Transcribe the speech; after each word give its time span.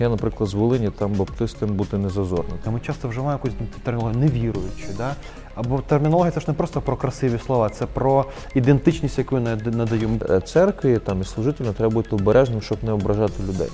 Я, 0.00 0.08
наприклад, 0.08 0.48
з 0.50 0.54
Волині, 0.54 0.90
там 0.90 1.12
баптистам 1.12 1.68
бути 1.68 1.98
не 1.98 2.08
зазорно. 2.08 2.54
Ми 2.66 2.80
часто 2.80 3.08
вживаємо 3.08 3.40
якусь 3.44 3.68
термінологію 3.82 4.20
невіруючи, 4.20 4.86
да? 4.98 5.14
або 5.54 5.78
термінологія 5.78 6.30
це 6.32 6.40
ж 6.40 6.44
не 6.48 6.54
просто 6.54 6.80
про 6.80 6.96
красиві 6.96 7.38
слова, 7.46 7.68
це 7.70 7.86
про 7.86 8.24
ідентичність, 8.54 9.18
яку 9.18 9.34
я 9.38 9.40
над- 9.40 10.30
Е, 10.30 10.40
Церкві 10.40 10.98
там 10.98 11.20
і 11.20 11.24
служителям 11.24 11.74
треба 11.74 11.94
бути 11.94 12.10
обережним, 12.16 12.62
щоб 12.62 12.84
не 12.84 12.92
ображати 12.92 13.42
людей. 13.42 13.68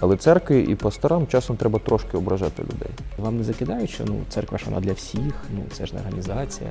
Але 0.00 0.16
церкві 0.16 0.60
і 0.62 0.74
пасторам 0.74 1.26
часом 1.26 1.56
треба 1.56 1.78
трошки 1.78 2.16
ображати 2.16 2.62
людей. 2.62 2.90
Вам 3.18 3.36
не 3.36 3.44
закидають, 3.44 3.90
що 3.90 4.04
ну, 4.06 4.14
церква 4.28 4.58
ж 4.58 4.64
вона 4.68 4.80
для 4.80 4.92
всіх, 4.92 5.34
ну 5.56 5.62
це 5.72 5.86
ж 5.86 5.94
не 5.94 6.00
організація. 6.00 6.70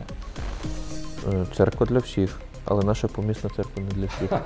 Е, 1.34 1.46
Церква 1.58 1.86
для 1.86 1.98
всіх, 2.00 2.40
але 2.66 2.84
наша 2.84 3.08
помісна 3.08 3.50
церква 3.56 3.84
не 3.84 3.90
для 3.90 4.06
всіх. 4.06 4.30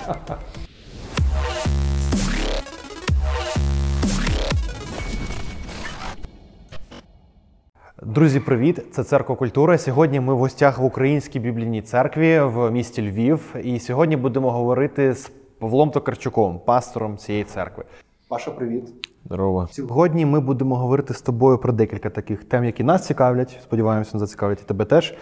Друзі, 8.14 8.40
привіт! 8.40 8.84
Це 8.90 9.04
церква 9.04 9.36
культури. 9.36 9.78
Сьогодні 9.78 10.20
ми 10.20 10.34
в 10.34 10.38
гостях 10.38 10.78
в 10.78 10.84
Українській 10.84 11.40
біблійній 11.40 11.82
церкві 11.82 12.40
в 12.40 12.70
місті 12.70 13.10
Львів. 13.10 13.54
І 13.64 13.78
сьогодні 13.78 14.16
будемо 14.16 14.50
говорити 14.50 15.14
з 15.14 15.30
Павлом 15.58 15.90
Токарчуком, 15.90 16.60
пастором 16.66 17.16
цієї 17.16 17.44
церкви. 17.44 17.84
Паша, 18.28 18.50
привіт. 18.50 18.84
Здорово. 19.24 19.68
Сьогодні 19.70 20.26
ми 20.26 20.40
будемо 20.40 20.76
говорити 20.76 21.14
з 21.14 21.22
тобою 21.22 21.58
про 21.58 21.72
декілька 21.72 22.10
таких 22.10 22.44
тем, 22.44 22.64
які 22.64 22.84
нас 22.84 23.06
цікавлять. 23.06 23.58
Сподіваємося, 23.62 24.10
вони 24.12 24.26
зацікавлять 24.26 24.60
і 24.62 24.64
тебе 24.64 24.84
теж. 24.84 25.14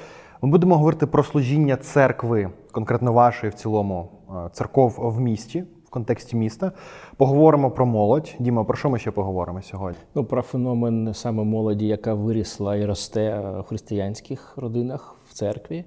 Ми 0.43 0.49
будемо 0.49 0.77
говорити 0.77 1.07
про 1.07 1.23
служіння 1.23 1.77
церкви, 1.77 2.51
конкретно 2.73 3.13
вашої 3.13 3.51
в 3.51 3.55
цілому 3.55 4.11
е, 4.29 4.51
церков 4.53 4.95
в 4.99 5.21
місті, 5.21 5.65
контексті 5.95 6.37
міста. 6.37 6.73
Поговоримо 7.17 7.71
про 7.71 7.87
молодь. 7.87 8.35
Діма, 8.39 8.65
про 8.65 8.77
що 8.77 8.91
ми 8.91 8.99
ще 8.99 9.11
поговоримо 9.11 9.63
сьогодні? 9.63 9.99
Ну, 10.15 10.25
про 10.25 10.43
феномен 10.43 11.15
саме 11.15 11.45
молоді, 11.45 11.87
яка 11.87 12.15
вирісла 12.15 12.77
і 12.77 12.85
росте 12.85 13.23
е, 13.23 13.61
в 13.61 13.63
християнських 13.63 14.55
родинах 14.57 15.17
в 15.31 15.33
церкві. 15.35 15.85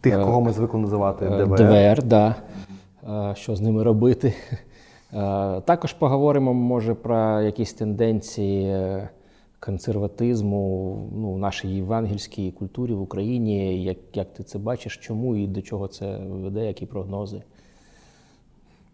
Тих, 0.00 0.14
кого 0.14 0.40
ми 0.40 0.52
звикли 0.52 0.80
називати 0.80 1.24
Е, 1.24 1.28
ДВР. 1.28 1.56
ДВР, 1.58 2.02
да. 2.02 2.34
Е, 3.08 3.34
Що 3.34 3.56
з 3.56 3.60
ними 3.60 3.82
робити? 3.82 4.34
Е, 5.12 5.60
Також 5.60 5.92
поговоримо, 5.92 6.54
може, 6.54 6.94
про 6.94 7.40
якісь 7.40 7.72
тенденції 7.72 8.64
е, 8.64 9.08
консерватизму 9.60 10.96
ну, 11.16 11.32
в 11.32 11.38
нашій 11.38 11.68
євангельській 11.68 12.50
культурі 12.50 12.92
в 12.94 13.00
Україні. 13.00 13.84
Як, 13.84 13.98
як 14.14 14.32
ти 14.32 14.42
це 14.42 14.58
бачиш, 14.58 14.96
чому 14.96 15.36
і 15.36 15.46
до 15.46 15.62
чого 15.62 15.88
це 15.88 16.18
веде, 16.18 16.66
які 16.66 16.86
прогнози? 16.86 17.42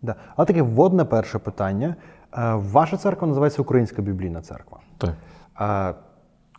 Да. 0.02 0.14
А 0.36 0.44
таке 0.44 0.62
вводне 0.62 1.04
перше 1.04 1.38
питання. 1.38 1.96
Е, 2.38 2.54
Ваша 2.54 2.96
церква 2.96 3.28
називається 3.28 3.62
Українська 3.62 4.02
біблійна 4.02 4.42
церква. 4.42 4.78
Так. 4.98 5.14
Е, 5.60 5.94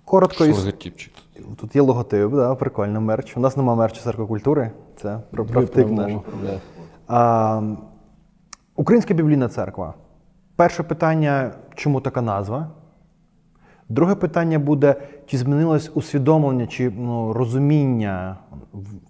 Коротко 0.05 0.45
із... 0.45 0.57
логотипчик. 0.57 1.13
тут 1.57 1.75
є 1.75 1.81
логотип, 1.81 2.31
да, 2.31 2.55
прикольно, 2.55 3.01
мерч. 3.01 3.37
У 3.37 3.39
нас 3.39 3.57
немає 3.57 3.77
мерчу 3.79 4.01
церкви 4.01 4.25
культури. 4.25 4.71
Це 5.01 5.19
про, 5.31 5.45
про 5.45 5.61
наш. 5.61 6.11
Да. 6.43 6.59
А, 7.07 7.61
Українська 8.75 9.13
біблійна 9.13 9.49
церква. 9.49 9.93
Перше 10.55 10.83
питання, 10.83 11.51
чому 11.75 12.01
така 12.01 12.21
назва? 12.21 12.67
Друге 13.89 14.15
питання 14.15 14.59
буде, 14.59 14.95
чи 15.25 15.37
змінилось 15.37 15.91
усвідомлення 15.93 16.67
чи 16.67 16.89
ну, 16.89 17.33
розуміння 17.33 18.37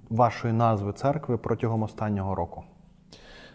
вашої 0.10 0.54
назви 0.54 0.94
церкви 0.94 1.38
протягом 1.38 1.84
останнього 1.84 2.36
року? 2.36 2.64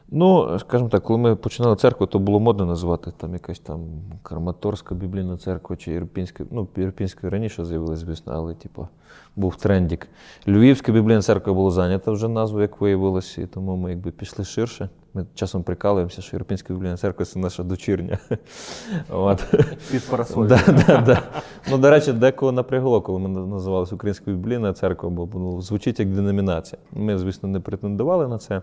Ну, 0.09 0.59
скажімо 0.59 0.89
так, 0.89 1.03
коли 1.03 1.19
ми 1.19 1.37
починали 1.37 1.77
церкву, 1.77 2.07
то 2.07 2.19
було 2.19 2.41
модно 2.41 2.67
називати 2.67 3.13
там 3.17 3.33
якась 3.33 3.59
там 3.59 3.81
Карматорська 4.23 4.95
біблійна 4.95 5.37
церква 5.37 5.77
чи 5.77 5.93
Ірпінська. 5.93 6.45
Ну, 6.51 6.69
Ірпінська 6.77 7.31
раніше 7.31 7.65
з'явилась, 7.65 7.99
звісно, 7.99 8.33
але 8.37 8.55
типу, 8.55 8.89
був 9.37 9.57
трендік. 9.57 10.09
Львівська 10.49 10.93
біблійна 10.93 11.23
церква 11.23 11.53
була 11.53 11.71
зайнята 11.71 12.11
вже 12.11 12.29
назву, 12.29 12.61
як 12.61 12.81
виявилось, 12.81 13.39
і 13.39 13.47
тому 13.47 13.77
ми 13.77 13.91
якби 13.91 14.11
пішли 14.11 14.45
ширше. 14.45 14.89
Ми 15.15 15.27
часом 15.35 15.63
прикалуємося, 15.63 16.23
що 16.23 16.37
Ірпінська 16.37 16.75
біблійна 16.75 16.97
церква 16.97 17.25
це 17.25 17.39
наша 17.39 17.63
дочірня. 17.63 18.19
От. 19.11 19.55
Під 19.91 20.11
парасоль. 20.11 20.47
Да, 20.47 20.61
да, 20.87 21.01
да. 21.01 21.23
Ну, 21.71 21.79
до 21.79 21.91
речі, 21.91 22.13
декого 22.13 22.53
напрягло, 22.53 23.01
коли 23.01 23.19
ми 23.19 23.29
називалися 23.29 23.95
Українська 23.95 24.31
біблійна 24.31 24.73
церква, 24.73 25.11
бо 25.11 25.29
ну, 25.35 25.63
звучить 25.63 26.01
як 26.01 26.15
деномінація. 26.15 26.83
Ми, 26.93 27.19
звісно, 27.19 27.49
не 27.49 27.61
претендували 27.61 28.29
на 28.29 28.39
це. 28.39 28.63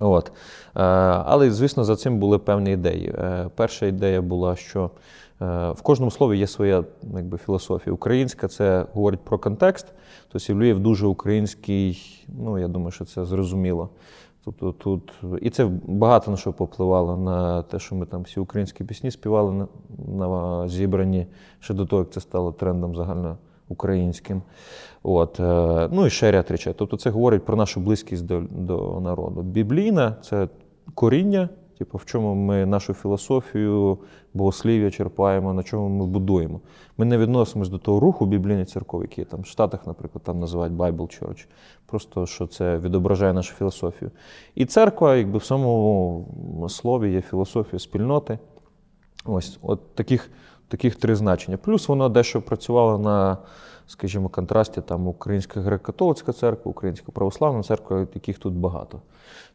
От. 0.00 0.28
Е, 0.28 0.32
Але, 1.26 1.50
звісно, 1.50 1.84
за 1.84 1.96
цим 1.96 2.18
були 2.18 2.38
певні 2.38 2.72
ідеї. 2.72 3.14
Е, 3.18 3.50
Перша 3.54 3.86
ідея 3.86 4.22
була, 4.22 4.56
що 4.56 4.90
е, 5.42 5.70
в 5.70 5.82
кожному 5.82 6.10
слові 6.10 6.38
є 6.38 6.46
своя 6.46 6.84
якби, 7.14 7.38
філософія. 7.38 7.94
Українська 7.94 8.48
це 8.48 8.86
говорить 8.92 9.20
про 9.20 9.38
контекст. 9.38 9.86
Тобто 10.32 10.54
Львів 10.54 10.80
дуже 10.80 11.06
український, 11.06 12.24
ну 12.28 12.58
я 12.58 12.68
думаю, 12.68 12.90
що 12.90 13.04
це 13.04 13.24
зрозуміло. 13.24 13.88
Тобто 14.44 14.72
тут 14.72 15.12
і 15.42 15.50
це 15.50 15.70
багато 15.86 16.30
на 16.30 16.36
що 16.36 16.52
попливало 16.52 17.16
на 17.16 17.62
те, 17.62 17.78
що 17.78 17.94
ми 17.94 18.06
там 18.06 18.22
всі 18.22 18.40
українські 18.40 18.84
пісні 18.84 19.10
співали 19.10 19.52
на, 19.52 19.66
на 20.08 20.68
зібрані 20.68 21.26
ще 21.60 21.74
до 21.74 21.86
того, 21.86 22.02
як 22.02 22.10
це 22.10 22.20
стало 22.20 22.52
трендом 22.52 22.94
загальноукраїнським. 23.66 24.42
От, 25.02 25.40
е, 25.40 25.88
ну 25.92 26.06
і 26.06 26.10
ще 26.10 26.30
ряд 26.30 26.50
речей. 26.50 26.74
Тобто 26.76 26.96
це 26.96 27.10
говорить 27.10 27.44
про 27.44 27.56
нашу 27.56 27.80
близькість 27.80 28.26
до, 28.26 28.40
до 28.50 29.00
народу. 29.00 29.42
Біблійна 29.42 30.16
це 30.22 30.48
коріння, 30.94 31.48
типу, 31.78 31.98
в 31.98 32.04
чому 32.04 32.34
ми 32.34 32.66
нашу 32.66 32.94
філософію, 32.94 33.98
богослів'я 34.34 34.90
черпаємо, 34.90 35.52
на 35.52 35.62
чому 35.62 35.88
ми 35.88 36.06
будуємо. 36.06 36.60
Ми 36.98 37.04
не 37.04 37.18
відносимось 37.18 37.68
до 37.68 37.78
того 37.78 38.00
руху 38.00 38.26
біблійних 38.26 38.68
церков, 38.68 39.02
які 39.02 39.24
там 39.24 39.40
в 39.40 39.46
Штатах, 39.46 39.86
наприклад, 39.86 40.24
там 40.24 40.40
називають 40.40 40.74
Bible 40.74 41.22
Church. 41.22 41.46
Просто 41.86 42.26
що 42.26 42.46
це 42.46 42.78
відображає 42.78 43.32
нашу 43.32 43.54
філософію. 43.54 44.10
І 44.54 44.64
церква, 44.64 45.16
якби 45.16 45.38
в 45.38 45.44
самому 45.44 46.68
слові 46.68 47.12
є 47.12 47.20
філософія 47.20 47.78
спільноти. 47.78 48.38
Ось 49.26 49.58
от 49.62 49.94
таких, 49.94 50.30
таких 50.68 50.96
три 50.96 51.14
значення. 51.14 51.56
Плюс 51.56 51.88
воно 51.88 52.08
дещо 52.08 52.42
працювало 52.42 52.98
на, 52.98 53.38
скажімо, 53.86 54.28
контрасті 54.28 54.80
там 54.80 55.08
Українська 55.08 55.60
греко-католицька 55.60 56.32
церква, 56.32 56.70
Українська 56.70 57.12
православна 57.12 57.62
церква, 57.62 58.06
яких 58.14 58.38
тут 58.38 58.54
багато. 58.54 59.00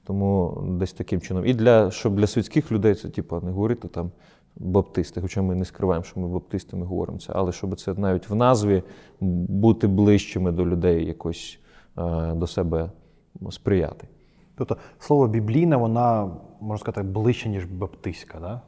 Тому 0.03 0.63
десь 0.67 0.93
таким 0.93 1.21
чином. 1.21 1.45
І 1.45 1.53
для, 1.53 1.91
щоб 1.91 2.15
для 2.15 2.27
світських 2.27 2.71
людей 2.71 2.95
це 2.95 3.09
типу, 3.09 3.39
не 3.43 3.51
говорити 3.51 3.87
там 3.87 4.11
баптисти, 4.55 5.21
хоча 5.21 5.41
ми 5.41 5.55
не 5.55 5.65
скриваємо, 5.65 6.03
що 6.03 6.19
ми 6.19 6.27
баптисти, 6.27 6.75
ми 6.77 6.85
говоримо 6.85 7.19
це, 7.19 7.33
але 7.35 7.51
щоб 7.51 7.79
це 7.79 7.93
навіть 7.93 8.29
в 8.29 8.35
назві 8.35 8.83
бути 9.19 9.87
ближчими 9.87 10.51
до 10.51 10.65
людей, 10.65 11.05
якось 11.07 11.59
е, 11.97 12.33
до 12.33 12.47
себе 12.47 12.91
сприяти. 13.51 14.07
Тобто 14.55 14.77
слово 14.99 15.27
біблійна, 15.27 15.77
вона, 15.77 16.31
можна 16.61 16.77
сказати, 16.77 17.07
ближче, 17.07 17.49
ніж 17.49 17.65
баптистська, 17.65 18.39
да? 18.39 18.61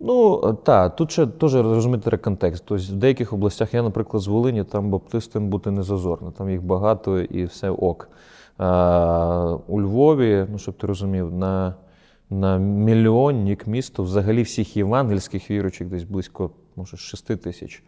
Ну 0.00 0.52
так, 0.64 0.96
тут 0.96 1.10
ще 1.10 1.26
теж 1.26 1.54
розуміти 1.54 2.16
контекст. 2.16 2.64
Тобто 2.66 2.84
в 2.92 2.96
деяких 2.96 3.32
областях, 3.32 3.74
я, 3.74 3.82
наприклад, 3.82 4.22
з 4.22 4.26
Волині, 4.26 4.64
там 4.64 4.90
баптистам 4.90 5.48
бути 5.48 5.70
не 5.70 5.82
зазорно, 5.82 6.30
там 6.30 6.50
їх 6.50 6.62
багато 6.62 7.20
і 7.20 7.44
все 7.44 7.70
ок. 7.70 8.08
А, 8.58 9.56
у 9.66 9.80
Львові, 9.80 10.46
ну 10.50 10.58
щоб 10.58 10.76
ти 10.76 10.86
розумів, 10.86 11.32
на, 11.32 11.74
на 12.30 12.58
мільйонник 12.58 13.66
місто 13.66 14.02
взагалі 14.02 14.42
всіх 14.42 14.76
євангельських 14.76 15.50
віручих 15.50 15.88
десь 15.88 16.04
близько, 16.04 16.50
може, 16.76 16.96
6 16.96 17.42
тисяч. 17.42 17.82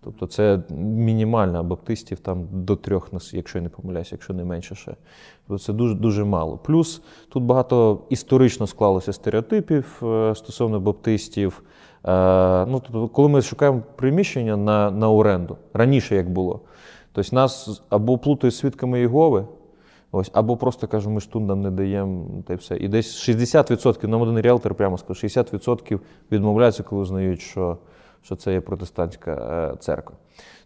Тобто 0.00 0.26
це 0.26 0.60
мінімально, 0.78 1.64
баптистів 1.64 2.18
там 2.18 2.48
до 2.52 2.76
трьох, 2.76 3.10
якщо 3.32 3.58
я 3.58 3.62
не 3.62 3.68
помиляюся, 3.68 4.14
якщо 4.14 4.34
не 4.34 4.44
менше 4.44 4.74
ще. 4.74 4.94
Тобто 5.48 5.64
це 5.64 5.72
дуже, 5.72 5.94
дуже 5.94 6.24
мало. 6.24 6.58
Плюс 6.58 7.02
тут 7.28 7.42
багато 7.42 8.02
історично 8.10 8.66
склалося 8.66 9.12
стереотипів 9.12 10.02
е, 10.02 10.34
стосовно 10.34 10.80
баптистів. 10.80 11.62
Е, 12.04 12.66
Ну, 12.66 12.82
тобто, 12.84 13.08
коли 13.08 13.28
ми 13.28 13.42
шукаємо 13.42 13.82
приміщення 13.96 14.56
на, 14.56 14.90
на 14.90 15.10
оренду, 15.10 15.56
раніше 15.72 16.16
як 16.16 16.30
було, 16.30 16.60
тобто 17.12 17.36
нас 17.36 17.82
або 17.88 18.18
плутають 18.18 18.54
свідками 18.54 19.00
Єгови, 19.00 19.46
Ось, 20.12 20.30
або 20.32 20.56
просто 20.56 20.88
кажуть, 20.88 21.12
ми 21.12 21.20
ж 21.20 21.30
тут 21.32 21.42
нам 21.42 21.60
не 21.60 21.70
даємо 21.70 22.26
та 22.46 22.52
й 22.52 22.56
все. 22.56 22.76
І 22.76 22.88
десь 22.88 23.28
60%, 23.28 24.06
нам 24.06 24.22
один 24.22 24.40
ріелтор 24.40 24.74
прямо 24.74 24.98
сказав, 24.98 25.16
60% 25.16 26.00
відмовляються, 26.32 26.82
коли 26.82 27.04
знають, 27.04 27.40
що, 27.40 27.78
що 28.26 28.36
це 28.36 28.52
є 28.52 28.60
протестантська 28.60 29.32
е, 29.32 29.76
церква. 29.76 30.16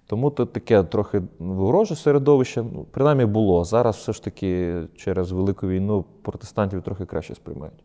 Тому 0.06 0.30
тут 0.30 0.52
таке 0.52 0.82
трохи 0.82 1.22
вороже 1.38 1.96
середовище, 1.96 2.62
ну, 2.62 2.86
принаймні 2.90 3.24
було. 3.24 3.64
Зараз 3.64 3.96
все 3.96 4.12
ж 4.12 4.24
таки 4.24 4.80
через 4.96 5.32
велику 5.32 5.68
війну 5.68 6.04
протестантів 6.22 6.82
трохи 6.82 7.06
краще 7.06 7.34
сприймають. 7.34 7.84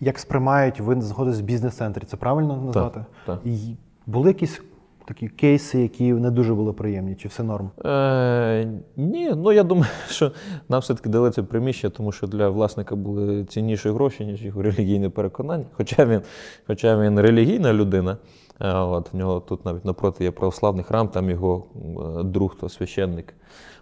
Як 0.00 0.18
сприймають, 0.18 0.80
ви 0.80 1.00
згодом 1.00 1.34
з 1.34 1.40
бізнес-центрі, 1.40 2.02
це 2.06 2.16
правильно 2.16 2.56
назвати? 2.56 3.04
так. 3.26 3.40
І 3.44 3.76
були 4.06 4.30
якісь 4.30 4.60
такі 5.04 5.28
кейси, 5.28 5.82
які 5.82 6.12
не 6.12 6.30
дуже 6.30 6.54
були 6.54 6.72
приємні, 6.72 7.14
чи 7.14 7.28
все 7.28 7.42
норм? 7.42 7.70
Е, 7.84 8.68
ні, 8.96 9.32
ну 9.36 9.52
я 9.52 9.62
думаю, 9.62 9.90
що 10.08 10.32
нам 10.68 10.80
все-таки 10.80 11.08
дали 11.08 11.30
це 11.30 11.42
приміщення, 11.42 11.90
тому 11.96 12.12
що 12.12 12.26
для 12.26 12.48
власника 12.48 12.96
були 12.96 13.44
цінніші 13.44 13.90
гроші, 13.90 14.24
ніж 14.24 14.44
його 14.44 14.62
релігійне 14.62 15.10
переконання. 15.10 15.64
Хоча 15.72 16.04
він, 16.04 16.20
хоча 16.66 17.00
він 17.00 17.20
релігійна 17.20 17.72
людина, 17.72 18.16
От, 18.60 19.12
в 19.12 19.16
нього 19.16 19.40
тут 19.40 19.64
навіть 19.64 19.84
напроти 19.84 20.24
є 20.24 20.30
православний 20.30 20.84
храм, 20.84 21.08
там 21.08 21.30
його 21.30 21.64
е, 22.20 22.22
друг, 22.22 22.56
то 22.60 22.68
священник. 22.68 23.34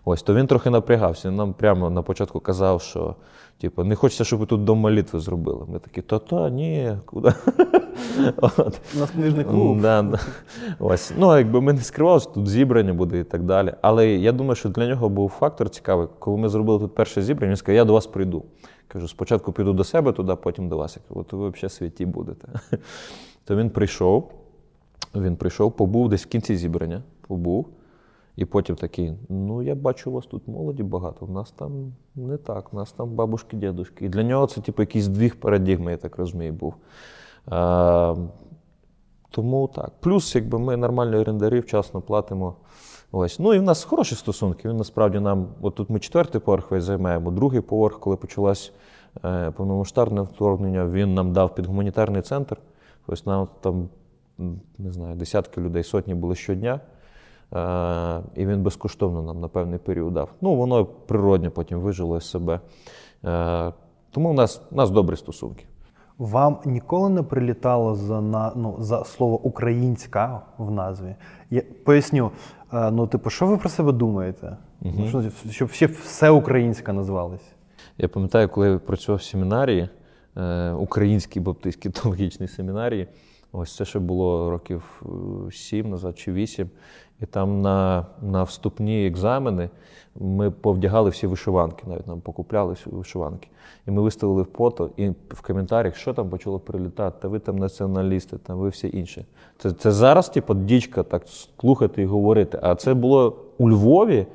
Ось, 0.05 0.23
то 0.23 0.35
він 0.35 0.47
трохи 0.47 0.71
напрягався. 0.71 1.29
Він 1.29 1.37
нам 1.37 1.53
прямо 1.53 1.91
на 1.91 2.03
початку 2.03 2.41
казав, 2.41 2.83
що 2.83 3.15
типу, 3.59 3.85
не 3.85 3.95
хочеться, 3.95 4.25
щоб 4.25 4.41
ви 4.41 4.47
тут 4.47 4.65
дом 4.65 4.79
молитви 4.79 5.21
зробили. 5.21 5.67
Ми 5.69 5.79
такі, 5.79 6.03
то-то, 6.03 6.49
ні, 6.49 6.97
куди. 7.07 7.29
От. 8.37 8.81
У 8.97 8.99
нас 8.99 9.11
книжний 9.11 9.45
клуб. 9.45 9.81
Да, 9.81 10.03
да. 10.03 10.19
Ось. 10.79 11.13
Ну, 11.19 11.39
якби 11.39 11.61
ми 11.61 11.73
не 11.73 11.81
скривали, 11.81 12.21
що 12.21 12.31
тут 12.31 12.49
зібрання 12.49 12.93
буде 12.93 13.19
і 13.19 13.25
так 13.25 13.43
далі. 13.43 13.75
Але 13.83 14.09
я 14.09 14.33
думаю, 14.33 14.55
що 14.55 14.69
для 14.69 14.89
нього 14.89 15.09
був 15.09 15.31
фактор 15.31 15.71
цікавий. 15.71 16.07
Коли 16.19 16.37
ми 16.37 16.49
зробили 16.49 16.79
тут 16.79 16.95
перше 16.95 17.23
зібрання, 17.23 17.51
він 17.51 17.57
сказав, 17.57 17.77
я 17.77 17.85
до 17.85 17.93
вас 17.93 18.07
прийду. 18.07 18.45
Кажу, 18.89 19.09
спочатку 19.09 19.53
піду 19.53 19.73
до 19.73 19.85
себе 19.85 20.13
туди, 20.13 20.37
потім 20.43 20.69
до 20.69 20.77
вас. 20.77 20.97
Я 20.97 21.03
кажу, 21.09 21.21
от 21.21 21.33
ви 21.33 21.49
взагалі 21.51 21.71
святі 21.71 22.07
будете. 22.07 22.49
То 23.45 23.57
він 23.57 23.71
прийшов, 23.71 24.33
він 25.15 25.37
прийшов, 25.37 25.73
побув 25.73 26.09
десь 26.09 26.25
в 26.25 26.29
кінці 26.29 26.57
зібрання, 26.57 27.03
побув. 27.29 27.69
І 28.37 28.45
потім 28.45 28.77
такий: 28.77 29.13
ну, 29.29 29.63
я 29.63 29.75
бачу, 29.75 30.11
у 30.11 30.15
вас 30.15 30.27
тут 30.27 30.49
молоді 30.49 30.83
багато, 30.83 31.27
в 31.27 31.31
нас 31.31 31.51
там 31.51 31.93
не 32.15 32.37
так, 32.37 32.75
у 32.75 32.77
нас 32.77 32.93
там 32.93 33.11
бабушки, 33.11 33.57
дідушки. 33.57 34.05
І 34.05 34.09
для 34.09 34.23
нього 34.23 34.47
це, 34.47 34.61
типу, 34.61 34.83
якийсь 34.83 35.09
двіг 35.09 35.41
парадігми, 35.41 35.91
я 35.91 35.97
так 35.97 36.17
розумію, 36.17 36.53
був. 36.53 36.75
А, 37.47 38.15
тому 39.31 39.71
так. 39.75 39.93
Плюс, 40.01 40.35
якби 40.35 40.59
ми 40.59 40.77
нормальні 40.77 41.17
орендарі, 41.17 41.61
вчасно 41.61 42.01
платимо. 42.01 42.57
Ось. 43.13 43.39
Ну 43.39 43.55
і 43.55 43.59
в 43.59 43.63
нас 43.63 43.85
хороші 43.85 44.15
стосунки. 44.15 44.69
Він 44.69 44.77
насправді 44.77 45.21
нам, 45.21 45.49
от 45.61 45.75
тут 45.75 45.91
ми 45.91 46.01
четвертий 46.01 46.41
поверх 46.41 46.71
весь 46.71 46.85
займаємо, 46.85 47.31
другий 47.31 47.61
поверх, 47.61 48.01
коли 48.01 48.17
почалось 48.17 48.73
е, 49.25 49.51
повномасштабне 49.51 50.23
вторгнення, 50.23 50.87
він 50.87 51.15
нам 51.15 51.33
дав 51.33 51.55
під 51.55 51.67
гуманітарний 51.67 52.23
центр. 52.23 52.57
Ось 53.07 53.27
нам 53.27 53.49
там, 53.61 53.89
не 54.79 54.93
знаю, 54.93 55.17
десятки 55.17 55.61
людей, 55.61 55.83
сотні 55.83 56.15
були 56.15 56.35
щодня. 56.35 56.81
Е, 57.55 58.21
і 58.35 58.47
він 58.47 58.63
безкоштовно 58.63 59.23
нам 59.23 59.41
на 59.41 59.49
певний 59.49 59.79
період 59.79 60.15
дав. 60.15 60.29
Ну, 60.41 60.55
воно 60.55 60.85
природньо 60.85 61.51
потім 61.51 61.79
вижило 61.81 62.21
з 62.21 62.31
себе. 62.31 62.61
Е, 63.25 63.73
тому 64.11 64.31
в 64.31 64.35
нас, 64.35 64.63
у 64.71 64.77
нас 64.77 64.91
добрі 64.91 65.17
стосунки. 65.17 65.65
Вам 66.19 66.59
ніколи 66.65 67.09
не 67.09 67.23
прилітало 67.23 67.95
за 67.95 68.21
на 68.21 68.53
ну 68.57 68.77
за 68.79 69.05
слово 69.05 69.41
українська 69.41 70.41
в 70.59 70.71
назві? 70.71 71.15
Я 71.51 71.63
поясню. 71.85 72.31
Е, 72.73 72.91
Ну, 72.91 73.07
типу, 73.07 73.31
що 73.31 73.47
ви 73.47 73.57
про 73.57 73.69
себе 73.69 73.93
думаєте? 73.93 74.57
Ну, 74.81 75.09
що, 75.09 75.23
щоб 75.51 75.71
ще 75.71 75.87
все 75.87 76.31
українська 76.31 76.93
назвалось? 76.93 77.53
Я 77.99 78.09
пам'ятаю, 78.09 78.49
коли 78.49 78.69
я 78.69 78.79
працював 78.79 79.19
в 79.19 79.23
семінарії, 79.23 79.89
українській 80.79 81.41
баптистській 81.41 81.91
теологічній 81.91 82.49
семінарії, 82.49 83.09
ось 83.53 83.77
це 83.77 83.85
ще 83.85 83.99
було 83.99 84.51
років 84.51 85.03
е, 85.49 85.53
сім 85.53 85.91
назад 85.91 86.19
чи 86.19 86.33
вісім. 86.33 86.71
І 87.21 87.27
там 87.27 87.63
на, 87.63 88.07
на 88.23 88.43
вступні 88.43 89.07
екзамени 89.07 89.71
ми 90.15 90.51
повдягали 90.51 91.11
всі 91.11 91.27
вишиванки, 91.27 91.85
навіть 91.87 92.07
нам 92.07 92.21
покупляли 92.21 92.73
всі 92.73 92.91
вишиванки. 92.91 93.49
І 93.87 93.91
ми 93.91 94.03
виставили 94.03 94.45
фото 94.45 94.91
і 94.97 95.09
в 95.29 95.43
коментарях, 95.47 95.97
що 95.97 96.15
там 96.15 96.29
почало 96.29 96.59
прилітати, 96.59 97.19
та 97.23 97.29
ви 97.29 97.39
там 97.39 97.59
націоналісти, 97.59 98.39
там 98.39 98.59
ви 98.59 98.69
всі 98.69 98.91
інші. 98.93 99.27
Це, 99.59 99.73
це 99.73 99.93
зараз, 99.93 100.29
типу, 100.29 100.55
дічка 100.55 101.03
так 101.03 101.23
слухати 101.29 102.03
і 102.03 102.07
говорити. 102.07 102.59
А 102.63 102.75
це 102.75 102.95
було 102.95 103.37
у 103.59 103.71
Львові, 103.71 104.27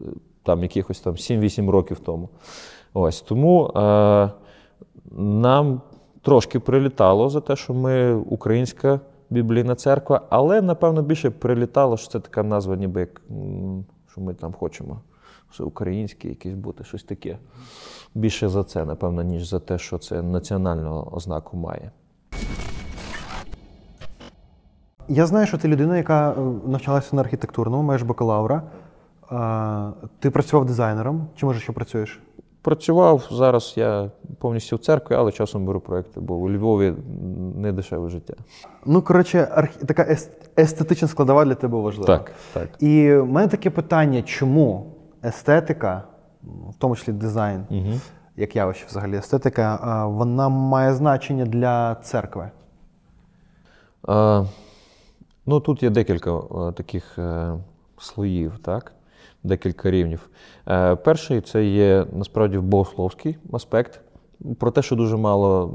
е, 0.00 0.04
там 0.42 0.62
якихось 0.62 1.00
там 1.00 1.14
7-8 1.14 1.70
років 1.70 1.98
тому. 1.98 2.28
Ось 2.94 3.20
тому 3.20 3.66
е, 3.66 4.30
нам 5.16 5.80
трошки 6.24 6.60
прилітало 6.60 7.28
за 7.28 7.40
те, 7.40 7.56
що 7.56 7.74
ми 7.74 8.14
українська 8.14 9.00
біблійна 9.30 9.74
церква, 9.74 10.20
але 10.30 10.62
напевно 10.62 11.02
більше 11.02 11.30
прилітало, 11.30 11.96
що 11.96 12.08
це 12.08 12.20
така 12.20 12.42
назва, 12.42 12.76
ніби 12.76 13.00
як 13.00 13.22
що 14.10 14.20
ми 14.20 14.34
там 14.34 14.52
хочемо. 14.52 15.00
Що 15.50 15.66
українські 15.66 16.28
якісь 16.28 16.54
бути, 16.54 16.84
щось 16.84 17.04
таке. 17.04 17.38
Більше 18.14 18.48
за 18.48 18.64
це, 18.64 18.84
напевно, 18.84 19.22
ніж 19.22 19.48
за 19.48 19.60
те, 19.60 19.78
що 19.78 19.98
це 19.98 20.22
національну 20.22 21.08
ознаку 21.12 21.56
має. 21.56 21.90
Я 25.08 25.26
знаю, 25.26 25.46
що 25.46 25.58
ти 25.58 25.68
людина, 25.68 25.96
яка 25.96 26.32
е, 26.32 26.36
навчалася 26.66 27.16
на 27.16 27.22
архітектурному, 27.22 27.82
маєш 27.82 28.02
бакалавра. 28.02 28.62
Ти 30.18 30.30
працював 30.30 30.66
дизайнером, 30.66 31.26
чи 31.36 31.46
може 31.46 31.60
ще 31.60 31.72
працюєш? 31.72 32.20
Працював 32.64 33.28
зараз 33.30 33.74
я 33.76 34.10
повністю 34.38 34.76
в 34.76 34.78
церкві, 34.78 35.14
але 35.14 35.32
часом 35.32 35.66
беру 35.66 35.80
проекти, 35.80 36.20
бо 36.20 36.34
у 36.34 36.50
Львові 36.50 36.94
не 37.56 37.72
дешеве 37.72 38.08
життя. 38.08 38.34
Ну, 38.86 39.02
коротше, 39.02 39.48
арх... 39.50 39.76
така 39.76 40.16
естетична 40.58 41.08
складова 41.08 41.44
для 41.44 41.54
тебе 41.54 41.78
важлива. 41.78 42.06
Так, 42.06 42.32
так. 42.52 42.82
І 42.82 43.14
в 43.14 43.26
мене 43.26 43.48
таке 43.48 43.70
питання, 43.70 44.22
чому 44.22 44.86
естетика, 45.24 46.02
в 46.42 46.74
тому 46.78 46.96
числі 46.96 47.12
дизайн, 47.12 47.64
Угу. 47.70 48.00
як 48.36 48.56
явище 48.56 48.86
взагалі, 48.88 49.16
естетика, 49.16 50.06
вона 50.06 50.48
має 50.48 50.94
значення 50.94 51.46
для 51.46 51.94
церкви. 51.94 52.50
Е, 54.08 54.44
ну, 55.46 55.60
тут 55.60 55.82
є 55.82 55.90
декілька 55.90 56.30
е, 56.36 56.72
таких 56.72 57.18
е, 57.18 57.54
слоїв, 57.98 58.58
так? 58.58 58.93
Декілька 59.44 59.90
рівнів. 59.90 60.30
Е, 60.68 60.96
перший 60.96 61.40
це 61.40 61.64
є 61.64 62.06
насправді 62.12 62.58
богословський 62.58 63.36
аспект, 63.52 64.00
про 64.58 64.70
те, 64.70 64.82
що 64.82 64.96
дуже 64.96 65.16
мало 65.16 65.72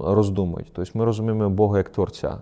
роздумують. 0.00 0.72
Тобто 0.72 0.98
ми 0.98 1.04
розуміємо 1.04 1.50
Бога 1.50 1.78
як 1.78 1.88
творця, 1.88 2.38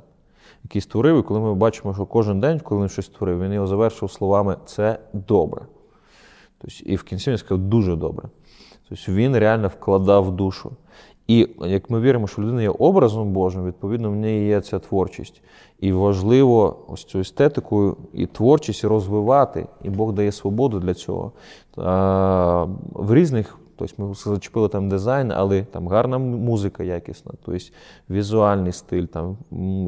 який 0.65 0.82
створив, 0.82 1.19
і 1.19 1.23
коли 1.23 1.41
ми 1.41 1.55
бачимо, 1.55 1.94
що 1.94 2.06
кожен 2.06 2.41
день, 2.41 2.61
коли 2.61 2.81
він 2.81 2.88
щось 2.88 3.06
створив, 3.06 3.41
він 3.41 3.53
його 3.53 3.67
завершив 3.67 4.11
словами 4.11 4.56
це 4.65 4.99
добре. 5.12 5.62
Тобто, 6.59 6.77
і 6.85 6.97
в 6.97 7.03
кінці 7.03 7.31
він 7.31 7.38
сказав 7.38 7.59
дуже 7.59 7.97
добре. 7.97 8.29
Тобто 8.88 9.12
він 9.12 9.37
реально 9.37 9.69
вкладав 9.69 10.37
душу. 10.37 10.73
І 11.31 11.49
як 11.67 11.91
ми 11.91 12.00
віримо, 12.00 12.27
що 12.27 12.43
людина 12.43 12.62
є 12.62 12.71
образом 12.71 13.32
Божим, 13.32 13.67
відповідно, 13.67 14.11
в 14.11 14.17
неї 14.17 14.49
є 14.49 14.61
ця 14.61 14.79
творчість. 14.79 15.43
І 15.81 15.93
важливо 15.93 16.77
ось 16.88 17.05
цю 17.05 17.19
естетику 17.19 17.97
і 18.12 18.27
творчість 18.27 18.85
розвивати, 18.85 19.67
і 19.82 19.91
Бог 19.91 20.12
дає 20.12 20.32
свободу 20.32 20.81
для 20.81 20.94
цього. 20.94 21.32
В 22.93 23.15
різних, 23.15 23.59
тобто 23.77 24.03
ми 24.03 24.15
зачепили 24.15 24.69
там 24.69 24.88
дизайн, 24.88 25.32
але 25.32 25.62
там 25.62 25.88
гарна 25.88 26.19
музика 26.19 26.82
якісна, 26.82 27.32
тобто 27.44 27.65
візуальний 28.11 28.73
стиль, 28.73 29.05
там, 29.05 29.37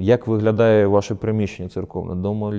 як 0.01 0.27
виглядає 0.27 0.87
ваше 0.87 1.15
приміщення 1.15 1.69
церковне, 1.69 2.15
до. 2.15 2.57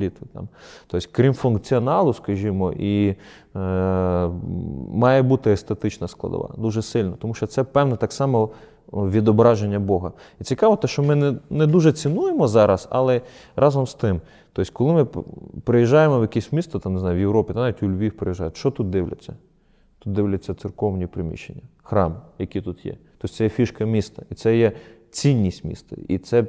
Тобто, 0.87 1.07
крім 1.11 1.33
функціоналу, 1.33 2.13
скажімо, 2.13 2.71
і 2.71 3.07
е, 3.07 3.15
має 4.93 5.21
бути 5.21 5.51
естетична 5.51 6.07
складова 6.07 6.49
дуже 6.57 6.81
сильно, 6.81 7.15
тому 7.19 7.33
що 7.33 7.47
це 7.47 7.63
певне 7.63 7.95
так 7.95 8.11
само 8.11 8.49
відображення 8.91 9.79
Бога. 9.79 10.11
І 10.41 10.43
цікаво, 10.43 10.75
те, 10.75 10.87
що 10.87 11.03
ми 11.03 11.15
не, 11.15 11.35
не 11.49 11.67
дуже 11.67 11.91
цінуємо 11.91 12.47
зараз, 12.47 12.87
але 12.91 13.21
разом 13.55 13.87
з 13.87 13.93
тим, 13.93 14.21
тобто, 14.53 14.71
коли 14.73 14.93
ми 14.93 15.05
приїжджаємо 15.63 16.19
в 16.19 16.21
якесь 16.21 16.51
місто, 16.51 16.79
там, 16.79 16.93
не 16.93 16.99
знаю, 16.99 17.17
в 17.17 17.19
Європі, 17.19 17.53
та 17.53 17.59
навіть 17.59 17.83
у 17.83 17.89
Львів 17.89 18.17
приїжджають, 18.17 18.57
що 18.57 18.71
тут 18.71 18.89
дивляться? 18.89 19.35
Тут 19.99 20.13
дивляться 20.13 20.53
церковні 20.53 21.07
приміщення, 21.07 21.61
храм, 21.83 22.15
який 22.39 22.61
тут 22.61 22.85
є. 22.85 22.97
Тобто 23.17 23.37
це 23.37 23.43
є 23.43 23.49
фішка 23.49 23.85
міста, 23.85 24.23
і 24.29 24.35
це 24.35 24.57
є 24.57 24.71
цінність 25.11 25.63
міста. 25.63 25.95
І 26.07 26.17
це 26.17 26.45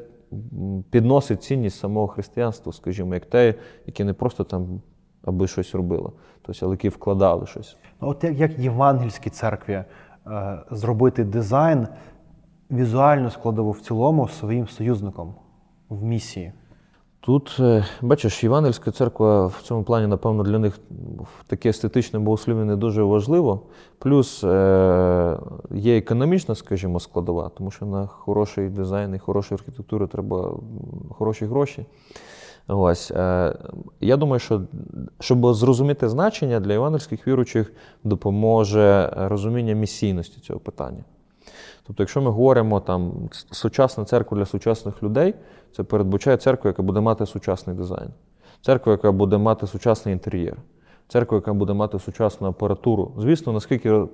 підносить 0.91 1.43
цінність 1.43 1.79
самого 1.79 2.07
християнства, 2.09 2.73
скажімо, 2.73 3.14
як 3.14 3.26
те, 3.26 3.55
яке 3.87 4.05
не 4.05 4.12
просто 4.12 4.45
там 4.45 4.81
аби 5.25 5.47
щось 5.47 5.75
робило, 5.75 6.12
тобто, 6.43 6.67
але 6.67 6.75
які 6.75 6.88
вкладали 6.88 7.47
щось. 7.47 7.76
Ну, 8.00 8.09
От 8.09 8.25
як, 8.25 8.38
як 8.38 8.59
євангельській 8.59 9.31
церкві 9.31 9.73
е, 9.73 9.85
зробити 10.71 11.25
дизайн, 11.25 11.88
візуальну 12.71 13.30
складову 13.30 13.71
в 13.71 13.80
цілому 13.80 14.28
своїм 14.28 14.68
союзником 14.68 15.35
в 15.88 16.04
місії. 16.04 16.52
Тут, 17.21 17.56
е, 17.61 17.85
бачиш, 18.02 18.44
Євангельська 18.44 18.90
церква 18.90 19.47
в 19.47 19.61
цьому 19.62 19.85
плані, 19.85 20.06
напевно, 20.06 20.42
для 20.42 20.59
них 20.59 20.78
таке 21.47 21.68
естетичне 21.68 22.18
богослов'я 22.18 22.64
не 22.64 22.76
дуже 22.76 23.02
важливо. 23.02 23.62
Плюс 23.99 24.44
е, 24.44 25.38
є 25.71 25.99
економічна, 25.99 26.54
скажімо, 26.54 27.00
складова, 27.00 27.49
тому 27.49 27.71
що 27.71 27.87
на 27.87 28.06
хороший 28.06 28.68
дизайн 28.68 29.14
і 29.14 29.18
хорошу 29.18 29.54
архітектуру 29.54 30.06
треба 30.06 30.52
хороші 31.11 31.47
гроші. 31.47 31.87
Ось. 32.68 33.11
е, 33.11 33.54
Я 34.00 34.16
думаю, 34.16 34.40
що 34.40 34.62
щоб 35.21 35.54
зрозуміти 35.54 36.09
значення 36.09 36.61
для 36.61 36.73
євангельських 36.73 37.28
віруючих 37.28 37.73
допоможе 38.04 39.12
розуміння 39.16 39.75
місійності 39.75 40.40
цього 40.40 40.61
питання. 40.61 41.04
Тобто, 41.87 42.03
якщо 42.03 42.23
ми 42.23 42.31
говоримо 42.31 42.81
там 42.81 43.12
сучасна 43.50 44.05
церква 44.05 44.38
для 44.38 44.47
сучасних 44.47 45.03
людей, 45.03 45.35
це 45.73 45.83
передбачає 45.83 46.37
церкву, 46.37 46.69
яка 46.69 46.83
буде 46.83 47.00
мати 47.00 47.26
сучасний 47.26 47.76
дизайн, 47.76 48.09
церква, 48.61 48.93
яка 48.93 49.12
буде 49.12 49.38
мати 49.38 49.67
сучасний 49.67 50.12
інтер'єр, 50.12 50.57
церква, 51.09 51.37
яка 51.37 51.53
буде 51.53 51.73
мати 51.73 51.99
сучасну 51.99 52.49
апаратуру. 52.49 53.12
Звісно, 53.19 53.53
наскільки 53.53 54.07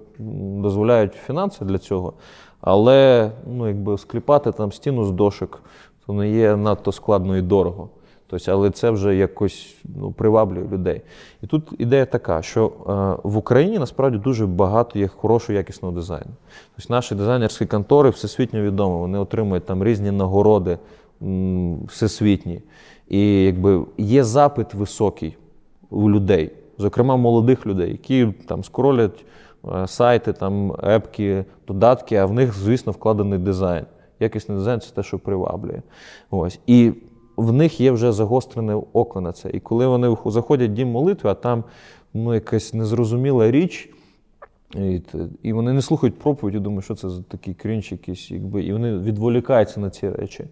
дозволяють 0.59 1.13
фінанси 1.13 1.65
для 1.65 1.79
цього, 1.79 2.13
але 2.61 3.31
ну, 3.47 3.69
якби 3.69 3.99
скліпати 3.99 4.53
там 4.53 4.73
стіну 4.73 5.05
з 5.05 5.13
дошок, 5.13 5.63
то 6.07 6.13
не 6.13 6.31
є 6.31 6.57
надто 6.57 6.93
складно 6.93 7.37
і 7.37 7.43
дорого. 7.43 7.89
Тобто, 8.31 8.53
але 8.53 8.71
це 8.71 8.91
вже 8.91 9.17
якось 9.17 9.77
ну, 9.97 10.13
приваблює 10.13 10.65
людей. 10.73 11.03
І 11.43 11.47
тут 11.47 11.69
ідея 11.79 12.07
така, 12.07 12.43
що 12.43 12.67
е, 12.67 13.29
в 13.29 13.37
Україні 13.37 13.79
насправді 13.79 14.19
дуже 14.19 14.47
багато 14.47 14.99
є 14.99 15.09
хорошого 15.09 15.57
якісного 15.57 15.95
дизайну. 15.95 16.31
Тобто 16.77 16.95
наші 16.95 17.15
дизайнерські 17.15 17.67
контори 17.67 18.11
всесвітньо 18.11 18.63
відомі, 18.63 18.99
вони 18.99 19.19
отримують 19.19 19.67
там 19.67 19.85
різні 19.85 20.11
нагороди 20.11 20.79
всесвітні. 21.87 22.63
І 23.09 23.45
якби 23.45 23.85
є 23.99 24.25
запит 24.25 24.75
високий 24.75 25.37
у 25.91 26.11
людей, 26.11 26.51
зокрема 26.79 27.17
молодих 27.17 27.67
людей, 27.67 27.91
які 27.91 28.27
там 28.47 28.65
скролять 28.65 29.25
е, 29.75 29.87
сайти, 29.87 30.33
там 30.33 30.73
епки, 30.85 31.45
додатки, 31.69 32.17
а 32.17 32.27
в 32.27 32.33
них, 32.33 32.55
звісно, 32.55 32.93
вкладений 32.93 33.39
дизайн. 33.39 33.85
Якісний 34.21 34.59
дизайн 34.59 34.81
це 34.81 34.95
те, 34.95 35.03
що 35.03 35.19
приваблює. 35.19 35.83
Ось. 36.31 36.61
І 36.67 36.93
в 37.37 37.53
них 37.53 37.81
є 37.81 37.91
вже 37.91 38.13
загострене 38.13 38.75
око 38.93 39.21
на 39.21 39.33
це. 39.33 39.51
І 39.51 39.61
коли 39.61 39.87
вони 39.87 40.17
заходять 40.27 40.71
в 40.71 40.75
дім 40.75 40.89
молитви, 40.89 41.31
а 41.31 41.35
там 41.35 41.65
ну, 42.15 42.35
якась 42.35 42.75
незрозуміла 42.75 43.51
річ, 43.51 43.91
і, 44.75 45.01
і 45.43 45.53
вони 45.53 45.73
не 45.73 45.83
слухають 45.83 46.19
проповіді, 46.19 46.59
думають, 46.59 46.85
що 46.85 46.95
це 46.95 47.09
за 47.09 47.23
такий 47.23 47.55
крінж 47.55 47.93
якийсь, 47.93 48.31
якби, 48.31 48.63
і 48.63 48.73
вони 48.73 48.99
відволікаються 48.99 49.81
на 49.81 49.91
ці 49.91 50.11
речі. 50.11 50.45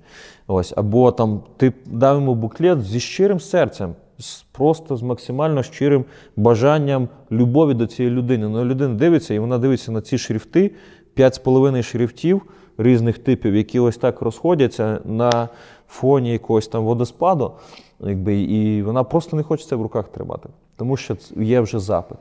Ось. 0.47 0.73
Або 0.77 1.13
там 1.13 1.43
ти 1.57 1.73
дав 1.87 2.17
йому 2.17 2.35
буклет 2.35 2.83
зі 2.83 3.01
щирим 3.01 3.41
серцем, 3.41 3.95
з, 4.19 4.43
просто 4.43 4.97
з 4.97 5.03
максимально 5.03 5.63
щирим 5.63 6.05
бажанням 6.37 7.09
любові 7.33 7.75
до 7.75 7.87
цієї 7.87 8.15
людини. 8.15 8.49
Ну, 8.49 8.65
людина 8.65 8.95
дивиться, 8.95 9.35
і 9.35 9.39
вона 9.39 9.59
дивиться 9.59 9.93
на 9.93 10.01
ці 10.01 10.19
шрифти, 10.19 10.71
5,5 11.17 11.83
шрифтів 11.83 12.43
різних 12.79 13.19
типів, 13.19 13.57
які 13.57 13.81
ось 13.81 13.97
так 13.97 14.21
розходяться 14.21 15.01
на 15.05 15.49
фоні 15.89 16.33
якогось 16.33 16.69
там 16.69 16.85
водоспаду, 16.85 17.53
якби, 18.01 18.41
і 18.41 18.83
вона 18.83 19.05
просто 19.05 19.37
не 19.37 19.43
хоче 19.43 19.67
це 19.67 19.77
в 19.77 19.83
руках 19.83 20.09
тримати, 20.09 20.49
тому 20.77 20.97
що 20.97 21.17
є 21.37 21.61
вже 21.61 21.79
запит. 21.79 22.19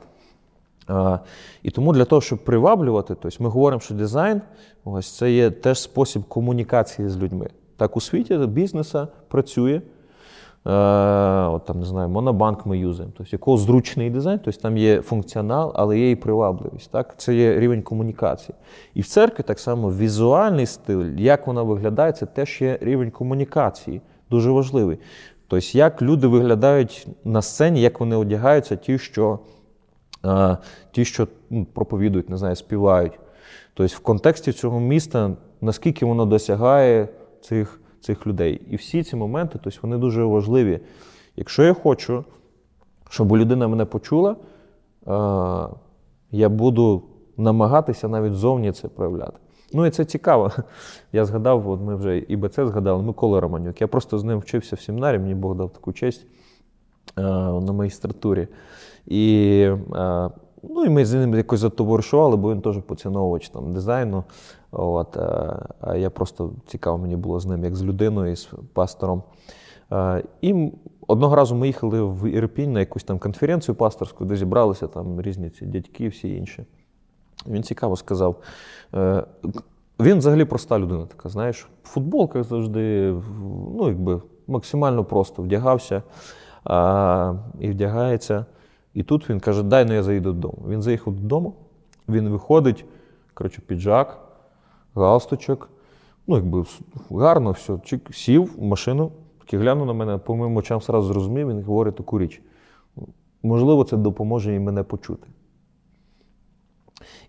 А, 0.86 1.18
і 1.62 1.70
тому 1.70 1.92
для 1.92 2.04
того, 2.04 2.20
щоб 2.20 2.38
приваблювати, 2.38 3.16
тобто 3.22 3.44
ми 3.44 3.50
говоримо, 3.50 3.80
що 3.80 3.94
дизайн 3.94 4.40
ось 4.84 5.16
це 5.16 5.32
є 5.32 5.50
теж 5.50 5.80
спосіб 5.80 6.24
комунікації 6.24 7.08
з 7.08 7.16
людьми. 7.16 7.48
Так 7.76 7.96
у 7.96 8.00
світі 8.00 8.36
бізнеса 8.36 9.08
працює. 9.28 9.80
Е, 10.68 10.72
от 11.48 11.64
там, 11.64 11.80
не 11.80 11.86
знаю, 11.86 12.08
монобанк 12.08 12.66
ми 12.66 12.78
юзаємо. 12.78 13.12
Тобто, 13.16 13.30
якого 13.32 13.56
зручний 13.56 14.10
дизайн, 14.10 14.40
тобто 14.44 14.60
там 14.60 14.76
є 14.76 15.02
функціонал, 15.02 15.72
але 15.74 15.98
є 15.98 16.10
і 16.10 16.16
привабливість. 16.16 16.90
Так? 16.90 17.14
Це 17.16 17.34
є 17.34 17.60
рівень 17.60 17.82
комунікації. 17.82 18.54
І 18.94 19.00
в 19.00 19.06
церкві 19.06 19.42
так 19.42 19.58
само 19.58 19.92
візуальний 19.92 20.66
стиль, 20.66 21.04
як 21.16 21.46
вона 21.46 21.62
виглядає, 21.62 22.12
це 22.12 22.26
теж 22.26 22.60
є 22.60 22.78
рівень 22.80 23.10
комунікації, 23.10 24.00
дуже 24.30 24.50
важливий. 24.50 24.98
Тобто, 25.48 25.78
як 25.78 26.02
люди 26.02 26.26
виглядають 26.26 27.08
на 27.24 27.42
сцені, 27.42 27.80
як 27.80 28.00
вони 28.00 28.16
одягаються, 28.16 28.76
ті, 28.76 28.98
що 28.98 29.38
а, 30.22 30.56
ті, 30.90 31.04
що 31.04 31.28
ну, 31.50 31.64
проповідують, 31.64 32.30
не 32.30 32.36
знаю, 32.36 32.56
співають. 32.56 33.18
Тобто 33.74 33.96
в 33.96 33.98
контексті 33.98 34.52
цього 34.52 34.80
міста, 34.80 35.30
наскільки 35.60 36.06
воно 36.06 36.26
досягає 36.26 37.08
цих, 37.40 37.80
цих 38.00 38.26
людей. 38.26 38.60
І 38.70 38.76
всі 38.76 39.02
ці 39.02 39.16
моменти, 39.16 39.58
тобто, 39.64 39.78
вони 39.82 39.98
дуже 39.98 40.24
важливі. 40.24 40.80
Якщо 41.36 41.62
я 41.62 41.74
хочу, 41.74 42.24
щоб 43.10 43.36
людина 43.36 43.68
мене 43.68 43.84
почула, 43.84 44.36
я 46.30 46.48
буду 46.48 47.02
намагатися 47.36 48.08
навіть 48.08 48.32
зовні 48.32 48.72
це 48.72 48.88
проявляти. 48.88 49.38
Ну 49.72 49.86
і 49.86 49.90
це 49.90 50.04
цікаво. 50.04 50.50
Я 51.12 51.24
згадав, 51.24 51.70
от 51.70 51.80
ми 51.80 51.96
вже 51.96 52.18
і 52.18 52.36
БЦ 52.36 52.54
згадали, 52.54 53.02
Микола 53.02 53.40
Романюк. 53.40 53.80
Я 53.80 53.86
просто 53.86 54.18
з 54.18 54.24
ним 54.24 54.38
вчився 54.38 54.76
в 54.76 54.80
семінарі, 54.80 55.18
мені 55.18 55.34
Бог 55.34 55.56
дав 55.56 55.70
таку 55.70 55.92
честь 55.92 56.26
е, 57.16 57.22
на 57.22 57.72
магістратурі. 57.72 58.48
І, 59.06 59.60
е, 59.96 60.30
ну, 60.62 60.84
і 60.84 60.88
ми 60.88 61.04
з 61.04 61.14
ним 61.14 61.34
якось 61.34 61.60
затоваришували, 61.60 62.36
бо 62.36 62.52
він 62.52 62.60
теж 62.60 62.78
поціновувач 62.78 63.48
там, 63.48 63.74
дизайну. 63.74 64.24
От, 64.70 65.16
е, 65.16 65.56
а 65.80 65.96
я 65.96 66.10
просто 66.10 66.52
цікаво 66.66 66.98
мені 66.98 67.16
було 67.16 67.40
з 67.40 67.46
ним, 67.46 67.64
як 67.64 67.76
з 67.76 67.84
людиною, 67.84 68.32
і 68.32 68.36
з 68.36 68.48
пастором. 68.72 69.22
Е, 69.92 70.24
І 70.40 70.72
одного 71.06 71.36
разу 71.36 71.54
ми 71.54 71.66
їхали 71.66 72.02
в 72.02 72.30
Ірпінь 72.30 72.72
на 72.72 72.80
якусь 72.80 73.04
там 73.04 73.18
конференцію 73.18 73.74
пасторську, 73.74 74.24
де 74.24 74.36
зібралися 74.36 74.86
там 74.86 75.20
різні 75.20 75.50
ці 75.50 75.66
дядьки, 75.66 76.04
і 76.04 76.08
всі 76.08 76.36
інші. 76.36 76.64
Він 77.46 77.62
цікаво 77.62 77.96
сказав. 77.96 78.36
Е, 78.94 79.24
Він 80.00 80.18
взагалі 80.18 80.44
проста 80.44 80.78
людина, 80.78 81.06
така, 81.06 81.28
знаєш, 81.28 81.68
в 81.82 81.88
футболках 81.88 82.44
завжди, 82.44 83.14
ну, 83.76 83.88
якби 83.88 84.22
максимально 84.46 85.04
просто 85.04 85.42
вдягався 85.42 86.02
а, 86.64 87.34
і 87.60 87.68
вдягається. 87.68 88.46
І 88.94 89.02
тут 89.02 89.30
він 89.30 89.40
каже: 89.40 89.62
дай 89.62 89.84
ну 89.84 89.92
я 89.92 90.02
заїду 90.02 90.32
додому. 90.32 90.58
Він 90.68 90.82
заїхав 90.82 91.14
додому, 91.14 91.54
він 92.08 92.28
виходить, 92.28 92.84
коротше, 93.34 93.62
піджак, 93.66 94.27
галстучок. 94.98 95.70
Ну, 96.26 96.36
якби 96.36 96.64
гарно, 97.10 97.50
все. 97.50 97.78
Чик, 97.84 98.14
сів 98.14 98.58
в 98.58 98.62
машину, 98.62 99.12
глянув 99.52 99.86
на 99.86 99.92
мене, 99.92 100.18
по 100.18 100.36
моїм 100.36 100.56
очам 100.56 100.80
сразу 100.80 101.08
зрозумів, 101.08 101.48
він 101.48 101.62
говорить 101.62 101.96
таку 101.96 102.18
річ. 102.18 102.42
Можливо, 103.42 103.84
це 103.84 103.96
допоможе 103.96 104.54
і 104.54 104.58
мене 104.58 104.82
почути. 104.82 105.28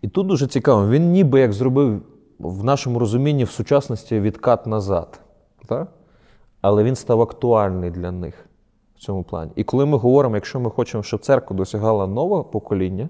І 0.01 0.07
тут 0.07 0.27
дуже 0.27 0.47
цікаво, 0.47 0.89
він 0.89 1.11
ніби 1.11 1.39
як 1.39 1.53
зробив 1.53 2.01
в 2.39 2.63
нашому 2.63 2.99
розумінні 2.99 3.43
в 3.43 3.49
сучасності 3.49 4.19
відкат 4.19 4.67
назад. 4.67 5.21
Так? 5.65 5.87
Але 6.61 6.83
він 6.83 6.95
став 6.95 7.21
актуальний 7.21 7.91
для 7.91 8.11
них 8.11 8.45
в 8.95 8.99
цьому 8.99 9.23
плані. 9.23 9.51
І 9.55 9.63
коли 9.63 9.85
ми 9.85 9.97
говоримо, 9.97 10.35
якщо 10.35 10.59
ми 10.59 10.69
хочемо, 10.69 11.03
щоб 11.03 11.19
церква 11.19 11.57
досягала 11.57 12.07
нового 12.07 12.43
покоління, 12.43 13.09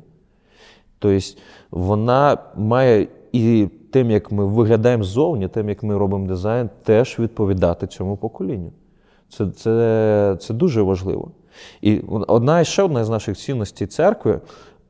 тобто 0.99 1.27
вона 1.71 2.37
має 2.55 3.07
і 3.31 3.69
тим, 3.91 4.11
як 4.11 4.31
ми 4.31 4.45
виглядаємо 4.45 5.03
ззовні, 5.03 5.47
тим, 5.47 5.69
як 5.69 5.83
ми 5.83 5.97
робимо 5.97 6.27
дизайн, 6.27 6.69
теж 6.83 7.19
відповідати 7.19 7.87
цьому 7.87 8.17
поколінню. 8.17 8.71
Це, 9.29 9.47
це, 9.47 10.37
це 10.39 10.53
дуже 10.53 10.81
важливо. 10.81 11.31
І 11.81 12.01
одна 12.27 12.63
ще 12.63 12.83
одна 12.83 13.05
з 13.05 13.09
наших 13.09 13.37
цінностей 13.37 13.87
церкви 13.87 14.39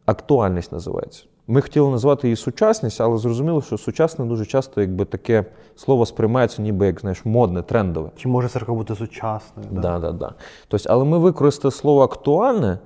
актуальність 0.05 0.71
називається. 0.71 1.23
Ми 1.51 1.61
хотіли 1.61 1.89
назвати 1.89 2.27
її 2.27 2.35
сучасність, 2.35 3.01
але 3.01 3.17
зрозуміло, 3.17 3.61
що 3.61 3.77
сучасне 3.77 4.25
дуже 4.25 4.45
часто 4.45 4.81
якби 4.81 5.05
таке 5.05 5.45
слово 5.75 6.05
сприймається 6.05 6.61
ніби 6.61 6.85
як 6.85 6.99
знаєш, 6.99 7.25
модне, 7.25 7.61
трендове. 7.61 8.09
Чи 8.17 8.27
може 8.27 8.49
церква 8.49 8.75
бути 8.75 8.95
сучасною? 8.95 9.69
Да? 9.71 9.81
Да, 9.81 9.99
да, 9.99 10.11
да. 10.11 10.33
Тобто, 10.67 10.89
але 10.89 11.05
ми 11.05 11.17
використали 11.17 11.71
слово 11.71 12.01
актуальне, 12.01 12.79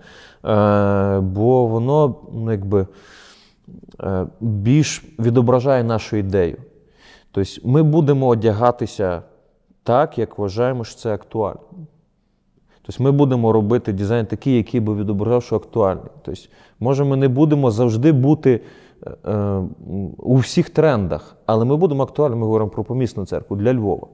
е, 0.46 1.20
бо 1.20 1.66
воно 1.66 2.16
ну, 2.34 2.52
якби, 2.52 2.88
більш 4.40 5.04
відображає 5.20 5.84
нашу 5.84 6.18
ідею. 6.18 6.58
Тобто 7.32 7.52
ми 7.64 7.84
будемо 7.84 8.28
одягатися 8.28 9.22
так, 9.84 10.18
як 10.18 10.38
вважаємо, 10.38 10.84
що 10.84 11.00
це 11.00 11.14
актуально. 11.14 11.60
Тобто 12.82 13.04
ми 13.04 13.12
будемо 13.12 13.52
робити 13.52 13.94
дизайн 13.94 14.26
такий, 14.26 14.58
який 14.58 14.80
би 14.80 14.96
відображав, 14.96 15.44
що 15.44 15.56
актуальний. 15.56 16.06
Тобто, 16.22 16.42
може, 16.80 17.04
ми 17.04 17.18
не 17.18 17.28
будемо 17.28 17.72
завжди 17.72 18.12
бути 18.12 18.62
е, 19.06 19.12
е, 19.32 19.62
у 20.18 20.36
всіх 20.36 20.70
трендах, 20.70 21.36
але 21.46 21.66
ми 21.66 21.78
будемо 21.78 22.04
актуальні, 22.04 22.36
ми 22.36 22.46
говоримо 22.46 22.72
про 22.72 22.84
помісну 22.84 23.26
церкву 23.26 23.56
для 23.56 23.74
Львова. 23.74 24.08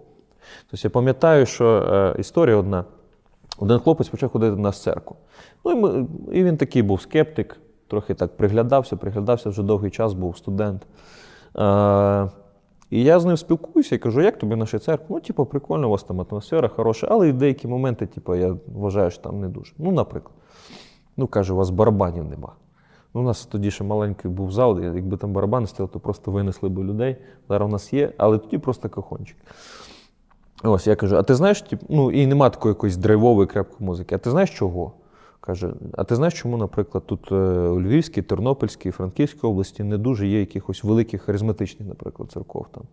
Тобто 0.71 0.87
я 0.87 0.89
пам'ятаю, 0.89 1.45
що 1.45 1.65
е, 1.67 2.19
історія 2.19 2.55
одна. 2.55 2.85
Один 3.59 3.79
хлопець 3.79 4.09
почав 4.09 4.29
ходити 4.29 4.61
в 4.69 4.75
церкву. 4.75 5.15
Ну, 5.65 5.71
і, 5.71 5.75
ми, 5.75 6.07
і 6.31 6.43
він 6.43 6.57
такий 6.57 6.81
був 6.81 7.01
скептик, 7.01 7.57
трохи 7.89 8.13
так 8.13 8.37
приглядався, 8.37 8.95
приглядався 8.95 9.49
вже 9.49 9.63
довгий 9.63 9.91
час, 9.91 10.13
був 10.13 10.37
студент. 10.37 10.87
Е, 11.57 12.29
і 12.89 13.03
я 13.03 13.19
з 13.19 13.25
ним 13.25 13.37
спілкуюся 13.37 13.95
і 13.95 13.97
кажу, 13.97 14.21
як 14.21 14.37
тобі 14.37 14.55
наша 14.55 14.79
церква? 14.79 15.05
Ну, 15.09 15.19
типу, 15.19 15.45
прикольно, 15.45 15.87
у 15.87 15.91
вас 15.91 16.03
там 16.03 16.21
атмосфера 16.21 16.67
хороша, 16.67 17.07
але 17.11 17.29
і 17.29 17.33
деякі 17.33 17.67
моменти, 17.67 18.05
типу, 18.05 18.35
я 18.35 18.55
вважаю, 18.67 19.11
що 19.11 19.21
там 19.21 19.39
не 19.39 19.47
дуже. 19.47 19.73
Ну, 19.77 19.91
наприклад, 19.91 20.35
ну 21.17 21.27
каже, 21.27 21.53
у 21.53 21.55
вас 21.55 21.69
барабанів 21.69 22.25
нема. 22.25 22.53
Ну, 23.13 23.21
у 23.21 23.23
нас 23.23 23.45
тоді 23.45 23.71
ще 23.71 23.83
маленький 23.83 24.31
був 24.31 24.51
зал, 24.51 24.79
якби 24.79 25.17
там 25.17 25.33
барабани 25.33 25.67
стояли, 25.67 25.93
то 25.93 25.99
просто 25.99 26.31
винесли 26.31 26.69
би 26.69 26.83
людей. 26.83 27.15
Зараз 27.49 27.69
у 27.69 27.71
нас 27.71 27.93
є, 27.93 28.13
але 28.17 28.37
тоді 28.37 28.57
просто 28.57 28.89
кахончик. 28.89 29.37
Ось 30.63 30.87
я 30.87 30.95
кажу: 30.95 31.17
а 31.17 31.23
ти 31.23 31.35
знаєш, 31.35 31.61
тип, 31.61 31.81
ну 31.89 32.11
і 32.11 32.27
нема 32.27 32.49
такої 32.49 32.71
якоїсь 32.71 32.97
драйвової 32.97 33.47
крепкої 33.47 33.87
музики. 33.87 34.15
А 34.15 34.17
ти 34.17 34.31
знаєш 34.31 34.57
чого? 34.57 34.91
Каже, 35.41 35.73
а 35.93 36.03
ти 36.03 36.15
знаєш, 36.15 36.33
чому, 36.33 36.57
наприклад, 36.57 37.03
тут 37.05 37.31
е, 37.31 37.35
у 37.35 37.81
Львівській, 37.81 38.21
Тернопільській, 38.21 38.91
Франківській 38.91 39.47
області 39.47 39.83
не 39.83 39.97
дуже 39.97 40.27
є 40.27 40.39
якихось 40.39 40.83
великих 40.83 41.21
харизматичних, 41.21 41.89
наприклад, 41.89 42.31
церков 42.31 42.67
там, 42.71 42.83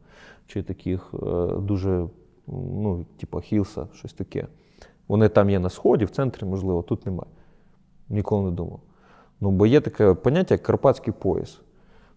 чи 0.46 0.62
таких 0.62 1.14
е, 1.14 1.46
дуже, 1.60 2.08
ну, 2.46 3.06
типу 3.16 3.40
Хілса, 3.40 3.88
щось 3.94 4.12
таке. 4.12 4.46
Вони 5.08 5.28
там 5.28 5.50
є 5.50 5.58
на 5.58 5.70
сході, 5.70 6.04
в 6.04 6.10
центрі, 6.10 6.46
можливо, 6.46 6.82
тут 6.82 7.06
немає. 7.06 7.30
Ніколи 8.08 8.50
не 8.50 8.56
думав. 8.56 8.80
Ну, 9.40 9.50
бо 9.50 9.66
є 9.66 9.80
таке 9.80 10.14
поняття, 10.14 10.54
як 10.54 10.62
карпатський 10.62 11.14
пояс. 11.18 11.60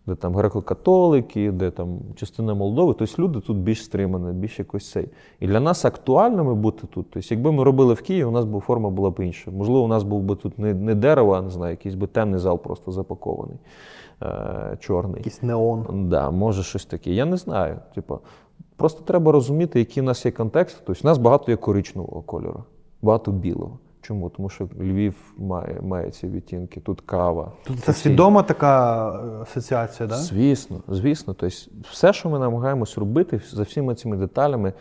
Де 0.10 0.16
там 0.16 0.36
греко-католики, 0.36 1.52
де 1.52 1.72
там 1.72 2.00
частина 2.16 2.54
Молдови. 2.54 2.96
Тобто 3.00 3.22
люди 3.22 3.40
тут 3.40 3.58
більш 3.58 3.84
стримані, 3.84 4.34
більш 4.34 4.60
якось 4.60 4.92
цей. 4.92 5.10
І 5.40 5.48
для 5.48 5.60
нас 5.60 5.86
актуальними 5.86 6.56
бути 6.56 6.88
тут. 6.88 7.06
Тобто, 7.12 7.28
якби 7.36 7.52
ми 7.52 7.64
робили 7.64 7.94
в 7.94 8.02
Києві, 8.02 8.24
у 8.24 8.32
нас 8.32 8.46
би 8.46 8.60
форма 8.60 8.90
була 8.90 9.10
б 9.10 9.20
інша. 9.20 9.52
Можливо, 9.52 9.82
у 9.82 9.88
нас 9.88 10.04
був 10.04 10.22
би 10.22 10.36
тут 10.36 10.60
не, 10.60 10.74
не 10.74 10.96
дерево, 10.96 11.34
а 11.34 11.42
не 11.42 11.50
знаю, 11.50 11.72
якийсь 11.72 11.96
би 11.96 12.08
темний 12.08 12.40
зал 12.40 12.60
просто 12.60 12.92
запакований, 12.92 13.58
е, 14.22 14.78
чорний. 14.80 15.18
Якийсь 15.18 15.44
неон. 15.44 16.10
Да, 16.10 16.32
може 16.32 16.64
щось 16.64 16.86
таке. 16.86 17.14
Я 17.14 17.26
не 17.26 17.38
знаю. 17.38 17.80
Типу, 17.96 18.20
просто 18.76 19.04
треба 19.04 19.32
розуміти, 19.32 19.80
який 19.80 20.04
у 20.04 20.06
нас 20.06 20.26
є 20.26 20.32
контекст. 20.32 20.82
Тобто, 20.86 21.02
у 21.04 21.08
нас 21.08 21.18
багато 21.18 21.52
є 21.52 21.58
коричневого 21.58 22.22
кольору, 22.22 22.64
багато 23.02 23.32
білого. 23.32 23.80
Чому? 24.10 24.30
Тому 24.30 24.50
що 24.50 24.70
Львів 24.80 25.16
має, 25.38 25.82
має 25.82 26.12
ці 26.12 26.28
відтінки, 26.28 26.80
тут 26.80 27.02
кава. 27.02 27.52
Тут 27.64 27.80
це 27.80 27.94
свідома 27.94 28.44
така 28.44 29.10
е, 29.10 29.42
асоціація, 29.42 30.10
так? 30.10 30.18
Да? 30.18 30.24
Звісно, 30.24 30.80
звісно. 30.88 31.34
Тобто, 31.34 31.56
все, 31.92 32.14
що 32.14 32.30
ми 32.30 32.40
намагаємось 32.40 32.98
робити, 32.98 33.42
за 33.52 33.64
всіма 33.64 33.96
цими 33.96 34.18
деталями 34.18 34.74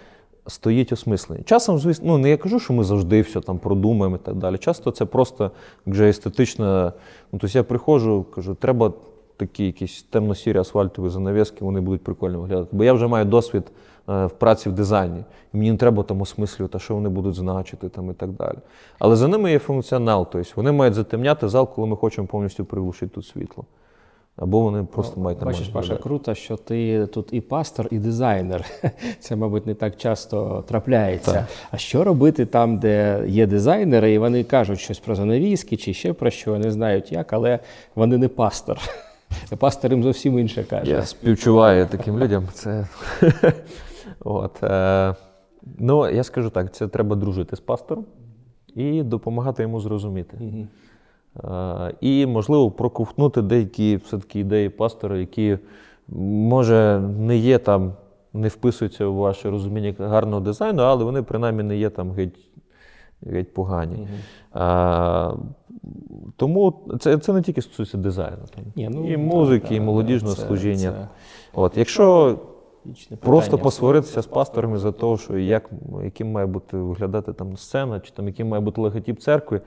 стоїть 0.47 0.93
осмислення. 0.93 1.43
Часом, 1.43 1.79
звісно, 1.79 2.07
ну 2.07 2.19
не 2.19 2.31
я 2.31 2.37
кажу, 2.37 2.61
що 2.61 2.73
ми 2.73 2.85
завжди 2.85 3.21
все 3.21 3.41
там 3.41 3.59
продумаємо 3.59 4.17
і 4.17 4.19
так 4.19 4.35
далі. 4.35 4.59
Часто 4.59 4.91
це 4.91 5.05
просто 5.05 5.51
вже 5.87 6.09
естетично. 6.09 6.93
Ну, 7.33 7.39
тобто 7.39 7.59
я 7.59 7.65
приходжу, 7.65 8.27
кажу, 8.35 8.55
треба 8.55 8.93
такі 9.37 9.67
якісь 9.67 10.03
темно-сірі 10.03 10.59
асфальтові 10.59 11.09
занавіски, 11.09 11.65
вони 11.65 11.81
будуть 11.81 12.05
прикольно 12.05 12.41
виглядати. 12.41 12.69
Бо 12.73 12.85
я 12.85 12.93
вже 12.93 13.07
маю 13.07 13.25
досвід 13.25 13.63
в 14.09 14.31
праці 14.39 14.69
в 14.69 14.73
дизайні. 14.73 15.25
І 15.55 15.57
мені 15.57 15.73
не 15.73 15.77
треба 15.77 16.03
там 16.03 16.23
осмислювати, 16.23 16.79
що 16.79 16.95
вони 16.95 17.09
будуть 17.09 17.35
значити 17.35 17.89
там 17.89 18.11
і 18.11 18.15
так 18.15 18.31
далі. 18.31 18.59
Але 18.99 19.17
за 19.17 19.29
ними 19.29 19.53
є 19.53 19.59
функціонал, 19.59 20.27
тобто 20.33 20.53
вони 20.57 20.73
мають 20.73 20.95
затемняти 20.95 21.49
зал, 21.49 21.75
коли 21.75 21.89
ми 21.89 21.97
хочемо 21.97 22.27
повністю 22.27 22.65
приглушити 22.65 23.15
тут 23.15 23.27
світло. 23.27 23.65
Або 24.37 24.61
вони 24.61 24.85
просто 24.85 25.21
мають 25.21 25.39
нормально 25.39 25.59
Бачиш, 25.59 25.73
Паша, 25.73 25.97
круто, 25.97 26.35
що 26.35 26.57
ти 26.57 27.07
тут 27.07 27.29
і 27.33 27.41
пастор, 27.41 27.89
і 27.91 27.99
дизайнер. 27.99 28.65
Це, 29.21 29.37
мабуть, 29.37 29.67
не 29.67 29.75
так 29.75 29.97
часто 29.97 30.65
трапляється. 30.69 31.47
А 31.71 31.77
що 31.77 32.05
робити 32.05 32.47
там, 32.47 32.79
де 32.79 33.25
є 33.27 33.47
дизайнери, 33.47 34.13
і 34.13 34.19
вони 34.19 34.45
кажуть 34.45 34.81
щось 34.81 34.99
про 34.99 35.15
занавіски 35.15 35.77
чи 35.77 35.95
ще 35.95 36.13
про 36.13 36.31
що, 36.31 36.59
не 36.59 36.71
знають 36.71 37.13
як, 37.13 37.33
але 37.33 37.59
вони 37.95 38.19
не 38.19 38.29
пастор. 38.29 38.79
Пастор 39.59 39.93
їм 39.93 40.03
зовсім 40.03 40.39
інше 40.39 40.65
каже. 40.65 40.91
Я 40.91 41.07
співчуваю 41.07 41.87
таким 41.87 42.19
людям. 42.19 42.49
Це... 42.53 42.89
От, 44.21 44.63
е... 44.63 45.15
Ну, 45.79 46.11
я 46.11 46.25
скажу 46.25 46.51
так: 46.51 46.75
це 46.75 46.89
треба 46.89 47.17
дружити 47.17 47.57
з 47.57 47.61
пастором 47.61 48.05
і 48.75 49.03
допомагати 49.03 49.63
йому 49.63 49.81
зрозуміти. 49.81 50.39
Е... 51.45 51.95
І, 52.01 52.27
можливо, 52.27 52.71
проковтнути 52.71 53.43
деякі 53.43 53.97
все-таки 53.97 54.41
ідеї 54.41 54.69
пастора, 54.69 55.19
які, 55.19 55.59
може, 56.09 57.01
не 57.19 57.37
є 57.37 57.59
там, 57.59 57.93
не 58.33 58.49
вписуються 58.49 59.05
у 59.05 59.15
ваше 59.15 59.51
розуміння 59.51 59.95
гарного 59.99 60.41
дизайну, 60.41 60.83
але 60.83 61.05
вони 61.05 61.23
принаймні 61.23 61.63
не 61.63 61.77
є 61.77 61.91
там 61.91 62.13
геть, 62.13 62.39
геть 63.23 63.55
погані. 63.55 64.09
А, 64.53 65.33
тому 66.37 66.75
це, 67.01 67.19
це 67.19 67.33
не 67.33 67.43
тільки 67.43 67.63
стосується 67.63 67.99
дизайну. 67.99 68.43
Там. 68.55 68.65
Ні, 68.77 68.89
ну, 68.93 69.13
і 69.13 69.17
музики, 69.17 69.69
так, 69.69 69.77
і 69.77 69.81
молодіжного 69.81 70.35
це- 70.35 70.47
служіння. 70.47 70.93
це 70.93 71.09
От, 71.55 71.77
якщо 71.77 72.39
вічне 72.87 73.17
просто 73.17 73.59
посваритися 73.59 74.23
з 74.23 74.27
пасторами 74.27 74.79
за 74.79 74.93
те, 74.93 75.17
що 75.17 75.39
як, 75.39 75.71
яким 76.05 76.33
має 76.33 76.47
бути 76.47 76.77
виглядати 76.77 77.33
там 77.33 77.57
сцена, 77.57 78.01
чи 78.01 78.11
там 78.11 78.27
яким 78.27 78.49
має 78.49 78.61
бути 78.61 78.81
логотип 78.81 79.21
церкви, 79.21 79.61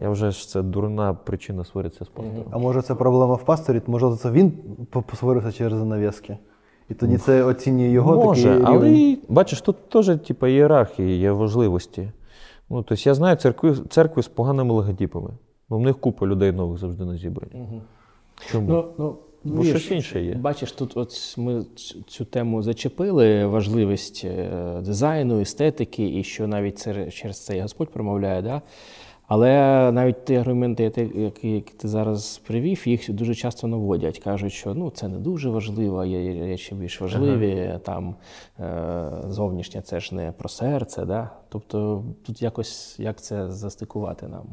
я 0.00 0.10
вже 0.10 0.30
ж 0.30 0.48
це 0.48 0.62
дурна 0.62 1.14
причина 1.14 1.64
сваритися 1.64 2.04
з 2.04 2.08
пастором. 2.08 2.44
А 2.50 2.58
може 2.58 2.82
це 2.82 2.94
проблема 2.94 3.34
в 3.34 3.44
пасторі? 3.44 3.82
Може 3.86 4.16
це 4.16 4.30
він 4.30 4.52
по- 4.90 5.02
посварився 5.02 5.52
через 5.52 5.78
занавіски? 5.78 6.38
І 6.90 6.94
тоді 6.94 7.18
це 7.18 7.42
оцінює 7.42 7.88
його 7.88 8.14
Може, 8.24 8.48
такий 8.48 8.64
але 8.66 8.90
і, 8.92 9.18
бачиш, 9.28 9.60
тут 9.60 9.88
теж 9.88 10.18
типу, 10.26 10.46
ієрархія 10.46 11.08
є 11.16 11.32
важливості. 11.32 12.10
Ну, 12.70 12.82
тобто 12.82 13.08
я 13.08 13.14
знаю 13.14 13.36
церкви, 13.36 13.76
церкви 13.88 14.22
з 14.22 14.28
поганими 14.28 14.74
логотипами. 14.74 15.30
Ну, 15.70 15.78
в 15.78 15.80
них 15.80 15.98
купа 16.00 16.26
людей 16.26 16.52
нових 16.52 16.78
завжди 16.78 17.04
на 17.04 17.16
зібранні. 17.16 17.82
Чому? 18.50 18.68
Ну, 18.72 18.84
ну, 18.98 19.16
Бо 19.46 19.62
вірш, 19.62 19.82
щось 19.82 19.90
інше 19.90 20.22
є. 20.22 20.34
Бачиш, 20.34 20.72
тут 20.72 20.96
от 20.96 21.34
ми 21.38 21.64
цю- 22.06 22.24
тему 22.24 22.62
зачепили, 22.62 23.46
важливість 23.46 24.22
е, 24.24 24.80
дизайну, 24.84 25.40
естетики, 25.40 26.18
і 26.18 26.24
що 26.24 26.46
навіть 26.46 26.78
це, 26.78 27.10
через 27.10 27.44
це 27.44 27.56
і 27.56 27.60
Господь 27.60 27.88
промовляє. 27.88 28.42
Да? 28.42 28.62
Але 29.28 29.48
навіть 29.92 30.24
ті 30.24 30.34
аргументи, 30.34 31.10
які, 31.14 31.50
які 31.50 31.72
ти 31.76 31.88
зараз 31.88 32.38
привів, 32.46 32.88
їх 32.88 33.10
дуже 33.12 33.34
часто 33.34 33.66
наводять. 33.66 34.18
Кажуть, 34.18 34.52
що 34.52 34.74
ну, 34.74 34.90
це 34.90 35.08
не 35.08 35.18
дуже 35.18 35.50
важливо, 35.50 36.04
є 36.04 36.46
речі 36.46 36.74
більш 36.74 37.00
важливі, 37.00 37.78
там 37.84 38.14
е, 38.60 39.12
зовнішнє 39.28 39.82
це 39.82 40.00
ж 40.00 40.14
не 40.14 40.32
про 40.32 40.48
серце. 40.48 41.04
Да? 41.04 41.30
Тобто 41.48 42.04
тут 42.26 42.42
якось 42.42 43.00
як 43.00 43.22
це 43.22 43.50
застикувати 43.50 44.28
нам? 44.28 44.44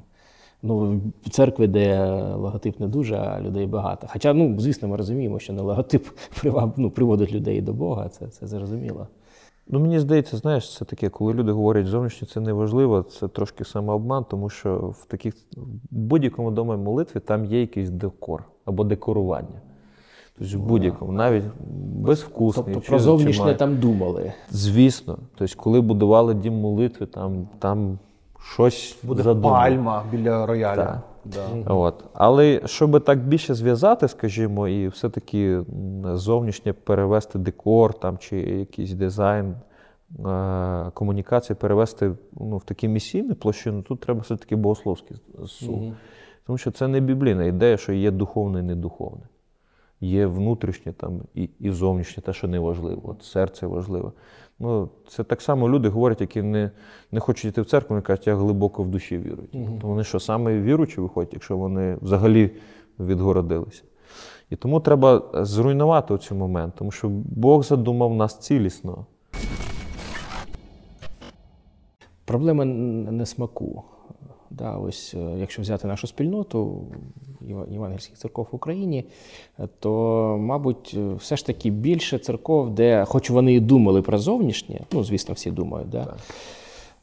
Ну, 0.65 1.01
в 1.25 1.29
церкві, 1.29 1.67
де 1.67 2.13
логотип 2.35 2.79
не 2.79 2.87
дуже, 2.87 3.15
а 3.15 3.41
людей 3.41 3.67
багато. 3.67 4.07
Хоча, 4.13 4.33
ну, 4.33 4.59
звісно, 4.59 4.87
ми 4.87 4.97
розуміємо, 4.97 5.39
що 5.39 5.53
не 5.53 5.61
логотип 5.61 6.07
приваб- 6.43 6.73
ну, 6.77 6.91
приводить 6.91 7.31
людей 7.31 7.61
до 7.61 7.73
Бога, 7.73 8.09
це, 8.09 8.27
це 8.27 8.47
зрозуміло. 8.47 9.07
Ну, 9.67 9.79
мені 9.79 9.99
здається, 9.99 10.37
знаєш, 10.37 10.77
це 10.77 10.85
таке, 10.85 11.09
коли 11.09 11.33
люди 11.33 11.51
говорять, 11.51 11.87
зовнішнє 11.87 12.27
це 12.27 12.39
не 12.39 12.53
важливо, 12.53 13.03
це 13.03 13.27
трошки 13.27 13.65
самообман, 13.65 14.25
тому 14.29 14.49
що 14.49 14.93
в 15.01 15.05
таких 15.05 15.35
в 15.55 15.67
будь-якому 15.91 16.51
домі 16.51 16.75
молитві 16.77 17.19
там 17.19 17.45
є 17.45 17.61
якийсь 17.61 17.89
декор 17.89 18.43
або 18.65 18.83
декорування. 18.83 19.61
Тобто 20.37 20.57
в 20.57 20.61
будь-якому, 20.61 21.11
навіть 21.11 21.43
безвкусний. 21.95 22.65
Тобто 22.73 22.89
про 22.89 22.99
зовнішнє 22.99 23.55
там 23.55 23.77
думали. 23.77 24.33
Звісно. 24.49 25.17
Тобто, 25.35 25.55
коли 25.57 25.81
будували 25.81 26.33
дім 26.33 26.53
молитви, 26.53 27.05
там, 27.05 27.47
там 27.59 27.99
щось 28.43 28.97
Буде 29.03 29.23
задумано. 29.23 29.55
пальма 29.55 30.03
біля 30.11 30.45
рояля. 30.45 30.85
Так. 30.85 30.99
Да. 31.25 31.73
От. 31.73 32.03
Але 32.13 32.61
щоб 32.65 33.03
так 33.03 33.19
більше 33.19 33.53
зв'язати, 33.53 34.07
скажімо, 34.07 34.67
і 34.67 34.87
все-таки 34.87 35.61
зовнішнє 36.13 36.73
перевести 36.73 37.39
декор 37.39 37.93
там, 37.93 38.17
чи 38.17 38.37
якийсь 38.37 38.93
дизайн, 38.93 39.55
е, 40.25 40.91
комунікації 40.93 41.55
перевести 41.55 42.11
ну, 42.33 42.57
в 42.57 42.63
такі 42.63 42.87
місійні 42.87 43.33
площини, 43.33 43.81
тут 43.81 43.99
треба 43.99 44.19
все-таки 44.21 44.55
богословський 44.55 45.17
суд. 45.45 45.93
Тому 46.45 46.57
що 46.57 46.71
це 46.71 46.87
не 46.87 46.99
біблійна 46.99 47.43
ідея, 47.43 47.77
що 47.77 47.93
є 47.93 48.11
духовне 48.11 48.59
і 48.59 48.63
недуховне. 48.63 49.23
Є 50.01 50.25
внутрішнє 50.25 50.93
там 50.93 51.21
і, 51.35 51.49
і 51.59 51.71
зовнішнє, 51.71 52.23
те, 52.23 52.33
що 52.33 52.47
не 52.47 52.59
важливо. 52.59 53.01
От 53.03 53.23
серце 53.23 53.67
важливе. 53.67 54.11
Ну, 54.59 54.89
це 55.07 55.23
так 55.23 55.41
само 55.41 55.69
люди 55.69 55.89
говорять, 55.89 56.21
які 56.21 56.41
не, 56.41 56.71
не 57.11 57.19
хочуть 57.19 57.45
йти 57.45 57.61
в 57.61 57.65
церкву, 57.65 57.89
вони 57.89 58.01
кажуть, 58.01 58.27
я 58.27 58.35
глибоко 58.35 58.83
в 58.83 58.87
душі 58.87 59.17
вірую. 59.17 59.47
То 59.81 59.87
вони 59.87 60.03
що, 60.03 60.19
саме 60.19 60.61
віруючі 60.61 61.01
виходять, 61.01 61.33
якщо 61.33 61.57
вони 61.57 61.97
взагалі 62.01 62.51
відгородилися. 62.99 63.83
І 64.49 64.55
тому 64.55 64.79
треба 64.79 65.21
зруйнувати 65.33 66.17
цей 66.17 66.37
момент, 66.37 66.73
тому 66.77 66.91
що 66.91 67.09
Бог 67.25 67.63
задумав 67.63 68.15
нас 68.15 68.39
цілісно. 68.39 69.05
Проблема 72.25 72.65
не 72.65 73.25
смаку. 73.25 73.83
Да, 74.57 74.77
ось, 74.77 75.13
е, 75.13 75.35
якщо 75.39 75.61
взяти 75.61 75.87
нашу 75.87 76.07
спільноту 76.07 76.81
Єва- 77.41 77.71
євангельських 77.71 78.17
церков 78.17 78.47
в 78.51 78.55
Україні, 78.55 79.05
е, 79.59 79.67
то, 79.79 79.91
мабуть, 80.39 80.95
е, 80.97 81.13
все 81.13 81.37
ж 81.37 81.45
таки 81.45 81.69
більше 81.69 82.19
церков, 82.19 82.69
де, 82.69 83.05
хоч 83.05 83.29
вони 83.29 83.53
і 83.53 83.59
думали 83.59 84.01
про 84.01 84.17
зовнішнє, 84.17 84.79
ну, 84.91 85.03
звісно, 85.03 85.33
всі 85.33 85.51
думають, 85.51 85.89
да? 85.89 86.15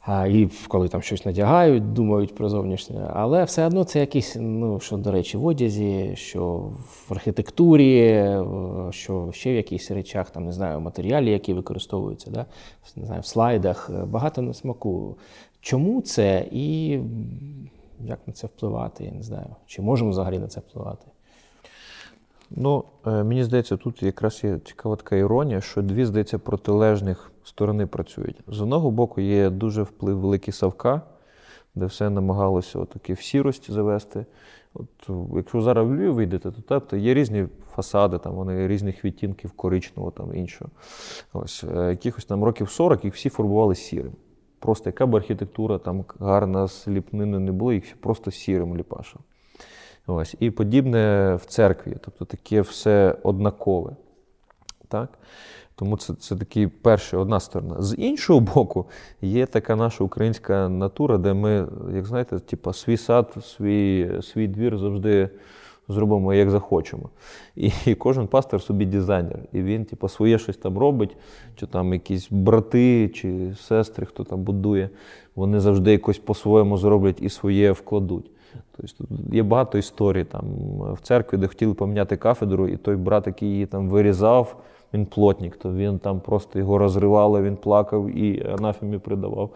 А, 0.05 0.27
і 0.27 0.49
коли 0.67 0.87
там 0.87 1.01
щось 1.01 1.25
надягають, 1.25 1.93
думають 1.93 2.35
про 2.35 2.49
зовнішнє, 2.49 3.11
але 3.13 3.43
все 3.43 3.67
одно 3.67 3.83
це 3.83 3.99
якісь, 3.99 4.37
ну, 4.39 4.79
що, 4.79 4.97
до 4.97 5.11
речі, 5.11 5.37
в 5.37 5.45
одязі, 5.45 6.11
що 6.15 6.71
в 7.07 7.13
архітектурі, 7.13 8.29
що 8.89 9.29
ще 9.31 9.51
в 9.51 9.55
якихось 9.55 9.91
речах, 9.91 10.29
там, 10.29 10.45
не 10.45 10.51
знаю, 10.51 10.79
матеріалі, 10.79 11.31
які 11.31 11.53
використовуються, 11.53 12.31
да? 12.31 12.45
не 12.95 13.05
знаю, 13.05 13.21
в 13.21 13.25
слайдах, 13.25 13.91
багато 14.05 14.41
на 14.41 14.53
смаку. 14.53 15.15
Чому 15.61 16.01
це 16.01 16.47
і 16.51 16.99
як 18.05 18.19
на 18.27 18.33
це 18.33 18.47
впливати, 18.47 19.03
я 19.03 19.11
не 19.11 19.23
знаю. 19.23 19.55
Чи 19.65 19.81
можемо 19.81 20.09
взагалі 20.09 20.39
на 20.39 20.47
це 20.47 20.59
впливати? 20.59 21.05
Ну, 22.49 22.83
е, 23.07 23.23
мені 23.23 23.43
здається, 23.43 23.77
тут 23.77 24.03
якраз 24.03 24.43
є 24.43 24.59
цікава 24.65 24.95
така 24.95 25.15
іронія, 25.15 25.61
що 25.61 25.81
дві, 25.81 26.05
здається, 26.05 26.39
протилежних 26.39 27.31
сторони 27.43 27.85
працюють. 27.87 28.39
З 28.47 28.61
одного 28.61 28.91
боку, 28.91 29.21
є 29.21 29.49
дуже 29.49 29.83
вплив 29.83 30.19
великий 30.19 30.53
Савка, 30.53 31.01
де 31.75 31.85
все 31.85 32.09
намагалося 32.09 32.79
отаки 32.79 33.13
в 33.13 33.21
сірості 33.21 33.71
завести. 33.71 34.25
От, 34.73 35.09
якщо 35.35 35.61
зараз 35.61 35.87
в 35.87 35.93
Львів 35.93 36.13
вийдете, 36.13 36.51
то 36.51 36.61
тобто, 36.67 36.97
є 36.97 37.13
різні 37.13 37.47
фасади, 37.75 38.17
там 38.17 38.35
вони 38.35 38.67
різних 38.67 39.05
відтінків 39.05 39.51
коричневого 39.51 40.11
там 40.11 40.35
іншого. 40.35 40.71
Ось, 41.33 41.63
е, 41.63 41.89
якихось 41.89 42.25
там 42.25 42.43
років 42.43 42.69
40 42.69 43.05
їх 43.05 43.15
всі 43.15 43.29
фарбували 43.29 43.75
сірим. 43.75 44.13
Просто 44.61 44.89
яка 44.89 45.05
б 45.05 45.15
архітектура 45.15 45.77
там 45.77 46.05
гарна 46.19 46.67
з 46.67 46.87
ліпниною 46.87 47.39
не 47.39 47.51
була, 47.51 47.73
їх 47.73 48.01
просто 48.01 48.31
сірим 48.31 48.77
ліпашили. 48.77 49.23
Ось. 50.07 50.35
І 50.39 50.51
подібне 50.51 51.35
в 51.35 51.45
церкві, 51.45 51.97
тобто 52.01 52.25
таке 52.25 52.61
все 52.61 53.15
однакове. 53.23 53.95
Так? 54.87 55.09
Тому 55.75 55.97
це, 55.97 56.13
це 56.13 56.35
такий 56.35 56.67
перший, 56.67 57.19
одна 57.19 57.39
сторона. 57.39 57.81
З 57.81 57.95
іншого 57.95 58.39
боку, 58.39 58.85
є 59.21 59.45
така 59.45 59.75
наша 59.75 60.03
українська 60.03 60.69
натура, 60.69 61.17
де 61.17 61.33
ми, 61.33 61.67
як 61.93 62.05
знаєте, 62.05 62.39
типу, 62.39 62.73
свій 62.73 62.97
сад, 62.97 63.35
свій, 63.43 64.11
свій 64.21 64.47
двір 64.47 64.77
завжди 64.77 65.29
зробимо 65.87 66.33
як 66.33 66.49
захочемо. 66.49 67.09
І, 67.55 67.71
і 67.85 67.95
кожен 67.95 68.27
пастор 68.27 68.61
собі 68.61 68.85
дизайнер. 68.85 69.39
І 69.53 69.61
він, 69.61 69.85
типу, 69.85 70.07
своє 70.07 70.37
щось 70.37 70.57
там 70.57 70.77
робить, 70.77 71.17
чи 71.55 71.67
там 71.67 71.93
якісь 71.93 72.27
брати 72.31 73.09
чи 73.09 73.55
сестри, 73.59 74.05
хто 74.05 74.23
там 74.23 74.43
будує, 74.43 74.89
вони 75.35 75.59
завжди 75.59 75.91
якось 75.91 76.19
по-своєму 76.19 76.77
зроблять 76.77 77.21
і 77.21 77.29
своє 77.29 77.71
вкладуть. 77.71 78.31
Тобто 78.77 79.05
є 79.35 79.43
багато 79.43 79.77
історій 79.77 80.23
там 80.23 80.43
в 80.93 80.99
церкві, 81.01 81.37
де 81.37 81.47
хотіли 81.47 81.73
поміняти 81.73 82.17
кафедру, 82.17 82.67
і 82.67 82.77
той 82.77 82.95
брат, 82.95 83.27
який 83.27 83.49
її 83.49 83.65
там 83.65 83.89
вирізав, 83.89 84.55
він 84.93 85.05
плотник, 85.05 85.57
то 85.57 85.73
він 85.73 85.99
там 85.99 86.19
просто 86.19 86.59
його 86.59 86.77
розривало, 86.77 87.41
він 87.41 87.55
плакав 87.55 88.17
і 88.17 88.45
анафемі 88.59 88.97
придавав. 88.97 89.49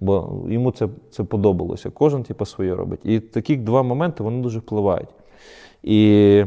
Бо 0.00 0.42
йому 0.48 0.70
це, 0.70 0.88
це 1.10 1.24
подобалося. 1.24 1.90
Кожен 1.90 2.22
типу, 2.22 2.44
своє 2.44 2.74
робить. 2.74 3.00
І 3.04 3.20
такі 3.20 3.56
два 3.56 3.82
моменти 3.82 4.22
вони 4.22 4.42
дуже 4.42 4.58
впливають. 4.58 5.08
І, 5.82 6.44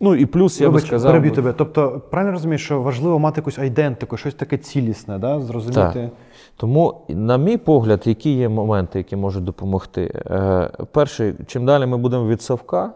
ну, 0.00 0.14
і 0.14 0.26
плюс 0.26 0.60
я 0.60 0.68
Вибач, 0.68 0.82
би 0.82 0.86
сказав. 0.88 1.12
переб'ю 1.12 1.32
тебе. 1.32 1.52
Тобто, 1.52 2.02
правильно 2.10 2.32
розумієш, 2.32 2.64
що 2.64 2.82
важливо 2.82 3.18
мати 3.18 3.40
якусь 3.40 3.58
айдентику, 3.58 4.16
щось 4.16 4.34
таке 4.34 4.58
цілісне, 4.58 5.18
да? 5.18 5.40
зрозуміти. 5.40 5.80
Так. 5.80 6.10
Тому, 6.56 7.00
на 7.08 7.38
мій 7.38 7.56
погляд, 7.56 8.02
які 8.04 8.30
є 8.36 8.48
моменти, 8.48 8.98
які 8.98 9.16
можуть 9.16 9.44
допомогти. 9.44 10.22
Е, 10.26 10.70
перший, 10.92 11.34
чим 11.46 11.66
далі 11.66 11.86
ми 11.86 11.96
будемо 11.96 12.28
від 12.28 12.42
совка, 12.42 12.92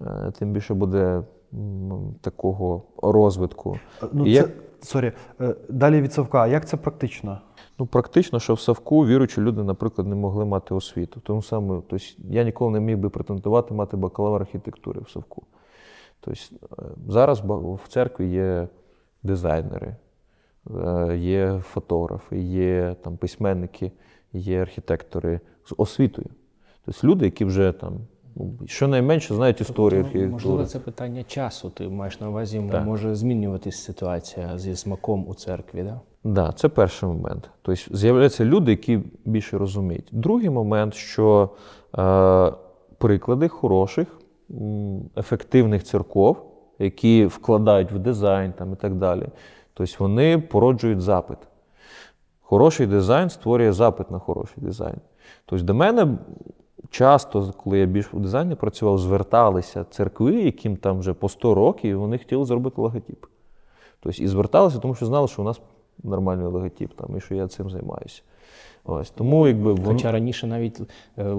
е, 0.00 0.32
тим 0.38 0.52
більше 0.52 0.74
буде 0.74 1.22
м, 1.54 2.14
такого 2.20 2.82
розвитку. 3.02 3.78
Ну, 4.12 4.26
І 4.26 4.30
це, 4.34 4.36
як- 4.36 4.50
сорі, 4.82 5.12
е, 5.40 5.54
далі 5.68 6.00
від 6.00 6.12
совка. 6.12 6.38
А 6.42 6.46
Як 6.46 6.68
це 6.68 6.76
практично? 6.76 7.38
Ну, 7.78 7.86
практично, 7.86 8.40
що 8.40 8.54
в 8.54 8.60
Савку 8.60 9.06
віруючі 9.06 9.40
люди, 9.40 9.62
наприклад, 9.62 10.06
не 10.08 10.14
могли 10.14 10.44
мати 10.44 10.74
освіту. 10.74 11.20
Тому 11.20 11.42
саме, 11.42 11.82
тобто, 11.88 12.06
я 12.18 12.44
ніколи 12.44 12.70
не 12.70 12.80
міг 12.80 12.98
би 12.98 13.10
претендувати 13.10 13.74
мати 13.74 13.96
бакалавр 13.96 14.40
архітектури 14.40 15.00
в 15.00 15.10
Савку. 15.10 15.42
Тобто, 16.20 16.40
е, 16.78 16.84
зараз 17.08 17.42
в 17.84 17.88
церкві 17.88 18.30
є 18.30 18.68
дизайнери, 19.22 19.96
е, 20.70 21.16
є 21.16 21.60
фотографи, 21.64 22.38
є 22.40 22.96
там, 23.02 23.16
письменники, 23.16 23.92
є 24.32 24.62
архітектори 24.62 25.40
з 25.64 25.74
освітою. 25.76 26.28
Тобто 26.84 27.06
люди, 27.06 27.24
які 27.24 27.44
вже 27.44 27.72
там 27.72 28.00
щонайменше 28.66 29.34
знають 29.34 29.60
історію 29.60 30.02
Тобто, 30.02 30.18
архітектури. 30.18 30.32
можливо, 30.32 30.64
це 30.64 30.78
питання 30.78 31.22
часу. 31.24 31.70
Ти 31.70 31.88
маєш 31.88 32.20
на 32.20 32.28
увазі, 32.28 32.68
Так. 32.72 32.84
може 32.84 33.14
змінюватись 33.14 33.84
ситуація 33.84 34.58
зі 34.58 34.76
смаком 34.76 35.28
у 35.28 35.34
церкві. 35.34 35.82
Да? 35.82 36.00
Да, 36.24 36.52
це 36.52 36.68
перший 36.68 37.08
момент. 37.08 37.50
Тобто 37.62 37.96
з'являються 37.96 38.44
люди, 38.44 38.70
які 38.70 39.00
більше 39.24 39.58
розуміють. 39.58 40.08
Другий 40.12 40.50
момент, 40.50 40.94
що 40.94 41.50
е, 41.98 42.52
приклади 42.98 43.48
хороших, 43.48 44.08
ефективних 45.16 45.84
церков, 45.84 46.36
які 46.78 47.26
вкладають 47.26 47.92
в 47.92 47.98
дизайн 47.98 48.52
там, 48.52 48.72
і 48.72 48.76
так 48.76 48.94
далі. 48.94 49.26
Тобто 49.74 49.94
вони 49.98 50.38
породжують 50.38 51.00
запит. 51.00 51.38
Хороший 52.40 52.86
дизайн 52.86 53.30
створює 53.30 53.72
запит 53.72 54.10
на 54.10 54.18
хороший 54.18 54.56
дизайн. 54.56 54.96
Тобто 55.46 55.64
до 55.64 55.74
мене 55.74 56.18
часто, 56.90 57.52
коли 57.56 57.78
я 57.78 57.86
більш 57.86 58.14
у 58.14 58.18
дизайні 58.18 58.54
працював, 58.54 58.98
зверталися 58.98 59.84
церкви, 59.90 60.34
яким 60.34 60.76
там 60.76 60.98
вже 60.98 61.12
по 61.12 61.28
100 61.28 61.54
років, 61.54 61.90
і 61.90 61.94
вони 61.94 62.18
хотіли 62.18 62.44
зробити 62.44 62.80
логотип. 62.80 63.26
Тобто 64.00 64.22
і 64.22 64.28
зверталися, 64.28 64.78
тому 64.78 64.94
що 64.94 65.06
знали, 65.06 65.28
що 65.28 65.42
у 65.42 65.44
нас 65.44 65.60
нормальний 66.02 66.46
логотип 66.46 66.92
там, 66.94 67.16
і 67.16 67.20
що 67.20 67.34
я 67.34 67.48
цим 67.48 67.70
займаюся. 67.70 68.22
Ось. 68.88 69.10
Тому 69.10 69.46
якби 69.46 69.72
воно... 69.72 69.84
Хоча 69.86 70.12
раніше 70.12 70.46
навіть 70.46 70.80
е, 71.18 71.34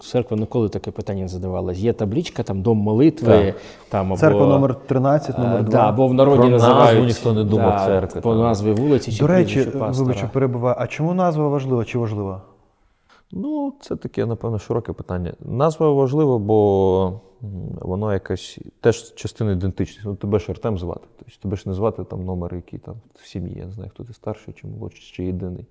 церква 0.00 0.36
ніколи 0.36 0.68
таке 0.68 0.90
питання 0.90 1.22
не 1.22 1.28
задавалась. 1.28 1.78
Є 1.78 1.92
табличка, 1.92 2.42
там 2.42 2.62
дом 2.62 2.78
молитви, 2.78 3.26
Так. 3.46 3.54
там 3.88 4.06
або 4.06 4.16
Церква 4.16 4.46
номер 4.46 4.74
13, 4.74 5.38
е, 5.38 5.42
номер 5.42 5.64
да, 5.64 5.70
2. 5.70 5.88
або 5.88 6.06
в 6.06 6.14
народі 6.14 6.48
Про 6.48 6.58
назву 6.58 7.04
ніхто 7.04 7.32
не 7.32 7.44
думав 7.44 7.70
да, 7.70 7.86
церкви, 7.86 8.20
по 8.20 8.30
там. 8.30 8.40
назві 8.40 8.72
вулиці 8.72 9.12
чи 9.12 9.18
До 9.18 9.26
речі, 9.26 9.68
вибачте, 9.74 10.30
перебуваю. 10.32 10.76
А 10.78 10.86
чому 10.86 11.14
назва 11.14 11.48
важлива 11.48 11.84
чи 11.84 11.98
важлива? 11.98 12.42
Ну, 13.32 13.72
це 13.80 13.96
таке, 13.96 14.26
напевно, 14.26 14.58
широке 14.58 14.92
питання. 14.92 15.32
Назва 15.40 15.92
важлива, 15.92 16.38
бо 16.38 17.20
воно 17.80 18.12
якась 18.12 18.58
теж 18.80 19.14
частина 19.14 19.52
ідентичності. 19.52 20.02
Ну, 20.08 20.14
тебе 20.14 20.38
ж 20.38 20.46
Артем 20.52 20.78
звати. 20.78 21.06
Тобто 21.18 21.34
тебе 21.42 21.56
ж 21.56 21.62
не 21.66 21.74
звати 21.74 22.04
там 22.04 22.24
номер, 22.24 22.54
який 22.54 22.78
там 22.78 22.94
в 23.14 23.26
сім'ї. 23.26 23.56
Я 23.58 23.64
не 23.66 23.72
знаю, 23.72 23.90
хто 23.94 24.04
ти 24.04 24.12
старший, 24.12 24.54
чи 24.54 24.66
молодший, 24.66 25.10
чи 25.16 25.24
єдиний. 25.24 25.66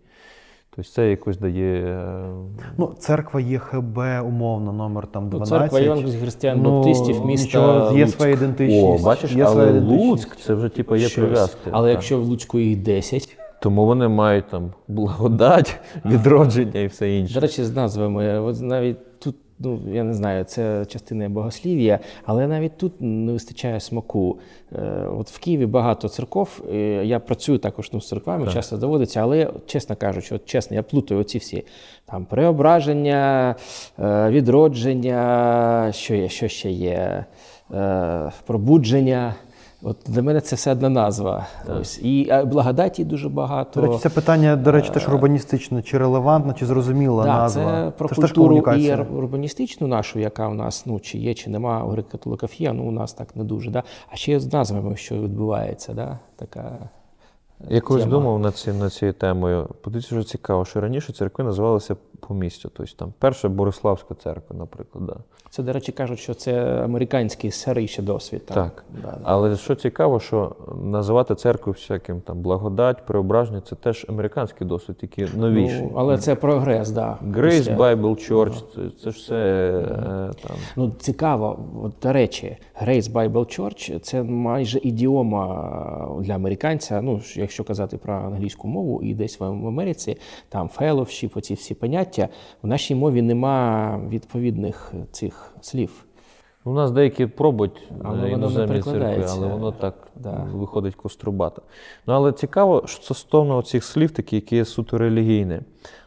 Тобто 0.76 0.91
це 0.91 1.10
якось 1.10 1.38
дає. 1.38 1.84
е, 1.86 2.34
Ну, 2.78 2.93
церква 3.00 3.39
ЄХБ, 3.41 3.97
умовно, 4.26 4.74
номер 4.74 5.08
там 5.08 5.24
Ну, 5.24 5.30
12. 5.30 5.50
церква 5.60 5.80
Євангельських 5.80 6.21
християн 6.21 6.62
Ну, 6.63 6.71
баптистів 6.78 7.26
міста 7.26 7.45
нічого, 7.45 7.97
є 7.97 8.06
Луцьк. 8.06 8.17
своя 8.17 8.34
ідентичність. 8.34 9.02
О, 9.02 9.06
бачиш, 9.06 9.32
є 9.34 9.47
своя 9.47 9.69
ідентичність. 9.69 10.06
Луцьк 10.10 10.36
це 10.36 10.54
вже 10.54 10.69
типу, 10.69 10.95
є 10.95 11.02
Щось. 11.10 11.13
прив'язки. 11.24 11.69
Але 11.71 11.88
Так. 11.89 11.95
якщо 11.95 12.19
в 12.19 12.24
Луцьку 12.24 12.60
їх 12.60 12.78
10, 12.78 13.38
Тому 13.62 13.86
вони 13.86 14.08
мають 14.08 14.47
там 14.47 14.74
благодать, 14.88 15.76
відродження 16.06 16.80
і 16.80 16.88
все 16.88 17.17
інше. 17.17 17.34
До 17.34 17.39
речі, 17.39 17.63
з 17.63 17.76
назвами, 17.76 18.39
от 18.39 18.62
навіть 18.62 19.19
тут, 19.19 19.36
ну 19.60 19.80
я 19.91 20.04
не 20.04 20.13
знаю, 20.13 20.43
це 20.43 20.86
частина 20.86 21.30
богослів'я, 21.30 22.00
але 22.26 22.47
навіть 22.47 22.78
тут 22.78 22.93
не 23.00 23.32
вистачає 23.32 23.80
смаку. 23.80 24.39
Е, 24.76 25.08
От 25.17 25.30
в 25.32 25.39
Києві 25.39 25.65
багато 25.65 26.10
церков. 26.10 26.62
е, 26.74 26.78
Я 27.06 27.19
працюю 27.19 27.58
також 27.58 27.89
ну, 27.93 28.02
з 28.02 28.08
церквами, 28.08 28.47
часто 28.54 28.78
доводиться, 28.78 29.21
але 29.21 29.50
чесно 29.65 29.95
кажучи, 29.95 30.36
от 30.36 30.45
чесно, 30.45 30.76
я 30.76 30.84
плутаю 30.84 31.21
оці 31.21 31.38
всі 31.38 31.63
там 32.06 32.26
преображення, 32.26 33.56
е, 34.00 34.30
відродження, 34.30 35.89
що 35.93 36.15
є, 36.15 36.30
що 36.30 36.47
ще 36.47 36.71
є, 36.71 37.26
е, 37.74 38.32
пробудження. 38.45 39.36
От 39.84 39.98
для 40.06 40.22
мене 40.22 40.41
це 40.41 40.56
все 40.56 40.72
одна 40.72 40.89
назва. 40.89 41.48
Ось. 41.80 42.00
І 42.04 42.28
е, 42.32 42.46
благодаті 42.46 43.04
дуже 43.04 43.30
багато. 43.30 43.82
До 43.82 43.88
речі, 43.88 44.00
це 44.00 44.10
питання, 44.10 44.56
до 44.56 44.72
речі, 44.72 44.89
теж 44.94 45.08
урбаністичне. 45.08 45.82
Чи 45.82 45.98
релевантна, 45.98 46.54
чи 46.54 46.65
зрозуміла 46.65 47.24
Да, 47.24 47.38
назва? 47.38 47.63
це 47.63 47.91
про 47.98 48.10
теж 48.10 48.17
культуру 48.17 48.58
і 48.78 48.94
урбаністичну 48.96 49.88
нашу, 49.88 50.20
яка 50.20 50.48
у 50.48 50.54
нас 50.54 50.86
ну 50.86 51.00
чи 51.00 51.17
є, 51.17 51.34
чи 51.34 51.50
нема 51.50 51.84
у 51.84 51.91
греко-католиків 51.91 52.74
ну 52.74 52.84
у 52.84 52.91
нас 52.91 53.13
так 53.13 53.36
не 53.36 53.44
дуже. 53.44 53.72
Да? 53.72 53.84
А 54.10 54.15
ще 54.15 54.39
з 54.39 54.54
назвами, 54.54 54.96
що 54.96 55.15
відбувається, 55.15 55.94
да? 55.94 56.20
така. 56.36 56.78
е, 57.62 57.65
Я 57.70 57.82
колись 57.82 58.04
тема. 58.04 58.15
думав 58.15 58.39
над, 58.39 58.56
ці, 58.56 58.72
над 58.72 58.94
цією 58.94 59.13
темою. 59.13 59.67
Подивіться, 59.82 60.10
що 60.15 60.24
цікаво, 60.24 60.65
що 60.65 60.82
раніше 60.82 61.13
церкви 61.13 61.44
називалися 61.44 61.96
по 62.27 62.34
місцю. 62.34 62.71
Тобто 62.73 62.95
там 62.95 63.13
перша 63.19 63.49
Бориславська 63.49 64.15
церква, 64.15 64.55
наприклад. 64.60 65.05
Да. 65.05 65.15
Це, 65.49 65.63
до 65.63 65.73
речі, 65.73 65.91
кажуть, 65.91 66.19
що 66.19 66.34
це 66.34 66.81
американський 66.84 67.51
старий 67.51 67.88
ще 67.88 68.01
досвід. 68.01 68.45
Там. 68.45 68.55
Так. 68.55 68.84
Да, 69.01 69.07
да. 69.07 69.19
Але 69.23 69.57
що 69.57 69.75
цікаво, 69.75 70.19
що 70.19 70.55
називати 70.84 71.36
церкву 71.36 71.73
всяким 71.73 72.21
там 72.21 72.41
благодать, 72.41 73.05
преображення 73.05 73.62
це 73.62 73.75
теж 73.75 74.05
американський 74.10 74.67
досвід, 74.67 74.97
тільки 74.97 75.27
новіший. 75.36 75.81
Ну, 75.81 75.91
але 75.95 76.17
це 76.17 76.36
прогрес, 76.36 76.91
да. 76.91 77.17
Grace 77.27 77.77
Bible 77.77 78.31
Church, 78.31 78.63
це, 78.75 78.81
це 79.03 79.12
ж 79.12 79.17
все 79.17 79.36
е, 79.36 80.31
там. 80.47 80.57
Ну, 80.75 80.91
цікаво, 80.99 81.60
от, 81.84 81.93
до 82.01 82.13
речі, 82.13 82.57
Grace 82.84 83.12
Bible 83.12 83.60
Church 83.60 83.99
це 83.99 84.23
майже 84.23 84.79
ідіома 84.84 86.17
для 86.21 86.34
американця. 86.34 87.01
Ну, 87.01 87.21
якщо 87.36 87.63
казати 87.63 87.97
про 87.97 88.13
англійську 88.13 88.67
мову, 88.67 89.01
і 89.03 89.13
десь 89.13 89.39
в 89.39 89.43
Америці, 89.43 90.17
там 90.49 90.69
fellowship, 90.79 91.31
оці 91.36 91.53
всі 91.53 91.73
поняття. 91.73 92.11
В 92.63 92.67
нашій 92.67 92.95
мові 92.95 93.21
нема 93.21 94.00
відповідних 94.10 94.93
цих 95.12 95.54
слів. 95.62 96.06
У 96.63 96.74
нас 96.74 96.91
деякі 96.91 97.26
пробують 97.26 97.89
Але 98.04 98.13
воно 98.13 98.21
не 98.21 98.32
іноземні 98.32 98.82
церкви, 98.82 99.26
але 99.30 99.47
воно 99.47 99.71
так 99.71 100.08
Да. 100.15 100.47
виходить 100.54 100.95
кострубато. 100.95 101.62
Ну 102.08 102.13
але 102.13 102.32
цікаво, 102.32 102.84
що 102.86 103.04
стосовно 103.04 103.62
цих 103.62 103.84
слів, 103.84 104.12
такі, 104.12 104.36
які 104.36 104.56
є 104.56 104.65
суто 104.65 104.97
релігійні. 104.97 105.60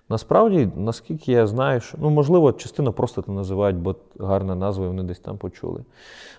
Насправді, 0.09 0.69
наскільки 0.77 1.33
я 1.33 1.47
знаю, 1.47 1.81
що 1.81 1.99
ну 2.01 2.11
можливо, 2.11 2.53
частина 2.53 2.93
просто 2.93 3.23
це 3.23 3.33
називають, 3.33 3.77
бо 3.77 3.97
гарна 4.19 4.55
назва, 4.55 4.85
і 4.85 4.89
вони 4.89 5.03
десь 5.03 5.21
там 5.21 5.39
почули. 5.39 5.85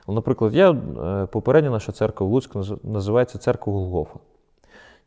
Наприклад, 0.07 0.55
я 0.55 0.71
е, 0.71 1.27
попередня 1.31 1.69
наша 1.69 1.91
церква 1.91 2.27
в 2.27 2.29
Луцьку 2.29 2.63
називається 2.83 3.37
церква 3.37 3.73
Голгофа. 3.73 4.19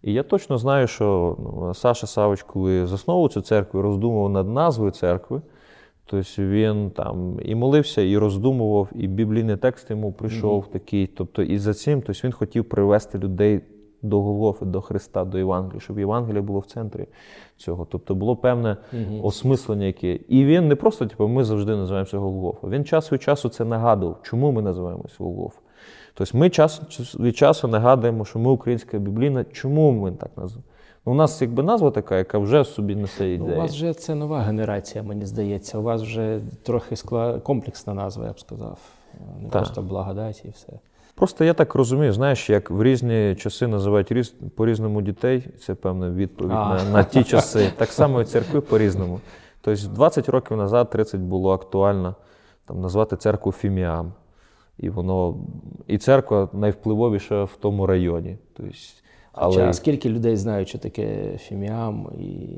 І 0.03 0.13
я 0.13 0.23
точно 0.23 0.59
знаю, 0.59 0.87
що 0.87 1.37
ну, 1.39 1.75
Саша 1.75 2.07
Савич, 2.07 2.43
коли 2.43 2.87
засновував 2.87 3.33
цю 3.33 3.41
церкву, 3.41 3.83
роздумував 3.83 4.31
над 4.31 4.49
назвою 4.49 4.91
церкви. 4.91 5.43
Тобто 6.11 6.43
він 6.43 6.91
там 6.91 7.39
і 7.43 7.55
молився, 7.55 8.03
і 8.03 8.19
роздумував, 8.19 8.89
і 8.95 9.07
біблійний 9.07 9.57
текст 9.57 9.91
йому 9.91 10.13
прийшов 10.13 10.67
такий. 10.67 11.07
Тобто, 11.07 11.43
і 11.43 11.59
за 11.59 11.75
цим 11.75 12.03
тобто 12.03 12.21
він 12.25 12.33
хотів 12.33 12.65
привести 12.65 13.19
людей 13.19 13.61
до 14.03 14.23
Голгофи, 14.23 14.65
до 14.65 14.81
Христа, 14.81 15.25
до 15.25 15.39
Євангелія, 15.39 15.81
щоб 15.81 15.99
Євангелія 15.99 16.43
було 16.43 16.59
в 16.59 16.67
центрі 16.67 17.07
цього. 17.57 17.87
Тобто 17.91 18.15
було 18.15 18.37
певне 18.37 18.77
осмислення, 19.23 19.87
яке. 19.87 20.15
І 20.29 20.45
він 20.45 20.69
не 20.69 20.77
просто, 20.77 21.07
типу, 21.07 21.29
ми 21.29 21.45
завжди 21.45 21.77
називаємося 21.77 22.19
Голгофа. 22.19 22.69
Він 22.69 22.85
час 22.85 23.13
від 23.13 23.23
часу 23.23 23.49
це 23.49 23.65
нагадував, 23.65 24.21
чому 24.23 24.53
ми 24.53 24.63
називаємося 24.63 25.17
Голгофа. 25.19 25.61
Тобто 26.19 26.39
ми 26.39 26.51
час 26.51 26.81
від 27.21 27.37
часу 27.37 27.69
нагадуємо, 27.69 28.25
що 28.25 28.39
ми 28.39 28.51
українська 28.51 28.99
біблійна. 28.99 29.45
Чому 29.53 29.93
ми 29.93 30.13
так 30.13 30.31
називаємо? 30.37 30.65
Ну, 31.07 31.13
у 31.13 31.15
нас 31.15 31.43
якби 31.43 31.63
назва 31.63 31.91
така, 31.91 32.19
яка 32.19 32.39
вже 32.39 32.61
в 32.61 32.67
собі 32.67 32.97
несе 32.97 33.39
Ну, 33.39 33.47
у 33.47 33.57
вас 33.57 33.73
вже 33.73 33.95
це 33.95 34.15
нова 34.15 34.41
генерація, 34.41 35.05
мені 35.05 35.27
здається. 35.27 35.79
У 35.79 35.83
вас 35.83 36.03
вже 36.03 36.41
трохи 36.63 36.97
скла... 36.97 37.39
комплексна 37.39 37.95
назва, 37.95 38.27
я 38.27 38.33
б 38.33 38.41
сказав. 38.41 38.79
Не 39.41 39.43
Так. 39.43 39.51
просто 39.51 39.83
благодать 39.83 40.43
і 40.45 40.49
все. 40.49 40.73
Просто 41.15 41.45
я 41.45 41.55
так 41.55 41.75
розумію, 41.75 42.13
знаєш, 42.13 42.51
як 42.51 42.71
в 42.71 42.83
різні 42.83 43.37
часи 43.39 43.67
називають 43.67 44.13
різ... 44.13 44.35
по-різному 44.57 45.03
дітей, 45.03 45.49
це 45.67 45.75
певна 45.75 46.11
відповідь 46.11 46.53
А. 46.55 46.75
на, 46.75 46.85
на 46.85 47.05
ті 47.05 47.25
часи. 47.25 47.73
Так 47.77 47.89
само 47.89 48.21
і 48.21 48.25
церкви 48.25 48.61
по-різному. 48.61 49.21
Тобто 49.61 49.89
20 49.89 50.29
років 50.29 50.57
назад, 50.57 50.91
30 50.91 51.21
було 51.21 51.53
актуально 51.53 52.15
там, 52.67 52.81
назвати 52.81 53.17
церкву 53.17 53.53
Фіміам. 53.53 54.13
І 54.79 54.91
воно, 54.91 55.37
і 55.87 55.99
церква 55.99 56.49
найвпливовіша 56.53 57.45
в 57.45 57.57
тому 57.61 57.87
районі. 57.87 58.37
Тобто, 58.57 58.73
Але... 59.33 59.63
але 59.63 59.73
скільки 59.73 60.09
людей 60.09 60.37
знають, 60.37 60.69
що 60.69 60.79
таке 60.79 61.37
фіміам 61.39 62.11
і. 62.21 62.49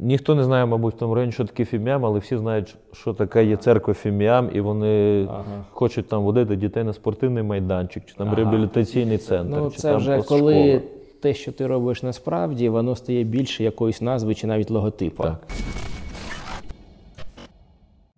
ніхто 0.00 0.34
не 0.34 0.44
знає, 0.44 0.66
мабуть, 0.66 0.94
в 0.94 0.98
тому 0.98 1.14
районі, 1.14 1.32
що 1.32 1.44
таке 1.44 1.64
Фіміам, 1.64 2.06
але 2.06 2.18
всі 2.18 2.36
знають, 2.36 2.76
що 2.92 3.14
таке 3.14 3.44
є 3.44 3.56
церква 3.56 3.94
Фіміам, 3.94 4.50
і 4.52 4.60
вони 4.60 5.26
Ага. 5.30 5.64
хочуть 5.70 6.08
там 6.08 6.22
водити 6.22 6.56
дітей 6.56 6.84
на 6.84 6.92
спортивний 6.92 7.42
майданчик, 7.42 8.04
чи 8.06 8.14
там 8.14 8.26
Ага. 8.26 8.36
реабілітаційний 8.36 9.18
центр. 9.18 9.56
Ну, 9.60 9.70
чи 9.70 9.76
це 9.76 9.90
там 9.90 9.96
вже 9.96 10.22
коли 10.22 10.82
те, 11.20 11.34
що 11.34 11.52
ти 11.52 11.66
робиш 11.66 12.02
насправді, 12.02 12.68
воно 12.68 12.96
стає 12.96 13.24
більше 13.24 13.64
якоїсь 13.64 14.00
назви 14.00 14.34
чи 14.34 14.46
навіть 14.46 14.70
логотипу. 14.70 15.22
Так. 15.22 15.46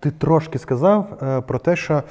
Ти 0.01 0.11
трошки 0.11 0.59
сказав 0.59 1.18
е, 1.22 1.40
про 1.40 1.59
те, 1.59 1.77
що 1.77 2.03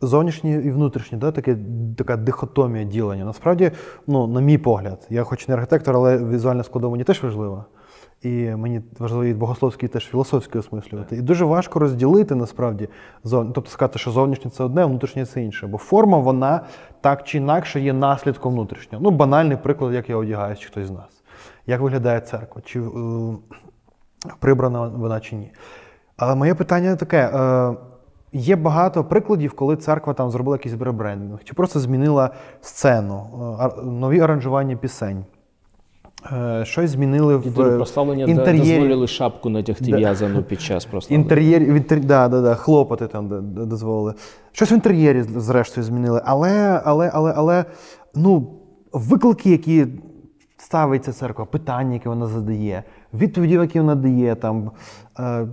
зовнішнє 0.00 0.50
і 0.50 0.70
внутрішнє, 0.70 1.18
да, 1.18 1.32
таке, 1.32 1.56
така 1.96 2.16
дихотомія 2.16 2.84
ділення. 2.84 3.24
Насправді, 3.24 3.70
ну, 4.06 4.26
на 4.26 4.40
мій 4.40 4.58
погляд, 4.58 5.06
я 5.10 5.24
хоч 5.24 5.48
не 5.48 5.54
архітектор, 5.54 5.96
але 5.96 6.24
візуальна 6.24 6.62
складова 6.62 6.92
мені 6.92 7.04
теж 7.04 7.22
важлива. 7.22 7.64
І 8.22 8.50
мені 8.56 8.80
важливо 8.98 9.24
і 9.24 9.34
богословський, 9.34 9.88
і 9.88 9.92
теж 9.92 10.06
філософський 10.06 10.60
осмислювати. 10.60 11.16
І 11.16 11.20
дуже 11.20 11.44
важко 11.44 11.78
розділити 11.78 12.34
насправді 12.34 12.88
зов... 13.24 13.52
тобто 13.52 13.70
сказати, 13.70 13.98
що 13.98 14.10
зовнішнє 14.10 14.50
це 14.50 14.64
одне, 14.64 14.82
а 14.82 14.86
внутрішнє 14.86 15.26
це 15.26 15.42
інше. 15.42 15.66
Бо 15.66 15.78
форма, 15.78 16.18
вона 16.18 16.60
так 17.00 17.24
чи 17.24 17.38
інакше 17.38 17.80
є 17.80 17.92
наслідком 17.92 18.52
внутрішнього. 18.52 19.04
Ну, 19.04 19.10
банальний 19.10 19.56
приклад, 19.56 19.94
як 19.94 20.10
я 20.10 20.16
одягаюсь, 20.16 20.58
чи 20.58 20.68
хтось 20.68 20.86
з 20.86 20.90
нас. 20.90 21.22
Як 21.66 21.80
виглядає 21.80 22.20
церква? 22.20 22.62
Чи 22.64 22.80
е, 22.80 22.82
прибрана 24.38 24.88
вона 24.88 25.20
чи 25.20 25.36
ні? 25.36 25.52
Але 26.16 26.34
моє 26.34 26.54
питання 26.54 26.96
таке: 26.96 27.30
е, 27.34 27.74
є 28.32 28.56
багато 28.56 29.04
прикладів, 29.04 29.52
коли 29.52 29.76
церква 29.76 30.14
там 30.14 30.30
зробила 30.30 30.56
якийсь 30.56 30.80
ребрендинг, 30.80 31.44
чи 31.44 31.54
просто 31.54 31.80
змінила 31.80 32.30
сцену, 32.60 33.26
е, 33.60 33.82
нові 33.82 34.20
аранжування 34.20 34.76
пісень. 34.76 35.24
е, 36.32 36.64
Щось 36.64 36.90
змінили 36.90 37.36
в 37.36 37.54
прославлення 37.54 38.24
інтер'єрі. 38.24 38.78
дозволили 38.78 39.06
шапку 39.06 39.48
натягти 39.50 39.92
в'язану 39.96 40.42
під 40.42 40.60
час 40.60 40.84
прославлення. 40.84 41.22
Інтер'єрі, 41.22 41.64
інтер... 41.64 42.00
да, 42.00 42.28
да, 42.28 42.40
да, 42.40 42.54
хлопоти 42.54 43.06
там 43.06 43.28
дозволили. 43.54 44.14
Щось 44.52 44.72
в 44.72 44.74
інтер'єрі, 44.74 45.22
зрештою, 45.22 45.84
змінили. 45.84 46.22
Але, 46.24 46.82
але, 46.84 47.10
але, 47.14 47.32
але, 47.36 47.64
ну, 48.14 48.50
виклики, 48.92 49.50
які 49.50 49.86
ставить 50.56 51.04
ця 51.04 51.12
церква, 51.12 51.44
питання, 51.44 51.94
які 51.94 52.08
вона 52.08 52.26
задає, 52.26 52.82
відповіді, 53.14 53.54
які 53.54 53.80
вона 53.80 53.94
дає, 53.94 54.34
там, 54.34 54.70
е, 55.18 55.46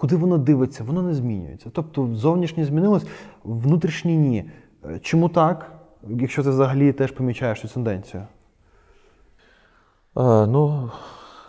куди 0.00 0.16
воно 0.16 0.38
дивиться, 0.38 0.84
воно 0.84 1.02
не 1.02 1.14
змінюється. 1.14 1.70
Тобто 1.72 2.14
зовнішнє 2.14 2.64
змінилось, 2.64 3.06
внутрішнє 3.44 4.14
ні. 4.14 4.50
Е, 4.84 4.98
Чому 4.98 5.28
так? 5.28 5.72
Якщо 6.08 6.42
ти 6.42 6.50
взагалі 6.50 6.92
теж 6.92 7.10
помічаєш 7.12 7.60
цю 7.60 7.68
тенденцію? 7.68 8.22
Е, 8.22 8.26
ну, 10.46 10.90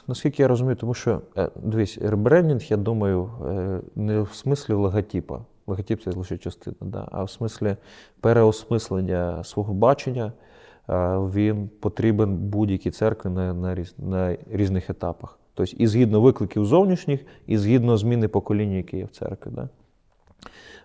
наскільки 0.08 0.42
я 0.42 0.48
розумію, 0.48 0.76
тому 0.76 0.94
що 0.94 1.22
е, 1.38 1.50
дивись, 1.56 1.98
ребрендінг, 1.98 2.62
я 2.62 2.78
думаю, 2.78 3.30
не 3.96 4.22
в 4.22 4.34
смислі 4.34 4.74
логотипа. 4.74 5.40
Логотип 5.68 6.04
це 6.04 6.12
лише 6.12 6.38
частина, 6.38 6.76
да, 6.82 7.08
а 7.12 7.24
в 7.24 7.30
смислі 7.30 7.76
переосмислення 8.22 9.44
свого 9.44 9.74
бачення. 9.74 10.32
Він 11.34 11.70
потрібен 11.80 12.38
будь-якій 12.38 12.92
церкві 12.92 13.30
на, 13.30 13.54
на, 13.54 13.86
на 13.98 14.38
різних 14.50 14.90
етапах. 14.90 15.38
Тобто 15.54 15.76
і 15.78 15.88
згідно 15.88 16.22
викликів 16.22 16.66
зовнішніх, 16.66 17.26
і 17.48 17.58
згідно 17.58 17.98
зміни 17.98 18.28
покоління, 18.28 18.76
яке 18.76 18.98
є 18.98 19.06
в 19.06 19.10
церкві. 19.10 19.52
Да? 19.56 19.70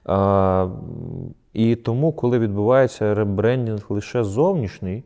А, 0.04 0.68
і 1.52 1.76
тому, 1.76 2.12
коли 2.12 2.38
відбувається 2.38 3.14
ребрендінг 3.14 3.86
лише 3.88 4.24
зовнішній, 4.24 5.02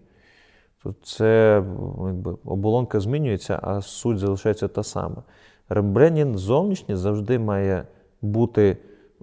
то 0.83 0.95
це 1.03 1.63
якби, 2.07 2.37
оболонка 2.45 3.01
змінюється, 3.01 3.61
а 3.63 3.81
суть 3.81 4.19
залишається 4.19 4.69
та 4.69 4.83
сама. 4.83 5.23
Ребрендінг 5.69 6.37
зовнішній 6.37 6.97
завжди 6.97 7.39
має 7.39 7.85
бути 8.23 8.77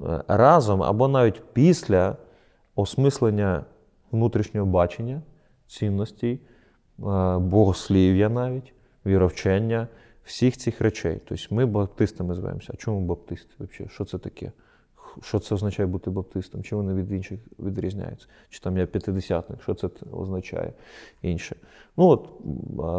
е, 0.07 0.23
разом 0.27 0.83
або 0.83 1.07
навіть 1.07 1.41
після 1.53 2.15
осмислення 2.75 3.63
внутрішнього 4.11 4.67
бачення, 4.67 5.21
цінностей, 5.67 6.33
е, 6.33 6.39
богослів'я 7.37 8.29
навіть, 8.29 8.73
віровчення, 9.05 9.87
всіх 10.27 10.57
цих 10.57 10.81
речей. 10.81 11.21
Тобто 11.25 11.55
ми 11.55 11.65
баптистами 11.65 12.35
зваємося. 12.35 12.71
А 12.73 12.77
чому 12.77 13.01
баптисти 13.01 13.53
взагалі? 13.59 13.91
Що 13.93 14.05
це 14.05 14.17
таке? 14.17 14.51
Що 15.23 15.39
це 15.39 15.55
означає 15.55 15.87
бути 15.87 16.09
баптистом? 16.09 16.63
Чим 16.63 16.77
вони 16.77 16.93
від 16.93 17.11
інших 17.11 17.39
відрізняються? 17.59 18.27
Чи 18.49 18.59
там 18.59 18.77
я 18.77 18.85
п'ятидесятник? 18.85 19.61
Що 19.61 19.73
це 19.73 19.89
означає 20.11 20.73
інше? 21.21 21.55
Ну 21.97 22.07
от 22.07 22.29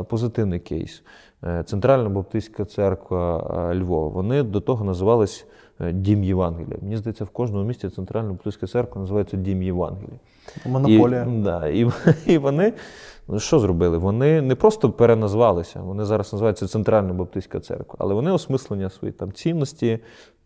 позитивний 0.09 0.61
кейс. 0.61 1.03
Е, 1.45 1.63
Центральна 1.63 2.09
Баптистська 2.09 2.65
церква 2.65 3.75
Львова. 3.75 4.09
Вони 4.09 4.43
до 4.43 4.61
того 4.61 4.85
називались 4.85 5.47
е, 5.81 5.93
Дім 5.93 6.25
Євангелія. 6.25 6.79
Мені 6.83 6.97
здається, 6.97 7.25
в 7.25 7.31
кожному 7.31 7.65
місті 7.65 7.89
Центральна 7.89 8.31
Баптистська 8.31 8.67
церква 8.67 9.01
називається 9.01 9.37
Дім 9.37 9.63
Євангелія. 9.63 10.19
Монополія. 10.67 11.23
І, 11.23 11.43
да, 11.43 11.69
і, 11.69 11.91
і 12.27 12.39
вони 12.39 12.73
що 13.37 13.59
зробили? 13.59 13.99
Вони 13.99 14.43
не 14.43 14.55
просто 14.55 14.91
переназвалися, 14.91 15.81
вони 15.81 16.05
зараз 16.05 16.33
називаються 16.33 16.67
Центральна 16.67 17.13
Баптистська 17.13 17.61
церква, 17.61 17.97
але 17.99 18.15
вони 18.15 18.31
осмислення 18.31 18.91
свої 18.91 19.13
там 19.13 19.33
цінності, 19.33 19.99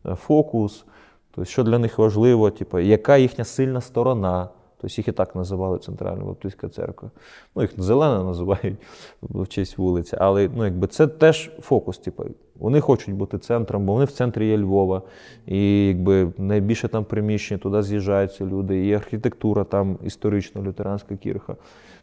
е, 0.07 0.15
фокус, 0.15 0.85
тобто, 1.31 1.51
що 1.51 1.63
для 1.65 1.79
них 1.79 1.99
важливо, 1.99 2.51
типу, 2.51 2.79
яка 2.79 3.17
їхня 3.17 3.45
сильна 3.45 3.81
сторона. 3.81 4.49
Тобто 4.83 4.95
їх 4.97 5.09
і 5.09 5.13
так 5.13 5.37
називали 5.37 5.79
Центральна 5.79 6.25
Баптистська 6.25 6.69
церква. 6.69 7.11
Ну, 7.57 7.63
їх 7.63 7.71
зелена 7.79 8.25
називають 8.25 8.77
в 9.23 9.47
честь 9.47 9.79
вулиці. 9.79 10.17
Але 10.21 10.51
ну, 10.57 10.65
якби 10.65 10.87
це 10.87 11.07
теж 11.07 11.51
фокус. 11.61 11.99
Типу, 11.99 12.25
вони 12.59 12.81
хочуть 12.81 13.15
бути 13.15 13.39
центром, 13.39 13.87
бо 13.87 13.93
вони 13.93 14.05
в 14.05 14.13
центрі 14.13 14.49
є 14.49 14.59
Львова. 14.59 15.03
І 15.47 15.87
якби 15.87 16.33
найбільше 16.39 16.89
там 16.89 17.05
приміщення, 17.05 17.59
туди 17.59 17.83
з'їжджаються 17.83 18.45
люди, 18.45 18.87
і 18.87 18.95
архітектура 18.95 19.65
там 19.65 19.99
історична, 20.05 20.63
лютеранська 20.63 21.17
кірха. 21.17 21.57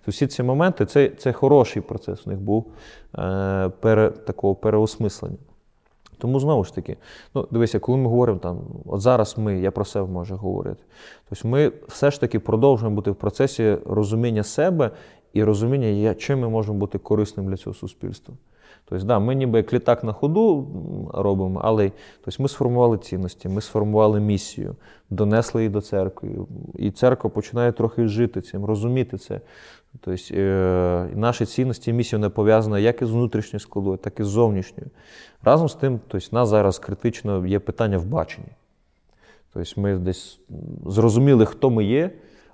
Всі 0.08 0.28
ці 0.28 0.44
моменти 0.44 0.86
це, 0.86 1.10
це 1.10 1.34
хороший 1.34 1.82
процес 1.82 2.28
у 2.28 2.30
них 2.30 2.40
був 2.40 2.72
е, 3.18 3.72
пере, 3.80 4.10
такого 4.10 4.56
переосмислення. 4.56 5.38
Тому 6.20 6.40
знову 6.40 6.64
ж 6.64 6.76
таки, 6.76 6.98
ну 7.36 7.48
дивися, 7.52 7.80
коли 7.80 7.98
ми 7.98 8.10
говоримо 8.10 8.40
там, 8.40 8.60
от 8.86 9.02
зараз 9.02 9.38
ми, 9.38 9.60
я 9.60 9.72
про 9.72 9.86
себе 9.86 10.08
можу 10.12 10.36
говорити. 10.36 10.84
Тобто 11.30 11.48
ми 11.48 11.72
все 11.88 12.12
ж 12.12 12.20
таки 12.20 12.40
продовжуємо 12.40 12.96
бути 12.96 13.12
в 13.12 13.16
процесі 13.16 13.78
розуміння 13.86 14.44
себе 14.44 14.92
і 15.34 15.44
розуміння, 15.44 16.14
чим 16.16 16.40
ми 16.40 16.50
можемо 16.50 16.78
бути 16.78 16.98
корисним 16.98 17.48
для 17.48 17.58
цього 17.58 17.74
суспільства. 17.74 18.36
Тобто, 18.86 19.06
да, 19.06 19.20
ми 19.20 19.36
ніби 19.36 19.58
як 19.58 19.74
літак 19.74 20.04
на 20.04 20.14
ходу 20.14 20.68
робимо, 21.14 21.62
але 21.64 21.92
тобто, 22.26 22.44
ми 22.44 22.50
сформували 22.50 22.98
цінності, 22.98 23.50
ми 23.50 23.62
сформували 23.62 24.20
місію, 24.20 24.76
донесли 25.10 25.62
її 25.62 25.70
до 25.70 25.82
церкви. 25.82 26.30
І 26.76 26.92
церква 26.92 27.30
починає 27.30 27.72
трохи 27.72 28.08
жити 28.08 28.42
цим, 28.42 28.66
розуміти 28.66 29.18
це. 29.18 29.42
Тобто, 30.02 30.24
е, 30.32 31.10
наші 31.16 31.46
цінності 31.46 31.94
місія 31.94 32.20
не 32.20 32.30
пов'язана 32.30 32.80
як 32.80 33.02
із 33.02 33.12
внутрішньою 33.12 33.60
складовою, 33.60 33.98
так 33.98 34.20
і 34.20 34.24
з 34.24 34.28
зовнішньою. 34.28 34.90
Разом 35.44 35.70
з 35.70 35.76
тим, 35.76 36.00
тобто, 36.08 36.28
нас 36.32 36.50
зараз 36.50 36.80
критично 36.80 37.48
є 37.48 37.60
питання 37.60 37.98
в 37.98 38.06
баченні. 38.06 38.50
Тобто 39.54 39.82
ми 39.82 39.98
десь 39.98 40.40
зрозуміли, 40.86 41.46
хто 41.46 41.70
ми 41.70 41.84
є, 41.84 42.12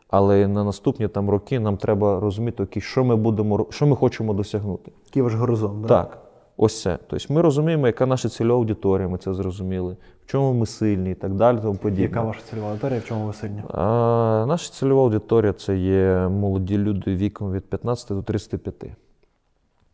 але 0.09 0.47
на 0.47 0.63
наступні 0.63 1.07
там 1.07 1.29
роки 1.29 1.59
нам 1.59 1.77
треба 1.77 2.19
розуміти, 2.19 2.63
окей, 2.63 2.81
що 2.81 3.03
ми 3.03 3.15
будемо, 3.15 3.65
що 3.69 3.87
ми 3.87 3.95
хочемо 3.95 4.33
досягнути. 4.33 4.91
Який 5.05 5.21
ваш 5.21 5.33
горизонт? 5.33 5.81
Да? 5.81 5.87
Так. 5.87 6.21
Ось 6.57 6.81
це. 6.81 6.99
Тобто 7.07 7.33
ми 7.33 7.41
розуміємо, 7.41 7.87
яка 7.87 8.05
наша 8.05 8.29
цільова 8.29 8.59
аудиторія, 8.59 9.07
ми 9.07 9.17
це 9.17 9.33
зрозуміли, 9.33 9.97
в 10.25 10.31
чому 10.31 10.53
ми 10.53 10.65
сильні 10.65 11.11
і 11.11 11.15
так 11.15 11.33
далі. 11.33 11.57
Тому 11.61 11.75
подібне. 11.75 12.03
Яка 12.03 12.21
ваша 12.21 12.39
цільова 12.49 12.67
аудиторія, 12.67 12.99
в 12.99 13.05
чому 13.05 13.27
ви 13.27 13.33
сильні? 13.33 13.63
А, 13.73 14.45
наша 14.47 14.71
цільова 14.71 15.01
аудиторія 15.01 15.53
це 15.53 15.77
є 15.77 16.27
молоді 16.27 16.77
люди 16.77 17.15
віком 17.15 17.51
від 17.51 17.69
15 17.69 18.09
до 18.09 18.23
35. 18.23 18.75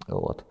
От. 0.10 0.44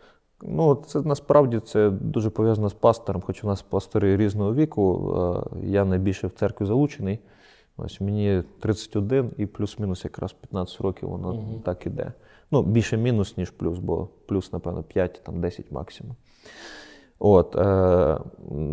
Ну, 0.42 0.74
це 0.86 1.00
насправді 1.00 1.60
це 1.60 1.90
дуже 1.90 2.30
пов'язано 2.30 2.68
з 2.68 2.72
пастором, 2.74 3.22
хоч 3.26 3.44
у 3.44 3.46
нас 3.46 3.62
пастори 3.62 4.16
різного 4.16 4.54
віку. 4.54 5.16
Я 5.62 5.84
найбільше 5.84 6.26
в 6.26 6.30
церкві 6.30 6.66
залучений. 6.66 7.18
Ось 7.84 8.00
мені 8.00 8.42
31 8.60 9.30
і 9.36 9.46
плюс-мінус 9.46 10.04
якраз 10.04 10.32
15 10.32 10.80
років 10.80 11.08
воно 11.08 11.44
так 11.64 11.86
іде. 11.86 12.12
Ну, 12.50 12.62
більше 12.62 12.96
мінус, 12.96 13.36
ніж 13.36 13.50
плюс, 13.50 13.78
бо 13.78 14.08
плюс, 14.26 14.52
напевно, 14.52 14.82
5, 14.82 15.20
там 15.24 15.40
10 15.40 15.72
максимум. 15.72 16.16
От, 17.18 17.56
е, 17.56 18.18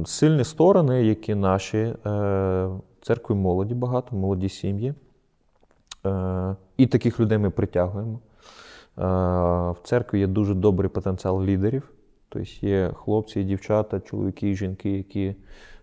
сильні 0.05 0.43
сторони, 0.43 1.03
які 1.03 1.35
наші, 1.35 1.77
е, 1.77 2.69
церкви 3.01 3.35
молоді 3.35 3.73
багато, 3.73 4.15
молоді 4.15 4.49
сім'ї. 4.49 4.93
Е, 6.05 6.55
і 6.77 6.87
таких 6.87 7.19
людей 7.19 7.37
ми 7.37 7.49
притягуємо. 7.49 8.19
Е, 8.97 9.01
в 9.71 9.77
церкві 9.83 10.19
є 10.19 10.27
дуже 10.27 10.53
добрий 10.53 10.89
потенціал 10.89 11.43
лідерів. 11.43 11.91
Тобто 12.29 12.49
є 12.61 12.91
хлопці 12.95 13.43
дівчата, 13.43 13.99
чоловіки 13.99 14.55
жінки, 14.55 14.89
які 14.97 15.35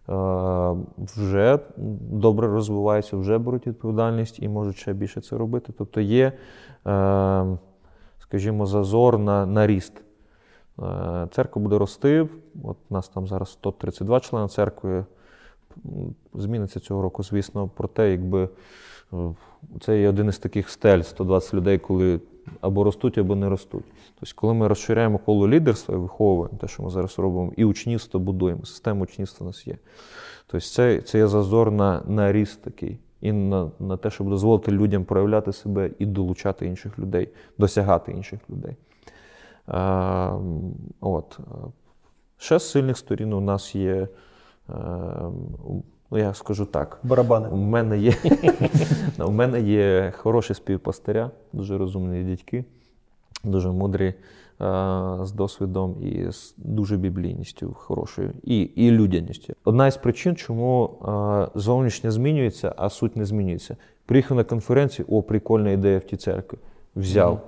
вже 0.09 1.59
добре 2.11 2.49
розвиваються, 2.49 3.17
вже 3.17 3.39
беруть 3.39 3.67
відповідальність 3.67 4.39
і 4.43 4.49
можуть 4.49 4.77
ще 4.77 4.93
більше 4.93 5.21
це 5.21 5.37
робити. 5.39 5.73
Тобто 5.79 6.01
є, 6.01 6.33
е, 6.87 7.57
скажімо, 8.19 8.67
зазор 8.67 9.19
на, 9.19 9.47
на 9.47 9.67
ріст. 9.67 9.93
Е, 10.83 11.29
Церква 11.31 11.63
буде 11.63 11.79
рости. 11.79 12.29
От 12.65 12.77
у 12.91 12.95
нас 12.95 13.09
там 13.09 13.27
зараз 13.27 13.49
132 13.49 14.21
члени 14.21 14.49
церкви. 14.49 15.05
Зміниться 16.35 16.81
цього 16.81 17.03
року, 17.03 17.23
звісно, 17.23 17.71
проте, 17.75 18.11
якби 18.11 18.49
е, 19.13 19.17
це 19.81 20.01
є 20.01 20.09
один 20.09 20.29
із 20.29 20.39
таких 20.39 20.71
стель 20.71 21.03
120 21.03 21.55
людей, 21.55 21.79
коли 21.79 22.21
або 22.61 22.85
ростуть, 22.85 23.19
або 23.19 23.35
не 23.35 23.49
ростуть. 23.49 23.85
Тобто, 24.21 24.35
коли 24.35 24.55
ми 24.55 24.69
розширяємо 24.69 25.19
коло 25.19 25.49
лідерства 25.49 25.95
і 25.95 25.99
виховуємо 25.99 26.59
те, 26.61 26.69
що 26.69 26.83
ми 26.83 26.91
зараз 26.91 27.19
робимо, 27.19 27.53
і 27.57 27.65
учнівство 27.65 28.21
будуємо, 28.21 28.65
система 28.65 29.03
учнівства 29.03 29.45
у 29.45 29.47
нас 29.47 29.67
є. 29.67 29.77
Тобто, 30.47 30.67
це, 30.67 31.03
це 31.03 31.19
є 31.19 31.27
зазор 31.27 31.71
на, 31.71 32.03
на 32.07 32.33
ріст 32.33 32.63
такий. 32.63 32.99
І 33.21 33.33
на, 33.33 33.71
на 33.79 33.97
те, 33.97 34.11
щоб 34.11 34.29
дозволити 34.29 34.73
людям 34.73 35.05
проявляти 35.05 35.53
себе 35.53 35.91
і 35.99 36.07
долучати 36.07 36.67
інших 36.67 36.99
людей, 36.99 37.29
досягати 37.59 38.13
інших 38.13 38.41
людей. 38.51 38.77
А, 39.67 40.39
от. 41.01 41.39
Ще 42.37 42.59
з 42.59 42.71
сильних 42.71 42.99
сторін 42.99 43.33
у 43.33 43.41
нас 43.41 43.75
є, 43.75 44.09
е, 44.69 44.75
ну 46.15 46.21
я 46.21 46.35
скажу 46.35 46.67
так, 46.67 46.99
Барабани. 47.03 47.49
у 47.49 47.57
мене 47.57 47.99
є, 47.99 48.15
у 49.19 49.31
мене 49.31 49.61
є 49.61 50.13
хороші 50.17 50.55
співпастиря, 50.55 51.31
дуже 51.53 51.79
розумні 51.79 52.25
дядьки, 52.25 52.65
дуже 53.45 53.71
мудрі 53.71 54.07
е, 54.07 54.15
з 55.23 55.33
досвідом 55.33 55.97
і 56.03 56.33
з 56.33 56.55
дуже 56.57 56.97
біблійністю 56.97 57.73
хорошою, 57.75 58.33
і, 58.43 58.61
і 58.61 58.91
людяністю. 58.91 59.55
Одна 59.65 59.87
із 59.87 59.97
причин, 59.97 60.37
чому 60.37 60.91
е, 61.55 61.59
зовнішнє 61.59 62.11
змінюється, 62.11 62.75
а 62.77 62.91
суть 62.91 63.17
не 63.17 63.25
змінюється. 63.25 63.77
Приїхав 64.07 64.37
на 64.37 64.45
конференцію, 64.45 65.07
о, 65.11 65.23
прикольна 65.23 65.71
ідея 65.71 65.99
в 65.99 66.05
тій 66.05 66.17
церкві. 66.17 66.59
Взяв. 66.97 67.41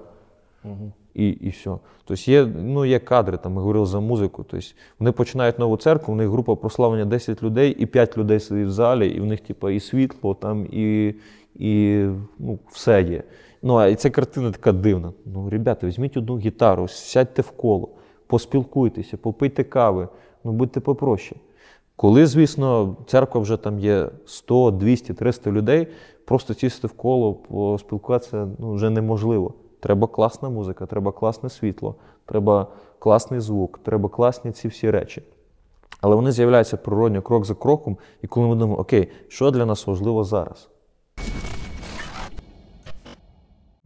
І, 1.16 1.28
і 1.28 1.48
все. 1.48 1.70
Тобто 2.04 2.30
є, 2.30 2.46
ну, 2.46 2.84
є 2.84 2.98
кадри, 2.98 3.36
там 3.36 3.52
ми 3.52 3.60
говорили 3.60 3.86
за 3.86 4.00
музику. 4.00 4.44
Тобто 4.50 4.66
вони 4.98 5.12
починають 5.12 5.58
нову 5.58 5.76
церкву, 5.76 6.14
у 6.14 6.16
них 6.16 6.28
група 6.28 6.56
прославлення 6.56 7.04
10 7.04 7.42
людей, 7.42 7.76
і 7.78 7.86
5 7.86 8.18
людей 8.18 8.40
сидить 8.40 8.66
в 8.66 8.70
залі, 8.70 9.08
і 9.08 9.20
в 9.20 9.26
них 9.26 9.40
типу, 9.40 9.70
і 9.70 9.80
світло, 9.80 10.34
там, 10.34 10.66
і, 10.70 11.14
і 11.54 12.04
ну, 12.38 12.58
все 12.72 13.02
є. 13.02 13.22
Ну, 13.62 13.76
а 13.76 13.86
і 13.86 13.94
ця 13.94 14.10
картина 14.10 14.50
така 14.50 14.72
дивна. 14.72 15.12
Ну, 15.26 15.50
ребята, 15.50 15.86
візьміть 15.86 16.16
одну 16.16 16.38
гітару, 16.38 16.88
сядьте 16.88 17.42
в 17.42 17.50
коло, 17.50 17.88
поспілкуйтеся, 18.26 19.16
попийте 19.16 19.64
кави, 19.64 20.08
ну 20.44 20.52
будьте 20.52 20.80
попроще. 20.80 21.36
Коли, 21.96 22.26
звісно, 22.26 22.96
церква 23.06 23.40
вже 23.40 23.56
там 23.56 23.78
є 23.78 24.08
100, 24.26 24.70
200, 24.70 25.14
300 25.14 25.50
людей, 25.50 25.86
просто 26.24 26.54
сісти 26.54 26.86
в 26.86 26.92
коло, 26.92 27.34
поспілкуватися 27.34 28.48
ну, 28.58 28.72
вже 28.72 28.90
неможливо. 28.90 29.54
Треба 29.86 30.06
класна 30.06 30.48
музика, 30.48 30.86
треба 30.86 31.12
класне 31.12 31.50
світло, 31.50 31.94
треба 32.24 32.66
класний 32.98 33.40
звук, 33.40 33.80
треба 33.82 34.08
класні 34.08 34.52
ці 34.52 34.68
всі 34.68 34.90
речі. 34.90 35.22
Але 36.00 36.16
вони 36.16 36.32
з'являються 36.32 36.76
природньо 36.76 37.22
крок 37.22 37.44
за 37.44 37.54
кроком, 37.54 37.96
і 38.22 38.26
коли 38.26 38.46
ми 38.46 38.54
думаємо, 38.54 38.80
окей, 38.80 39.08
що 39.28 39.50
для 39.50 39.66
нас 39.66 39.86
важливо 39.86 40.24
зараз? 40.24 40.68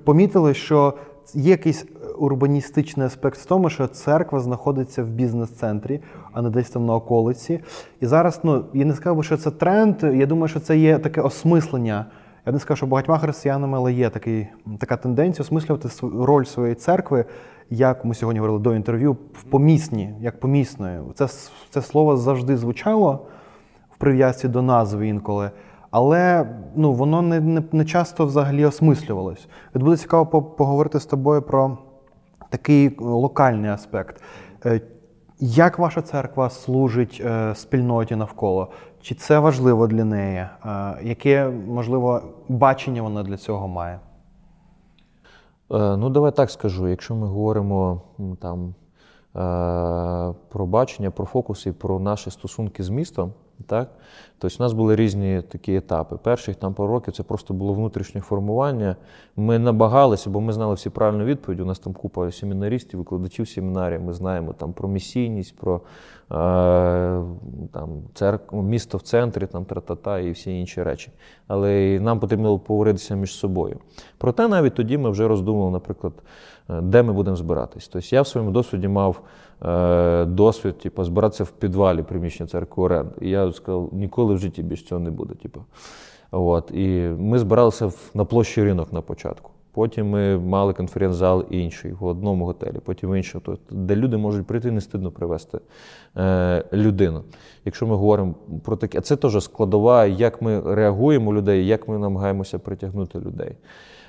Помітили, 0.04 0.54
що 0.54 0.94
є 1.34 1.50
якийсь 1.50 1.86
урбаністичний 2.18 3.06
аспект 3.06 3.38
в 3.38 3.44
тому, 3.44 3.70
що 3.70 3.86
церква 3.86 4.40
знаходиться 4.40 5.04
в 5.04 5.06
бізнес-центрі, 5.06 6.00
а 6.32 6.42
не 6.42 6.50
десь 6.50 6.70
там 6.70 6.86
на 6.86 6.94
околиці. 6.94 7.60
І 8.00 8.06
зараз, 8.06 8.40
ну 8.42 8.64
я 8.74 8.84
не 8.84 8.94
сказав 8.94 9.24
що 9.24 9.36
це 9.36 9.50
тренд. 9.50 10.02
Я 10.02 10.26
думаю, 10.26 10.48
що 10.48 10.60
це 10.60 10.78
є 10.78 10.98
таке 10.98 11.20
осмислення. 11.20 12.06
Я 12.50 12.54
не 12.54 12.60
сказав, 12.60 12.76
що 12.76 12.86
багатьма 12.86 13.18
християнами, 13.18 13.78
але 13.78 13.92
є 13.92 14.10
такий, 14.10 14.48
така 14.78 14.96
тенденція 14.96 15.42
осмислювати 15.42 15.88
роль 16.02 16.44
своєї 16.44 16.74
церкви, 16.74 17.24
як 17.70 18.04
ми 18.04 18.14
сьогодні 18.14 18.40
говорили 18.40 18.58
до 18.58 18.74
інтерв'ю, 18.74 19.16
в 19.32 19.42
помісні, 19.42 20.14
як 20.20 20.40
помісною. 20.40 21.04
Це, 21.14 21.28
це 21.70 21.82
слово 21.82 22.16
завжди 22.16 22.56
звучало 22.56 23.26
в 23.90 23.98
прив'язці 23.98 24.48
до 24.48 24.62
назви 24.62 25.08
інколи. 25.08 25.50
Але 25.90 26.46
ну, 26.76 26.92
воно 26.92 27.22
не, 27.22 27.40
не, 27.40 27.62
не 27.72 27.84
часто 27.84 28.26
взагалі 28.26 28.64
осмислювалось. 28.64 29.48
Буде 29.74 29.96
цікаво 29.96 30.42
поговорити 30.42 31.00
з 31.00 31.06
тобою 31.06 31.42
про 31.42 31.78
такий 32.48 32.86
е, 32.86 32.94
локальний 32.98 33.70
аспект. 33.70 34.22
Е, 34.66 34.80
Як 35.38 35.78
ваша 35.78 36.02
церква 36.02 36.50
служить 36.50 37.22
е, 37.24 37.54
спільноті 37.54 38.16
навколо? 38.16 38.70
Чи 39.02 39.14
це 39.14 39.38
важливо 39.38 39.86
для 39.86 40.04
неї? 40.04 40.38
Е, 40.38 40.98
Яке, 41.02 41.48
можливо, 41.48 42.22
бачення 42.48 43.02
вона 43.02 43.22
для 43.22 43.36
цього 43.36 43.68
має? 43.68 44.00
Е, 45.72 45.96
Ну, 45.96 46.10
давай 46.10 46.32
так 46.32 46.50
скажу. 46.50 46.88
Якщо 46.88 47.14
ми 47.14 47.26
говоримо 47.26 48.02
там 48.40 48.74
е, 49.36 50.34
про 50.48 50.66
бачення, 50.66 51.10
про 51.10 51.26
фокус 51.26 51.66
і 51.66 51.72
про 51.72 52.00
наші 52.00 52.30
стосунки 52.30 52.82
з 52.82 52.88
містом, 52.88 53.32
так, 53.66 53.90
тобто 54.38 54.56
у 54.60 54.62
нас 54.62 54.72
були 54.72 54.96
різні 54.96 55.42
такі 55.42 55.76
етапи. 55.76 56.16
Перших 56.16 56.56
там 56.56 56.74
пару 56.74 56.92
років 56.92 57.14
це 57.14 57.22
просто 57.22 57.54
було 57.54 57.74
внутрішнє 57.74 58.20
формування. 58.20 58.96
Ми 59.36 59.58
набагалися, 59.58 60.30
бо 60.30 60.40
ми 60.40 60.52
знали 60.52 60.74
всі 60.74 60.90
правильні 60.90 61.24
відповіді. 61.24 61.62
У 61.62 61.66
нас 61.66 61.78
там 61.78 61.92
купа 61.92 62.32
семінаристів, 62.32 62.98
викладачів 62.98 63.48
семінарів. 63.48 64.02
Ми 64.02 64.12
знаємо 64.12 64.52
там 64.52 64.72
про 64.72 64.88
місійність, 64.88 65.56
про 65.56 65.80
там, 66.30 68.02
церкву, 68.14 68.62
місто 68.62 68.98
в 68.98 69.02
центрі, 69.02 69.46
там 69.46 69.64
тра-та-та 69.64 70.18
і 70.18 70.30
всі 70.30 70.60
інші 70.60 70.82
речі. 70.82 71.10
Але 71.46 72.00
нам 72.00 72.20
потрібно 72.20 72.58
поговоритися 72.58 73.14
між 73.14 73.34
собою. 73.34 73.78
Проте 74.18 74.48
навіть 74.48 74.74
тоді 74.74 74.98
ми 74.98 75.10
вже 75.10 75.28
роздумували, 75.28 75.72
наприклад, 75.72 76.12
е, 76.70 76.80
де 76.80 77.02
ми 77.02 77.12
будемо 77.12 77.36
збиратись. 77.36 77.88
Тобто 77.88 78.08
я 78.16 78.22
в 78.22 78.26
своєму 78.26 78.52
досвіді 78.52 78.88
мав 78.88 79.20
е, 79.62 80.24
досвід, 80.24 80.78
типу, 80.78 81.04
збиратися 81.04 81.44
в 81.44 81.50
підвалі 81.50 82.02
приміщення 82.02 82.48
церкви 82.48 82.84
оренди. 82.84 83.14
І 83.20 83.30
я 83.30 83.52
сказав, 83.52 83.88
ніколи 83.92 84.34
в 84.34 84.38
житті 84.38 84.62
більше 84.62 84.86
цього 84.86 85.00
не 85.00 85.10
буде. 85.10 85.34
Типу. 85.34 85.60
От. 86.30 86.70
І 86.70 87.08
ми 87.18 87.38
збиралися 87.38 87.92
на 88.14 88.24
площі 88.24 88.64
ринок 88.64 88.92
на 88.92 89.00
початку. 89.00 89.50
Потім 89.72 90.10
ми 90.10 90.38
мали 90.38 90.72
конференц-зал 90.72 91.44
інший 91.50 91.92
в 91.92 92.04
одному 92.04 92.44
готелі, 92.44 92.78
потім 92.84 93.10
в 93.10 93.22
тобто, 93.32 93.58
де 93.70 93.96
люди 93.96 94.16
можуть 94.16 94.46
прийти, 94.46 94.70
не 94.70 94.80
стидно 94.80 95.10
привезти 95.10 95.58
е, 96.16 96.64
людину. 96.72 97.24
Якщо 97.64 97.86
ми 97.86 97.94
говоримо 97.94 98.34
про 98.64 98.76
таке, 98.76 98.98
а 98.98 99.00
це 99.00 99.16
теж 99.16 99.44
складова, 99.44 100.06
як 100.06 100.42
ми 100.42 100.74
реагуємо 100.74 101.34
людей, 101.34 101.66
як 101.66 101.88
ми 101.88 101.98
намагаємося 101.98 102.58
притягнути 102.58 103.18
людей. 103.18 103.56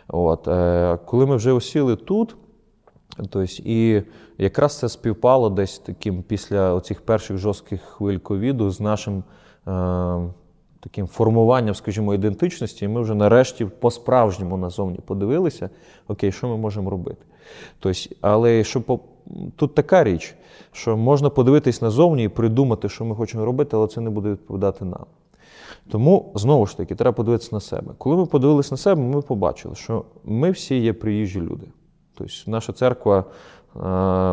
От, 0.07 0.47
е, 0.47 0.97
коли 1.05 1.25
ми 1.25 1.35
вже 1.35 1.51
осіли 1.51 1.95
тут, 1.95 2.35
Тобто, 3.17 3.45
і 3.63 4.03
якраз 4.37 4.79
це 4.79 4.89
співпало 4.89 5.49
десь 5.49 5.79
таким 5.79 6.23
після 6.23 6.73
оцих 6.73 7.01
перших 7.01 7.37
жорстких 7.37 7.81
хвиль 7.81 8.17
ковіду 8.17 8.69
з 8.69 8.79
нашим 8.79 9.23
е, 9.67 9.71
таким 10.83 11.07
формуванням, 11.07 11.75
скажімо, 11.75 12.13
ідентичності, 12.13 12.85
і 12.85 12.87
ми 12.87 13.01
вже 13.01 13.15
нарешті 13.15 13.65
по-справжньому 13.65 14.57
назовні 14.57 14.99
подивилися, 15.05 15.69
окей, 16.07 16.31
що 16.31 16.47
ми 16.47 16.57
можемо 16.57 16.89
робити. 16.89 17.25
Тобто, 17.79 17.99
але 18.21 18.63
що 18.63 18.81
по, 18.81 18.99
тут 19.55 19.75
така 19.75 20.03
річ, 20.03 20.35
що 20.71 20.97
можна 20.97 21.29
подивитись 21.29 21.81
назовні 21.81 22.23
і 22.23 22.27
придумати, 22.27 22.89
що 22.89 23.05
ми 23.05 23.15
хочемо 23.15 23.45
робити, 23.45 23.77
але 23.77 23.87
це 23.87 24.01
не 24.01 24.09
буде 24.09 24.29
відповідати 24.29 24.85
нам. 24.85 25.05
Тому 25.89 26.31
знову 26.35 26.65
ж 26.65 26.77
таки 26.77 26.95
треба 26.95 27.11
подивитися 27.11 27.49
на 27.51 27.59
себе. 27.59 27.93
Коли 27.97 28.15
ми 28.15 28.25
подивилися 28.25 28.73
на 28.73 28.77
себе, 28.77 29.01
ми 29.01 29.21
побачили, 29.21 29.75
що 29.75 30.05
ми 30.23 30.51
всі 30.51 30.79
є 30.79 30.93
приїжджі 30.93 31.41
люди. 31.41 31.67
Тобто 32.15 32.33
наша 32.47 32.73
церква 32.73 33.25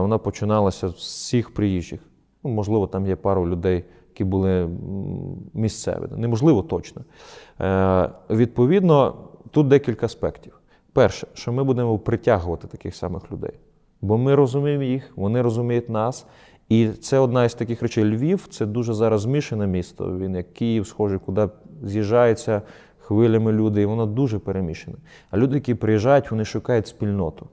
вона 0.01 0.18
починалася 0.18 0.88
з 0.88 0.92
всіх 0.92 1.55
приїжджих. 1.55 2.01
Ну, 2.44 2.51
можливо, 2.51 2.86
там 2.86 3.07
є 3.07 3.16
пару 3.16 3.49
людей, 3.49 3.84
які 4.19 4.25
були 4.25 4.69
місцеві. 5.55 6.03
Неможливо 6.16 6.62
точно. 6.62 7.03
Е, 7.61 8.11
Відповідно, 8.31 9.14
тут 9.51 9.69
декілька 9.69 10.07
аспектів. 10.07 10.61
Перше, 10.93 11.27
що 11.35 11.53
ми 11.53 11.64
будемо 11.64 11.99
притягувати 11.99 12.66
таких 12.66 12.95
самих 12.95 13.33
людей. 13.33 13.53
Бо 14.01 14.19
ми 14.19 14.35
розуміємо 14.35 14.83
їх, 14.83 15.12
вони 15.16 15.43
розуміють 15.43 15.89
нас. 15.89 16.27
І 16.69 16.89
це 16.89 17.19
одна 17.19 17.45
із 17.45 17.55
таких 17.55 17.83
речей. 17.83 18.05
Львів 18.05 18.47
це 18.51 18.66
дуже 18.66 18.95
зараз 18.95 19.21
змішане 19.21 19.66
місто. 19.66 20.19
Він 20.19 20.35
як 20.35 20.53
Київ, 20.53 20.87
схожий, 20.87 21.19
куди 21.19 21.49
з'їжджаються 21.83 22.62
хвилями 22.99 23.53
люди, 23.53 23.83
і 23.83 23.87
воно 23.87 24.07
дуже 24.07 24.39
перемішане. 24.39 24.97
А 25.31 25.37
люди, 25.37 25.55
які 25.55 25.75
приїжджають, 25.75 26.31
вони 26.31 26.45
шукають 26.45 26.87
спільноту. 26.87 27.47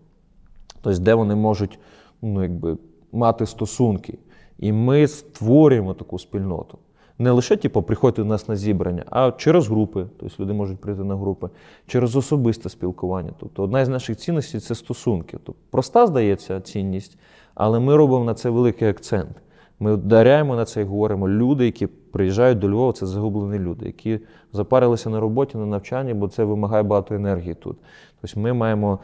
Тобто, 0.81 0.99
де 0.99 1.13
вони 1.13 1.35
можуть 1.35 1.79
ну, 2.21 2.41
якби, 2.41 2.77
мати 3.11 3.45
стосунки. 3.45 4.17
І 4.59 4.71
ми 4.71 5.07
створюємо 5.07 5.93
таку 5.93 6.19
спільноту. 6.19 6.77
Не 7.19 7.31
лише 7.31 7.55
типу, 7.57 7.81
приходьте 7.81 8.21
до 8.21 8.27
нас 8.27 8.47
на 8.47 8.55
зібрання, 8.55 9.03
а 9.09 9.31
через 9.31 9.67
групи. 9.67 10.05
Тобто 10.19 10.43
люди 10.43 10.53
можуть 10.53 10.79
прийти 10.79 11.03
на 11.03 11.15
групи, 11.15 11.49
через 11.87 12.15
особисте 12.15 12.69
спілкування. 12.69 13.31
Тобто 13.39 13.63
одна 13.63 13.85
з 13.85 13.89
наших 13.89 14.17
цінностей 14.17 14.61
це 14.61 14.75
стосунки. 14.75 15.37
Тобто, 15.43 15.61
проста 15.69 16.07
здається 16.07 16.61
цінність, 16.61 17.17
але 17.55 17.79
ми 17.79 17.95
робимо 17.95 18.25
на 18.25 18.33
це 18.33 18.49
великий 18.49 18.89
акцент. 18.89 19.41
Ми 19.79 19.93
ударяємо 19.93 20.55
на 20.55 20.65
це 20.65 20.81
і 20.81 20.83
говоримо, 20.83 21.29
люди, 21.29 21.65
які 21.65 21.87
приїжджають 21.87 22.59
до 22.59 22.69
Львова, 22.69 22.93
це 22.93 23.05
загублені 23.05 23.63
люди, 23.63 23.85
які 23.85 24.19
запарилися 24.53 25.09
на 25.09 25.19
роботі, 25.19 25.57
на 25.57 25.65
навчанні, 25.65 26.13
бо 26.13 26.27
це 26.27 26.43
вимагає 26.43 26.83
багато 26.83 27.15
енергії 27.15 27.53
тут. 27.55 27.77
Тобто 28.21 28.39
ми 28.39 28.53
маємо 28.53 28.99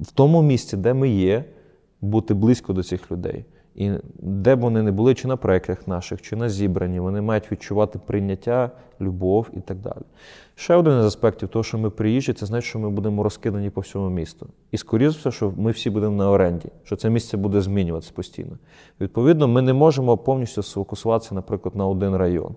в 0.00 0.12
тому 0.12 0.42
місці, 0.42 0.76
де 0.76 0.94
ми 0.94 1.08
є, 1.08 1.44
бути 2.00 2.34
близько 2.34 2.72
до 2.72 2.82
цих 2.82 3.10
людей. 3.12 3.44
І 3.78 3.90
де 4.18 4.56
б 4.56 4.60
вони 4.60 4.82
не 4.82 4.92
були, 4.92 5.14
чи 5.14 5.28
на 5.28 5.36
проєктах 5.36 5.88
наших, 5.88 6.22
чи 6.22 6.36
на 6.36 6.48
зібранні, 6.48 7.00
вони 7.00 7.20
мають 7.20 7.52
відчувати 7.52 7.98
прийняття, 8.06 8.70
любов 9.00 9.50
і 9.56 9.60
так 9.60 9.78
далі. 9.78 10.02
Ще 10.54 10.74
один 10.74 10.98
із 10.98 11.04
аспектів 11.04 11.48
того, 11.48 11.62
що 11.62 11.78
ми 11.78 11.90
приїжджі, 11.90 12.32
це 12.32 12.46
значить, 12.46 12.68
що 12.68 12.78
ми 12.78 12.90
будемо 12.90 13.22
розкидані 13.22 13.70
по 13.70 13.80
всьому 13.80 14.10
місту. 14.10 14.46
І 14.70 14.76
скоріше 14.76 15.18
все, 15.18 15.30
що 15.30 15.52
ми 15.56 15.70
всі 15.70 15.90
будемо 15.90 16.16
на 16.16 16.30
оренді, 16.30 16.68
що 16.84 16.96
це 16.96 17.10
місце 17.10 17.36
буде 17.36 17.60
змінюватися 17.60 18.12
постійно. 18.14 18.58
Відповідно, 19.00 19.48
ми 19.48 19.62
не 19.62 19.72
можемо 19.72 20.16
повністю 20.16 20.62
сфокусуватися, 20.62 21.34
наприклад, 21.34 21.76
на 21.76 21.86
один 21.86 22.16
район. 22.16 22.54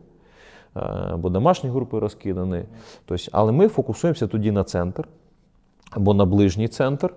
Е, 0.78 1.15
Бо 1.17 1.30
домашні 1.30 1.69
групи 1.69 1.99
розкидані. 1.99 2.63
Тобто, 3.05 3.26
але 3.32 3.51
ми 3.51 3.67
фокусуємося 3.67 4.28
тоді 4.28 4.51
на 4.51 4.63
центр 4.63 5.07
або 5.91 6.13
на 6.13 6.26
ближній 6.26 6.67
центр. 6.67 7.13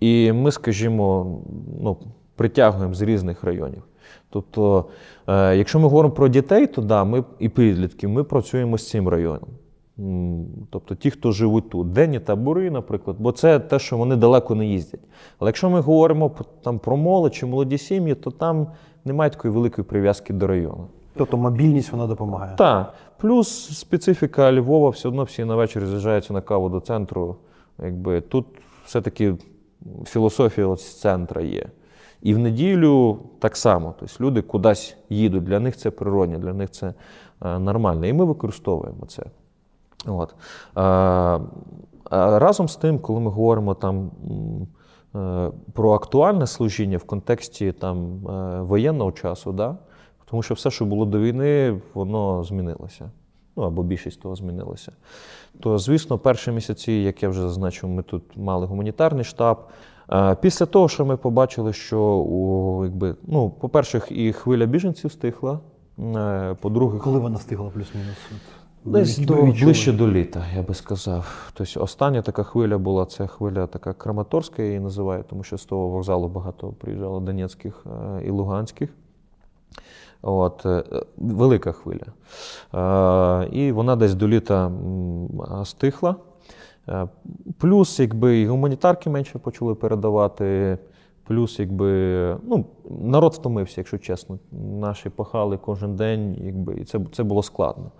І 0.00 0.32
ми, 0.32 0.52
скажімо, 0.52 1.38
ну, 1.80 1.96
притягуємо 2.40 2.94
з 2.94 3.02
різних 3.02 3.44
районів. 3.44 3.82
Тобто, 4.30 4.84
е, 5.26 5.56
якщо 5.56 5.78
ми 5.78 5.84
говоримо 5.84 6.14
про 6.14 6.28
дітей, 6.28 6.66
то 6.66 6.82
да, 6.82 7.04
ми 7.04 7.24
і 7.38 7.48
підлітків, 7.48 8.10
ми 8.10 8.24
працюємо 8.24 8.78
з 8.78 8.88
цим 8.88 9.08
районом. 9.08 9.48
Тобто 10.70 10.94
ті, 10.94 11.10
хто 11.10 11.32
живуть 11.32 11.70
тут, 11.70 11.92
денні 11.92 12.20
табори, 12.20 12.70
наприклад, 12.70 13.16
бо 13.18 13.32
це 13.32 13.58
те, 13.58 13.78
що 13.78 13.96
вони 13.96 14.16
далеко 14.16 14.54
не 14.54 14.66
їздять. 14.66 15.00
Але 15.38 15.48
якщо 15.48 15.70
ми 15.70 15.80
говоримо 15.80 16.32
там, 16.62 16.78
про 16.78 16.96
молодь 16.96 17.34
чи 17.34 17.46
молоді 17.46 17.78
сім'ї, 17.78 18.14
то 18.14 18.30
там 18.30 18.66
немає 19.04 19.30
такої 19.30 19.54
великої 19.54 19.84
прив'язки 19.84 20.32
до 20.32 20.46
району. 20.46 20.86
Тобто 21.14 21.36
мобільність 21.36 21.92
вона 21.92 22.06
допомагає. 22.06 22.54
Так. 22.56 22.94
Плюс 23.18 23.78
специфіка 23.78 24.52
Львова, 24.52 24.90
все 24.90 25.08
одно 25.08 25.24
всі 25.24 25.44
на 25.44 25.56
вечір 25.56 25.86
з'їжджаються 25.86 26.32
на 26.32 26.40
каву 26.40 26.68
до 26.68 26.80
центру. 26.80 27.36
Якби 27.82 28.20
тут 28.20 28.46
все-таки 28.84 29.34
філософія 30.04 30.76
з 30.76 31.00
центра 31.00 31.42
є. 31.42 31.66
І 32.22 32.34
в 32.34 32.38
неділю 32.38 33.18
так 33.38 33.56
само. 33.56 33.94
Тобто 34.00 34.24
люди 34.24 34.42
кудись 34.42 34.96
їдуть. 35.08 35.44
Для 35.44 35.60
них 35.60 35.76
це 35.76 35.90
природне, 35.90 36.38
для 36.38 36.52
них 36.52 36.70
це 36.70 36.94
е, 37.42 37.58
нормально. 37.58 38.06
І 38.06 38.12
ми 38.12 38.24
використовуємо 38.24 39.06
це. 39.06 39.22
От. 40.06 40.34
Е, 40.76 41.40
разом 42.38 42.68
з 42.68 42.76
тим, 42.76 42.98
коли 42.98 43.20
ми 43.20 43.30
говоримо 43.30 43.74
там 43.74 44.10
е, 45.14 45.50
про 45.72 45.92
актуальне 45.92 46.46
служіння 46.46 46.96
в 46.96 47.04
контексті 47.04 47.72
там, 47.72 48.28
е, 48.28 48.60
воєнного 48.60 49.12
часу, 49.12 49.52
да? 49.52 49.76
тому 50.30 50.42
що 50.42 50.54
все, 50.54 50.70
що 50.70 50.84
було 50.84 51.04
до 51.04 51.20
війни, 51.20 51.80
воно 51.94 52.44
змінилося. 52.44 53.10
Ну 53.56 53.62
або 53.62 53.82
більшість 53.82 54.20
того 54.20 54.36
змінилося. 54.36 54.92
То, 55.60 55.78
звісно, 55.78 56.18
перші 56.18 56.52
місяці, 56.52 56.92
як 56.92 57.22
я 57.22 57.28
вже 57.28 57.42
зазначив, 57.42 57.88
ми 57.88 58.02
тут 58.02 58.36
мали 58.36 58.66
гуманітарний 58.66 59.24
штаб. 59.24 59.58
Е, 60.12 60.36
Після 60.40 60.66
того, 60.66 60.88
що 60.88 61.04
ми 61.04 61.16
побачили, 61.16 61.72
що 61.72 62.80
якби, 62.84 63.14
ну, 63.26 63.50
по-перше, 63.50 64.02
і 64.10 64.32
хвиля 64.32 64.66
біженців 64.66 65.12
стихла. 65.12 65.60
е, 65.98 66.56
По-друге, 66.60 66.98
Коли 66.98 67.18
вона 67.18 67.36
встигла 67.36 67.70
плюс-мінус? 67.70 68.16
Десь 68.84 69.18
до, 69.18 69.34
ближче 69.34 69.92
до 69.92 70.08
літа, 70.08 70.44
я 70.56 70.62
би 70.62 70.74
сказав. 70.74 71.50
Тобто 71.54 71.80
остання 71.82 72.22
така 72.22 72.42
хвиля 72.42 72.78
була 72.78 73.06
це 73.06 73.26
хвиля 73.26 73.66
така 73.66 73.92
Краматорська, 73.92 74.62
я 74.62 74.68
її 74.68 74.80
називаю, 74.80 75.24
тому 75.30 75.42
що 75.42 75.58
з 75.58 75.64
того 75.64 75.88
вокзалу 75.88 76.28
багато 76.28 76.68
приїжджало 76.68 77.20
донецьких 77.20 77.84
е, 77.86 78.22
і 78.26 78.30
луганських. 78.30 78.90
От, 80.22 80.66
велика 81.16 81.72
хвиля. 81.72 82.06
І 83.52 83.72
вона 83.72 83.96
десь 83.96 84.14
до 84.14 84.28
літа 84.28 84.72
стихла. 85.64 86.16
Е, 86.90 87.08
Плюс, 87.58 88.00
якби 88.00 88.38
і 88.38 88.46
гуманітарки 88.46 89.10
менше 89.10 89.38
почали 89.38 89.74
передавати. 89.74 90.78
Плюс, 91.24 91.58
якби 91.58 91.90
ну, 92.42 92.64
народ 93.00 93.32
втомився, 93.32 93.74
якщо 93.80 93.98
чесно. 93.98 94.38
Наші 94.80 95.10
пахали 95.10 95.56
кожен 95.56 95.96
день, 95.96 96.36
якби, 96.44 96.74
і 96.74 96.84
це, 96.84 97.00
це 97.12 97.22
було 97.22 97.42
складно. 97.42 97.90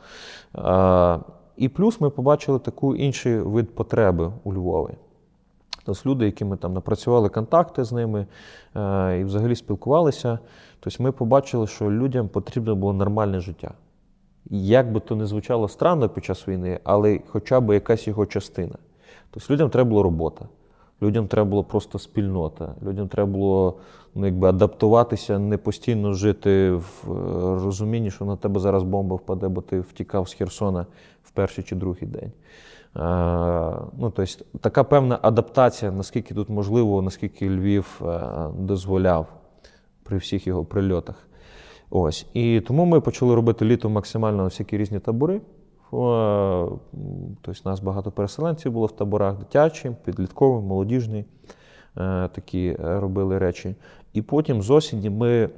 А, 0.53 1.19
і 1.57 1.69
плюс 1.69 2.01
ми 2.01 2.11
побачили 2.11 2.59
таку 2.59 2.97
інший 2.97 3.41
вид 3.41 3.75
потреби 3.75 4.33
у 4.45 4.55
Львові. 4.55 4.95
Тобто 5.85 6.11
люди, 6.11 6.25
які 6.25 6.45
ми 6.45 6.57
там 6.57 6.73
напрацювали 6.73 7.29
контакти 7.29 7.85
з 7.85 7.93
ними 7.93 8.27
е, 8.77 9.19
і 9.21 9.25
взагалі 9.25 9.57
спілкувалися, 9.57 10.39
тобто 10.81 11.03
ми 11.03 11.13
побачили, 11.13 11.67
що 11.67 11.91
людям 11.91 12.29
потрібно 12.29 12.77
було 12.77 12.93
нормальне 12.93 13.41
життя. 13.41 13.75
Як 14.51 14.93
би 14.93 15.01
то 15.01 15.17
не 15.17 15.27
звучало 15.27 15.69
странно 15.69 16.09
під 16.09 16.25
час 16.25 16.49
війни, 16.49 16.81
але 16.85 17.21
хоча 17.29 17.61
б 17.61 17.75
якась 17.75 18.07
його 18.07 18.27
частина. 18.27 18.75
Тобто 19.31 19.55
людям 19.55 19.71
треба 19.71 19.91
була 19.91 20.03
робота, 20.03 20.49
людям 21.03 21.27
треба 21.27 21.51
було 21.51 21.65
просто 21.65 21.99
спільнота, 21.99 22.75
людям 22.83 23.09
треба 23.09 23.33
було 23.33 23.79
ну, 24.15 24.27
якби, 24.27 24.49
адаптуватися, 24.49 25.39
не 25.39 25.57
постійно 25.57 26.13
жити 26.13 26.71
в 26.71 27.05
е, 27.09 27.65
розумінні, 27.65 28.11
що 28.11 28.25
на 28.25 28.37
тебе 28.37 28.61
зараз 28.61 28.83
бомба 28.83 29.17
впаде, 29.17 29.49
бо 29.49 29.61
ти 29.61 29.81
втікав 29.81 30.29
з 30.29 30.35
Херсона 30.35 30.87
в 31.25 31.31
перший 31.31 31.65
чи 31.65 31.77
другий 31.77 32.07
день. 32.07 32.33
Е, 32.97 33.01
ну, 33.99 34.13
тобто, 34.17 34.45
така 34.61 34.85
певна 34.85 35.19
адаптація, 35.23 35.91
наскільки 35.91 36.35
тут 36.35 36.49
можливо, 36.49 37.03
наскільки 37.03 37.51
Львів 37.51 38.03
е, 38.05 38.21
дозволяв 38.59 39.27
при 40.03 40.17
всіх 40.17 40.47
його 40.47 40.65
прильотах. 40.65 41.30
Ось. 41.91 42.27
І 42.35 42.61
тому 42.61 42.85
ми 42.85 43.01
почали 43.01 43.35
робити 43.35 43.65
літом 43.65 43.93
максимально 43.93 44.45
всякі 44.45 44.79
різні 44.79 44.99
табори. 44.99 45.41
Тобто, 45.91 47.61
у 47.65 47.69
нас 47.69 47.81
багато 47.81 48.11
переселенців 48.11 48.73
було 48.73 48.87
в 48.87 48.93
таборах 48.93 49.39
дитячі, 49.39 49.93
підліткові, 50.05 50.65
молодіжні 50.65 51.19
е, 51.19 51.25
такі 52.35 52.67
е, 52.67 53.01
робили 53.01 53.39
речі. 53.39 53.75
І 54.13 54.23
потім 54.23 54.63
з 54.63 54.71
осені 54.71 55.11
ми 55.11 55.51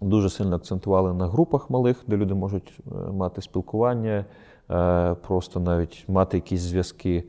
дуже 0.00 0.30
сильно 0.30 0.56
акцентували 0.56 1.12
на 1.12 1.28
групах 1.28 1.70
малих, 1.70 2.04
де 2.06 2.16
люди 2.16 2.34
можуть 2.34 2.72
е, 2.86 3.12
мати 3.12 3.42
спілкування, 3.42 4.24
е, 4.70 5.14
просто 5.14 5.60
навіть 5.60 6.04
мати 6.08 6.36
якісь 6.36 6.60
зв'язки 6.60 7.24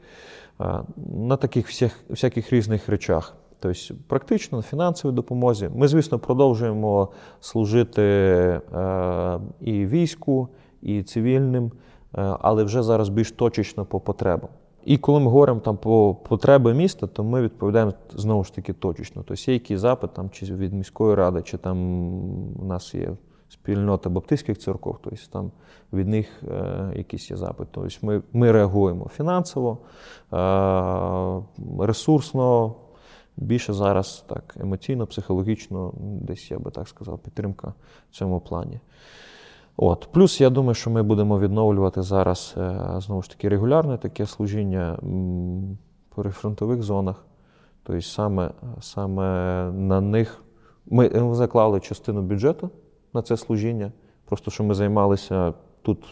е, 0.61 0.79
на 1.15 1.37
таких 1.37 1.67
всіх, 1.67 1.99
всяких 2.09 2.53
різних 2.53 2.89
речах. 2.89 3.35
Тобто, 3.61 3.95
практично 4.07 4.57
на 4.57 4.61
фінансовій 4.61 5.13
допомозі. 5.13 5.69
Ми, 5.75 5.87
звісно, 5.87 6.19
продовжуємо 6.19 7.09
служити 7.39 8.01
е, 8.01 9.39
і 9.61 9.85
війську, 9.85 10.47
і 10.81 11.03
цивільним, 11.03 11.65
е, 11.65 12.35
але 12.39 12.63
вже 12.63 12.83
зараз 12.83 13.09
більш 13.09 13.31
точечно 13.31 13.85
по 13.85 13.99
потребам. 13.99 14.49
І 14.85 14.97
коли 14.97 15.19
ми 15.19 15.25
говоримо 15.25 15.59
там 15.59 15.77
про 15.77 16.15
потреби 16.15 16.73
міста, 16.73 17.07
то 17.07 17.23
ми 17.23 17.41
відповідаємо 17.41 17.93
знову 18.15 18.43
ж 18.43 18.55
таки 18.55 18.73
точечно. 18.73 19.23
Тобто 19.27 19.51
є 19.51 19.53
якийсь 19.53 19.79
запит 19.79 20.13
там, 20.13 20.29
чи 20.29 20.55
від 20.55 20.73
міської 20.73 21.15
ради, 21.15 21.41
чи 21.41 21.57
там 21.57 21.77
у 22.61 22.65
нас 22.65 22.95
є 22.95 23.09
спільнота 23.49 24.09
баптистських 24.09 24.57
церков, 24.57 24.97
тобто 25.03 25.19
там 25.31 25.51
від 25.93 26.07
них 26.07 26.43
е, 26.43 26.93
якийсь 26.95 27.31
є 27.31 27.37
запит. 27.37 27.67
Тобто 27.71 27.97
ми, 28.01 28.21
ми 28.33 28.51
реагуємо 28.51 29.09
фінансово, 29.15 29.77
е, 30.33 31.85
ресурсно, 31.85 32.75
більше 33.41 33.73
зараз 33.73 34.25
так 34.27 34.55
емоційно, 34.59 35.07
психологічно, 35.07 35.93
десь 35.99 36.51
я 36.51 36.59
би 36.59 36.71
так 36.71 36.87
сказав, 36.87 37.19
підтримка 37.19 37.73
в 38.11 38.15
цьому 38.15 38.39
плані. 38.39 38.79
От. 39.77 40.07
Плюс 40.11 40.41
я 40.41 40.49
думаю, 40.49 40.73
що 40.73 40.89
ми 40.89 41.03
будемо 41.03 41.39
відновлювати 41.39 42.01
зараз 42.01 42.55
е, 42.57 42.79
знову 42.97 43.21
ж 43.21 43.29
таки 43.29 43.49
регулярне 43.49 43.97
таке 43.97 44.25
служіння 44.25 44.97
по 46.15 46.21
прифронтових 46.21 46.83
зонах. 46.83 47.25
Тобто 47.83 48.01
саме, 48.01 48.51
саме 48.81 49.23
на 49.71 50.01
них 50.01 50.43
ми 50.85 51.07
е, 51.07 51.35
заклали 51.35 51.79
частину 51.79 52.21
бюджету 52.21 52.69
на 53.13 53.21
це 53.21 53.37
служіння, 53.37 53.91
просто 54.25 54.51
що 54.51 54.63
ми 54.63 54.73
займалися 54.73 55.53
тут 55.81 56.05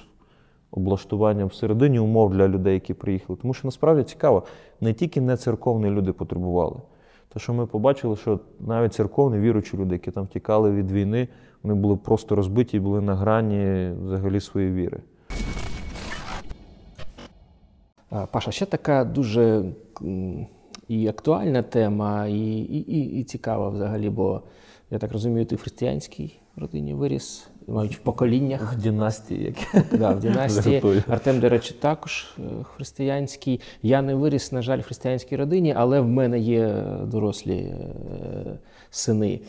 облаштуванням 0.72 1.48
всередині 1.48 2.00
умов 2.00 2.34
для 2.34 2.48
людей, 2.48 2.74
які 2.74 2.94
приїхали. 2.94 3.40
Тому 3.42 3.54
що 3.54 3.68
насправді 3.68 4.04
цікаво, 4.04 4.44
не 4.82 4.94
тільки 4.94 5.22
не 5.22 5.38
церковні 5.38 5.90
люди 5.90 6.14
потребували. 6.14 6.76
Те, 7.34 7.40
що 7.40 7.54
ми 7.54 7.66
побачили, 7.66 8.16
що 8.16 8.40
навіть 8.60 8.94
церковні 8.94 9.40
віруючі 9.40 9.78
люди, 9.78 9.96
які 9.96 10.12
там 10.12 10.24
втікали 10.24 10.72
від 10.72 10.92
війни, 10.92 11.28
вони 11.64 11.82
були 11.82 11.98
просто 11.98 12.36
розбиті 12.36 12.78
і 12.78 12.80
були 12.80 13.02
на 13.02 13.16
грані 13.16 13.92
взагалі 14.04 14.40
своєї 14.40 14.74
віри. 14.74 15.00
Паша, 18.32 18.52
ще 18.52 18.66
така 18.66 19.06
дуже 19.06 19.64
і 20.88 21.08
актуальна 21.08 21.62
тема, 21.64 22.28
і, 22.28 22.50
і, 22.50 22.78
і, 22.78 23.20
і 23.20 23.24
цікава 23.24 23.70
взагалі, 23.70 24.10
бо 24.10 24.42
я 24.92 24.98
так 24.98 25.12
розумію, 25.12 25.46
ти 25.46 25.56
в 25.56 25.62
християнській 25.62 26.40
родині 26.56 26.94
виріс, 26.94 27.50
мають 27.74 27.96
в 27.96 28.00
поколіннях. 28.00 28.74
В 28.74 28.82
династії, 28.82 29.44
які 29.44 29.98
Да, 29.98 30.12
в 30.12 30.20
династії. 30.20 30.84
Артем, 31.08 31.40
до 31.40 31.50
речі, 31.50 31.76
також 31.80 32.36
е, 32.40 32.42
християнський. 32.76 33.62
Я 33.84 34.02
не 34.02 34.16
виріс, 34.16 34.52
на 34.52 34.62
жаль, 34.62 34.80
в 34.80 34.84
християнській 34.84 35.36
родині, 35.36 35.74
але 35.78 36.00
в 36.00 36.08
мене 36.08 36.40
є 36.40 36.60
е, 36.60 36.84
дорослі 37.06 37.56
е, 37.56 37.76
сини. 38.92 39.40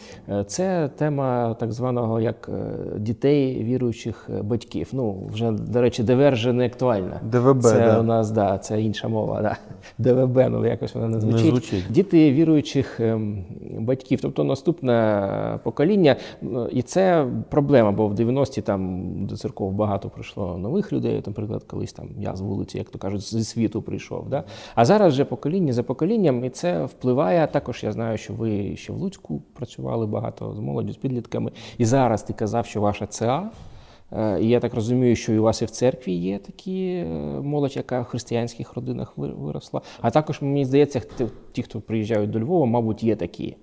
Це 0.47 0.91
тема 0.97 1.57
так 1.61 1.73
званого 1.73 2.21
як 2.21 2.51
дітей 2.97 3.65
віруючих 3.65 4.31
батьків. 4.43 4.89
Ну, 4.93 5.29
вже, 5.33 5.51
до 5.51 5.81
речі, 5.81 6.03
ДВР 6.03 6.33
вже 6.33 6.53
не 6.53 6.67
актуальна. 6.67 7.21
ДВБ, 7.23 7.63
Це 7.63 7.79
да. 7.79 8.01
у 8.01 8.03
нас, 8.03 8.31
да, 8.31 8.59
це 8.59 8.83
інша 8.83 9.09
мова. 9.09 9.43
Да. 9.43 9.57
ДВБ, 9.99 10.49
ну 10.51 10.67
якось 10.67 10.95
вона 10.95 11.09
не 11.09 11.21
звучить. 11.21 11.47
звучить. 11.47 11.85
Діти 11.91 12.33
віруючих 12.33 13.01
ем, 13.01 13.45
батьків, 13.79 14.19
тобто 14.23 14.45
наступне 14.45 15.59
покоління. 15.63 16.17
Ну, 16.43 16.67
І 16.67 16.83
це 16.83 17.27
проблема, 17.49 17.93
бо 17.93 18.09
в 18.11 18.15
90-ті 18.15 18.63
там 18.63 19.11
до 19.27 19.37
церков 19.37 19.73
багато 19.73 20.09
прийшло 20.09 20.59
нових 20.59 20.93
людей. 20.93 21.23
Наприклад, 21.27 21.65
колись 21.65 21.93
там 21.93 22.09
я 22.19 22.37
з 22.37 22.41
вулиці, 22.41 22.79
як 22.79 22.91
то 22.91 22.99
кажуть, 22.99 23.23
зі 23.23 23.45
світу 23.45 23.83
прийшов. 23.83 24.29
Да? 24.29 24.45
А 24.75 24.85
зараз 24.85 25.13
вже 25.13 25.25
покоління 25.25 25.73
за 25.73 25.83
поколінням, 25.83 26.45
і 26.45 26.51
це 26.51 26.85
впливає. 26.85 27.47
Також 27.47 27.85
я 27.85 27.93
знаю, 27.93 28.19
що 28.19 28.33
ви 28.33 28.77
ще 28.77 28.93
в 28.93 28.97
Луцьку 28.97 29.43
працювали 29.55 30.07
багато 30.07 30.55
з 30.55 30.59
молоддю, 30.59 30.93
з 30.93 30.97
підлітками. 30.97 31.51
І 31.79 31.85
зараз 31.85 32.23
ти 32.23 32.33
казав, 32.33 32.67
що 32.67 32.81
ваша 32.81 33.07
ЦА. 33.07 33.51
Е, 34.13 34.39
І 34.43 34.49
я 34.49 34.61
так 34.61 34.75
розумію, 34.75 35.17
що 35.17 35.33
і 35.33 35.39
у 35.39 35.43
вас 35.43 35.63
і 35.63 35.65
в 35.65 35.71
церкві 35.71 36.13
є 36.13 36.39
такі 36.39 36.87
е, 36.87 37.05
молодь, 37.43 37.77
яка 37.77 38.01
в 38.01 38.05
християнських 38.05 38.75
родинах 38.75 39.13
виросла. 39.17 39.81
А 40.01 40.11
також 40.11 40.43
мені 40.43 40.65
здається, 40.65 41.01
ті- 41.01 41.27
ті, 41.53 41.63
хто 41.63 41.81
приїжджають 41.81 42.31
до 42.31 42.41
Львова, 42.41 42.67
мабуть, 42.67 43.03
є 43.03 43.17
такі, 43.17 43.57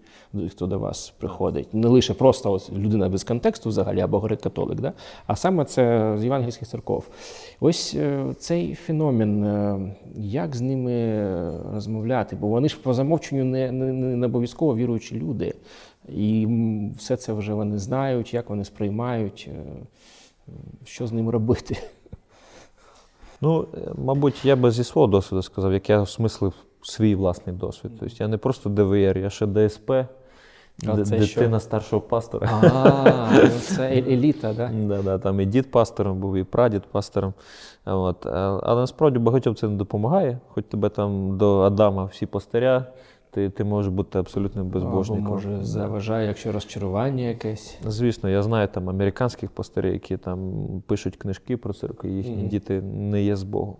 хто 0.49 0.67
до 0.67 0.79
вас 0.79 1.13
приходить. 1.19 1.73
Не 1.73 1.87
лише 1.87 2.13
просто 2.13 2.51
ось 2.51 2.71
людина 2.71 3.09
без 3.09 3.23
контексту, 3.23 3.69
взагалі, 3.69 4.01
або 4.01 4.19
грек-католик, 4.19 4.75
да? 4.75 4.93
а 5.27 5.35
саме 5.35 5.65
це 5.65 6.15
з 6.17 6.23
євангельських 6.23 6.67
церков. 6.67 7.07
Ось 7.59 7.95
е, 7.95 8.25
цей 8.39 8.75
феномен, 8.75 9.43
е, 9.43 9.95
як 10.15 10.55
з 10.55 10.61
ними 10.61 11.51
розмовляти? 11.73 12.35
Бо 12.35 12.47
вони 12.47 12.69
ж 12.69 12.77
по 12.83 12.93
замовченню 12.93 13.45
не, 13.45 13.71
не, 13.71 13.93
не 13.93 14.25
обов'язково 14.25 14.75
віруючі 14.75 15.15
люди. 15.15 15.53
І 16.09 16.47
все 16.97 17.17
це 17.17 17.33
вже 17.33 17.53
вони 17.53 17.77
знають, 17.77 18.33
як 18.33 18.49
вони 18.49 18.65
сприймають. 18.65 19.49
е, 19.51 19.65
що 20.83 21.07
з 21.07 21.11
ним 21.11 21.29
робити? 21.29 21.77
Ну, 23.41 23.67
мабуть, 23.95 24.45
я 24.45 24.55
би 24.55 24.71
зі 24.71 24.83
свого 24.83 25.07
досвіду 25.07 25.41
сказав, 25.41 25.73
як 25.73 25.89
я 25.89 26.01
осмислив 26.01 26.53
свій 26.81 27.15
власний 27.15 27.55
досвід. 27.55 27.91
Тобто 27.99 28.15
я 28.19 28.27
не 28.27 28.37
просто 28.37 28.69
ДВР, 28.69 29.17
я 29.17 29.29
ще 29.29 29.47
ДСП, 29.47 29.91
А 30.85 31.03
це 31.03 31.17
дитина 31.17 31.59
що? 31.59 31.65
старшого 31.65 32.01
пастора. 32.01 32.49
А, 32.51 33.29
ну 33.33 33.49
це 33.59 33.89
е- 33.89 34.13
еліта, 34.13 34.53
да? 34.53 34.71
Да, 34.87 35.01
да, 35.01 35.17
там 35.17 35.39
і 35.39 35.45
дід 35.45 35.71
пастором 35.71 36.19
був, 36.19 36.35
і 36.35 36.43
прадід 36.43 36.83
пастором. 36.91 37.33
От. 37.85 38.25
е, 38.25 38.29
Але 38.63 38.81
насправді 38.81 39.19
багатьом 39.19 39.55
це 39.55 39.67
не 39.67 39.75
допомагає, 39.75 40.39
хоч 40.47 40.65
тебе 40.65 40.89
там 40.89 41.37
до 41.37 41.59
Адама 41.61 42.05
всі 42.05 42.25
пастиря, 42.25 42.85
ти, 43.31 43.49
ти 43.49 43.63
можеш 43.63 43.91
бути 43.91 44.19
абсолютно 44.19 44.61
Або 44.61 45.15
може 45.15 45.63
заважає, 45.63 46.27
якщо 46.27 46.51
розчарування 46.51 47.23
якесь. 47.23 47.77
Звісно, 47.87 48.29
я 48.29 48.43
знаю 48.43 48.67
там 48.67 48.89
американських 48.89 49.51
пастирів, 49.51 49.93
які 49.93 50.17
там 50.17 50.53
пишуть 50.87 51.15
книжки 51.15 51.57
про 51.57 51.73
церкву, 51.73 52.09
і 52.09 52.13
їхні 52.13 52.35
Мгм. 52.37 52.47
діти 52.47 52.81
не 52.81 53.23
є 53.23 53.35
з 53.35 53.43
Богом. 53.43 53.75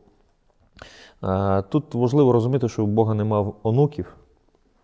А, 1.22 1.62
тут 1.70 1.94
важливо 1.94 2.32
розуміти, 2.32 2.70
що 2.70 2.84
у 2.84 2.88
Бога 2.88 3.14
нема 3.14 3.52
онуків, 3.64 4.16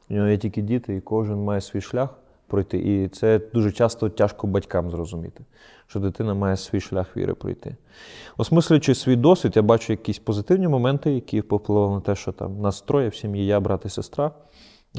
у 0.10 0.14
нього 0.14 0.28
є 0.28 0.38
тільки 0.38 0.62
діти, 0.62 0.96
і 0.96 1.02
кожен 1.02 1.44
має 1.44 1.62
свій 1.62 1.82
шлях 1.82 2.10
пройти. 2.48 2.78
І 2.78 3.08
це 3.08 3.40
дуже 3.54 3.72
часто 3.72 4.10
тяжко 4.10 4.48
батькам 4.48 4.92
зрозуміти, 4.92 5.44
що 5.88 6.00
дитина 6.00 6.34
має 6.34 6.58
свій 6.58 6.80
шлях 6.80 7.18
віри 7.18 7.34
пройти. 7.34 7.76
Осмислюючи 8.38 8.96
свій 8.96 9.16
досвід, 9.16 9.54
я 9.56 9.62
бачу 9.62 9.94
якісь 9.94 10.20
позитивні 10.20 10.68
моменти, 10.68 11.12
які 11.12 11.42
впливали 11.42 11.96
на 11.96 12.02
те, 12.02 12.16
що 12.16 12.32
там 12.32 12.62
нас 12.62 12.82
троє 12.82 13.10
в 13.10 13.16
сім'ї, 13.16 13.46
я, 13.46 13.60
брат 13.60 13.86
і 13.86 13.90
сестра. 13.90 14.32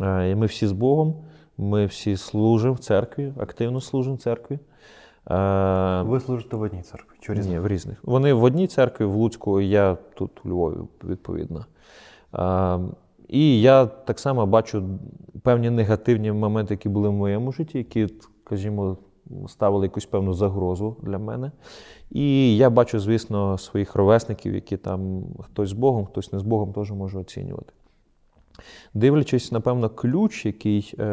Е, 0.02 0.30
І 0.30 0.34
ми 0.34 0.46
всі 0.46 0.66
з 0.66 0.72
Богом, 0.72 1.14
ми 1.58 1.86
всі 1.86 2.16
служимо 2.16 2.74
в 2.74 2.78
церкві, 2.78 3.32
активно 3.40 3.80
служимо 3.80 4.16
в 4.16 4.18
церкві. 4.18 4.58
Е, 5.30 6.02
Ви 6.02 6.20
служите 6.20 6.56
в 6.56 6.60
одній 6.60 6.82
церкві. 6.82 7.16
Чи 7.20 7.34
різні? 7.34 7.52
ні, 7.52 7.58
в 7.58 7.68
різних. 7.68 7.98
Вони 8.02 8.32
в 8.32 8.42
одній 8.44 8.66
церкві, 8.66 9.04
в 9.04 9.14
Луцьку, 9.14 9.60
я 9.60 9.96
тут 10.14 10.30
у 10.44 10.48
Львові, 10.48 10.76
відповідно. 11.04 11.66
І 13.34 13.60
я 13.60 13.86
так 13.86 14.18
само 14.18 14.46
бачу 14.46 14.82
певні 15.42 15.70
негативні 15.70 16.32
моменти, 16.32 16.74
які 16.74 16.88
були 16.88 17.08
в 17.08 17.12
моєму 17.12 17.52
житті, 17.52 17.78
які, 17.78 18.08
скажімо, 18.44 18.96
ставили 19.48 19.86
якусь 19.86 20.06
певну 20.06 20.34
загрозу 20.34 20.96
для 21.02 21.18
мене. 21.18 21.52
І 22.10 22.56
я 22.56 22.70
бачу, 22.70 23.00
звісно, 23.00 23.58
своїх 23.58 23.94
ровесників, 23.94 24.54
які 24.54 24.76
там 24.76 25.24
хтось 25.40 25.68
з 25.68 25.72
Богом, 25.72 26.06
хтось 26.06 26.32
не 26.32 26.38
з 26.38 26.42
Богом, 26.42 26.72
теж 26.72 26.90
можу 26.90 27.20
оцінювати. 27.20 27.72
Дивлячись, 28.94 29.52
напевно, 29.52 29.90
ключ, 29.90 30.46
який, 30.46 30.94
е, 30.98 31.04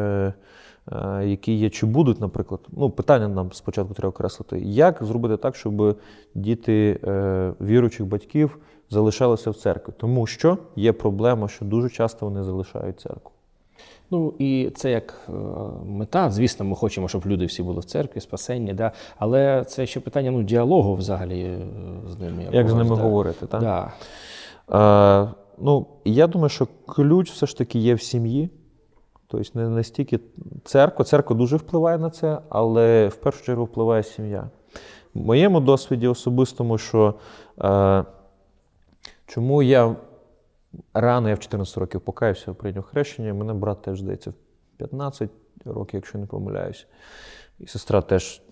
е, 0.92 1.24
який 1.26 1.58
є, 1.58 1.70
чи 1.70 1.86
будуть, 1.86 2.20
наприклад, 2.20 2.60
ну, 2.72 2.90
питання 2.90 3.28
нам 3.28 3.52
спочатку 3.52 3.94
треба 3.94 4.08
окреслити, 4.08 4.60
як 4.60 5.04
зробити 5.04 5.36
так, 5.36 5.56
щоб 5.56 5.98
діти 6.34 7.00
е, 7.04 7.52
віруючих 7.60 8.06
батьків 8.06 8.58
залишалися 8.92 9.50
в 9.50 9.54
церкві. 9.54 9.92
Тому 9.96 10.26
що 10.26 10.58
є 10.76 10.92
проблема, 10.92 11.48
що 11.48 11.64
дуже 11.64 11.90
часто 11.90 12.26
вони 12.26 12.42
залишають 12.42 13.00
церкву. 13.00 13.30
Ну 14.10 14.34
і 14.38 14.70
це 14.76 14.90
як 14.90 15.14
е, 15.28 15.32
мета. 15.86 16.30
Звісно, 16.30 16.66
ми 16.66 16.76
хочемо, 16.76 17.08
щоб 17.08 17.26
люди 17.26 17.46
всі 17.46 17.62
були 17.62 17.80
в 17.80 17.84
церкві, 17.84 18.20
спасенні, 18.20 18.74
да? 18.74 18.92
але 19.18 19.64
це 19.64 19.86
ще 19.86 20.00
питання 20.00 20.30
ну, 20.30 20.42
діалогу 20.42 20.94
взагалі 20.94 21.40
е, 21.40 21.58
з 22.08 22.18
ними. 22.18 22.48
Як 22.52 22.68
з 22.68 22.74
ними 22.74 22.96
да. 22.96 23.02
говорити? 23.02 23.46
Так? 23.46 23.60
Да. 23.60 23.92
Е, 25.26 25.34
ну, 25.58 25.86
я 26.04 26.26
думаю, 26.26 26.48
що 26.48 26.68
ключ 26.86 27.30
все 27.30 27.46
ж 27.46 27.58
таки 27.58 27.78
є 27.78 27.94
в 27.94 28.02
сім'ї. 28.02 28.50
Тобто 29.28 29.58
не 29.58 29.68
настільки 29.68 30.20
церква. 30.64 31.04
Церква 31.04 31.36
дуже 31.36 31.56
впливає 31.56 31.98
на 31.98 32.10
це, 32.10 32.38
але 32.48 33.08
в 33.08 33.16
першу 33.16 33.44
чергу 33.44 33.64
впливає 33.64 34.02
сім'я. 34.02 34.50
В 35.14 35.26
моєму 35.26 35.60
досвіді 35.60 36.08
особистому, 36.08 36.78
що 36.78 37.14
е, 37.64 38.04
чому 39.26 39.62
я 39.62 39.96
рано, 40.94 41.28
я 41.28 41.34
в 41.34 41.38
14 41.38 41.78
років 41.78 42.00
покаявся, 42.00 42.54
прийняв 42.54 42.82
хрещення, 42.82 43.34
мене 43.34 43.54
брат 43.54 43.82
теж 43.82 44.00
здається 44.00 44.30
в 44.30 44.34
15 44.76 45.30
років, 45.64 45.94
якщо 45.94 46.18
не 46.18 46.26
помиляюсь. 46.26 46.86
І 47.58 47.66
сестра 47.66 48.02
теж 48.02 48.42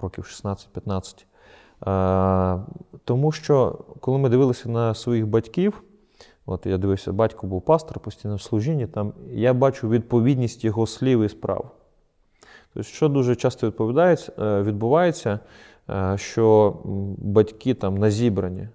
років 0.00 0.24
16-15. 0.24 1.24
Е, 1.86 2.60
тому 3.04 3.32
що, 3.32 3.84
коли 4.00 4.18
ми 4.18 4.28
дивилися 4.28 4.68
на 4.68 4.94
своїх 4.94 5.26
батьків, 5.26 5.82
от 6.46 6.66
я 6.66 6.78
дивився, 6.78 7.12
батько 7.12 7.46
був 7.46 7.62
пастор 7.62 8.00
постійно 8.00 8.36
в 8.36 8.42
служінні, 8.42 8.86
там 8.86 9.12
я 9.30 9.54
бачу 9.54 9.88
відповідність 9.88 10.64
його 10.64 10.86
слів 10.86 11.22
і 11.22 11.28
справ. 11.28 11.70
Тобто, 12.74 12.88
що 12.88 13.08
дуже 13.08 13.36
часто 13.36 13.66
е, 13.66 14.62
відбувається, 14.62 15.40
е, 15.90 16.18
що 16.18 16.76
батьки 17.18 17.74
там 17.74 17.98
на 17.98 18.10
зібранні 18.10 18.68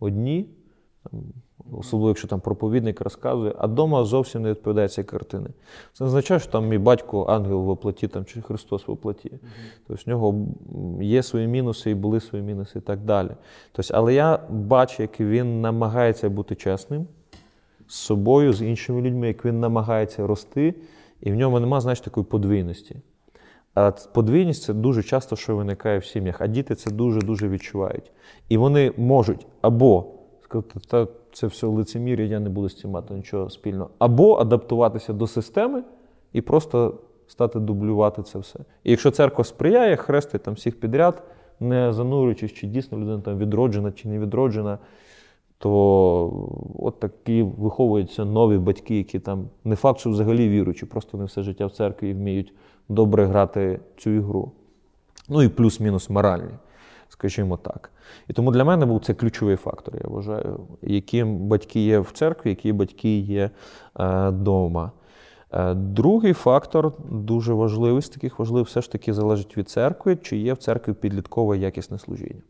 одні, 0.00 0.46
особливо 1.72 2.08
якщо 2.08 2.28
там 2.28 2.40
проповідник 2.40 3.00
розказує, 3.00 3.54
а 3.58 3.66
вдома 3.66 4.04
зовсім 4.04 4.42
не 4.42 4.50
відповідає 4.50 4.88
цій 4.88 5.04
картини. 5.04 5.50
Це 5.92 6.04
не 6.04 6.08
означає, 6.08 6.40
що 6.40 6.52
там 6.52 6.68
мій 6.68 6.78
батько 6.78 7.24
ангел 7.24 7.60
в 7.60 7.68
оплаті 7.68 8.08
там, 8.08 8.24
чи 8.24 8.42
Христос 8.42 8.88
в 8.88 8.90
оплаті. 8.90 9.32
Тобто 9.86 10.02
в 10.06 10.08
нього 10.08 10.46
є 11.00 11.22
свої 11.22 11.46
мінуси 11.46 11.90
і 11.90 11.94
були 11.94 12.20
свої 12.20 12.44
мінуси 12.44 12.78
і 12.78 12.82
так 12.82 13.00
далі. 13.00 13.30
Тобто, 13.72 13.94
але 13.94 14.14
я 14.14 14.38
бачу, 14.50 15.02
як 15.02 15.20
він 15.20 15.60
намагається 15.60 16.28
бути 16.28 16.54
чесним 16.54 17.06
з 17.86 17.94
собою, 17.94 18.52
з 18.52 18.62
іншими 18.62 19.02
людьми, 19.02 19.28
як 19.28 19.44
він 19.44 19.60
намагається 19.60 20.26
рости, 20.26 20.74
і 21.20 21.32
в 21.32 21.34
ньому 21.34 21.60
нема, 21.60 21.80
знаєш, 21.80 22.00
такої 22.00 22.26
подвійності. 22.26 22.96
Подвійність 24.12 24.62
це 24.62 24.74
дуже 24.74 25.02
часто, 25.02 25.36
що 25.36 25.56
виникає 25.56 25.98
в 25.98 26.04
сім'ях, 26.04 26.40
а 26.40 26.46
діти 26.46 26.74
це 26.74 26.90
дуже-дуже 26.90 27.48
відчувають. 27.48 28.12
І 28.48 28.56
вони 28.56 28.92
можуть 28.96 29.46
або 29.60 30.06
сказати, 30.44 30.80
та 30.88 31.06
це 31.32 31.46
все 31.46 31.66
лицемір'я, 31.66 32.26
я 32.26 32.40
не 32.40 32.48
буду 32.48 32.68
з 32.68 32.76
цим 32.76 32.90
мати 32.90 33.14
нічого 33.14 33.50
спільного. 33.50 33.90
Або 33.98 34.36
адаптуватися 34.36 35.12
до 35.12 35.26
системи 35.26 35.82
і 36.32 36.40
просто 36.40 36.98
стати 37.26 37.60
дублювати 37.60 38.22
це 38.22 38.38
все. 38.38 38.58
І 38.84 38.90
якщо 38.90 39.10
церква 39.10 39.44
сприяє, 39.44 39.96
хрестить 39.96 40.42
там 40.42 40.54
всіх 40.54 40.80
підряд, 40.80 41.22
не 41.60 41.92
занурюючись, 41.92 42.52
чи 42.52 42.66
дійсно 42.66 42.98
людина 42.98 43.20
там 43.20 43.38
відроджена 43.38 43.92
чи 43.92 44.08
не 44.08 44.18
відроджена, 44.18 44.78
то 45.60 46.58
от 46.78 47.00
такі 47.00 47.42
виховуються 47.42 48.24
нові 48.24 48.58
батьки, 48.58 48.96
які 48.96 49.18
там 49.18 49.48
не 49.64 49.76
факт, 49.76 50.00
що 50.00 50.10
взагалі 50.10 50.48
віруючі, 50.48 50.86
просто 50.86 51.18
не 51.18 51.24
все 51.24 51.42
життя 51.42 51.66
в 51.66 51.70
церкві 51.70 52.10
і 52.10 52.14
вміють 52.14 52.54
добре 52.88 53.26
грати 53.26 53.80
цю 53.96 54.10
ігру. 54.10 54.52
Ну 55.28 55.42
і 55.42 55.48
плюс-мінус 55.48 56.10
моральні, 56.10 56.52
скажімо 57.08 57.56
так. 57.56 57.90
І 58.28 58.32
тому 58.32 58.50
для 58.52 58.64
мене 58.64 58.86
був 58.86 59.04
це 59.04 59.14
ключовий 59.14 59.56
фактор, 59.56 59.94
я 59.96 60.08
вважаю, 60.08 60.60
які 60.82 61.24
батьки 61.24 61.80
є 61.80 61.98
в 61.98 62.10
церкві, 62.12 62.50
які 62.50 62.72
батьки 62.72 63.18
є 63.18 63.50
вдома. 64.28 64.92
Е, 65.52 65.74
другий 65.74 66.32
фактор, 66.32 66.92
дуже 67.10 67.52
важливий 67.52 68.02
з 68.02 68.08
таких 68.08 68.38
важливих, 68.38 68.68
все 68.68 68.82
ж 68.82 68.92
таки 68.92 69.14
залежить 69.14 69.56
від 69.56 69.68
церкви, 69.68 70.16
чи 70.16 70.36
є 70.36 70.52
в 70.54 70.58
церкві 70.58 70.92
підліткове 70.92 71.58
якісне 71.58 71.98
служіння. 71.98 72.42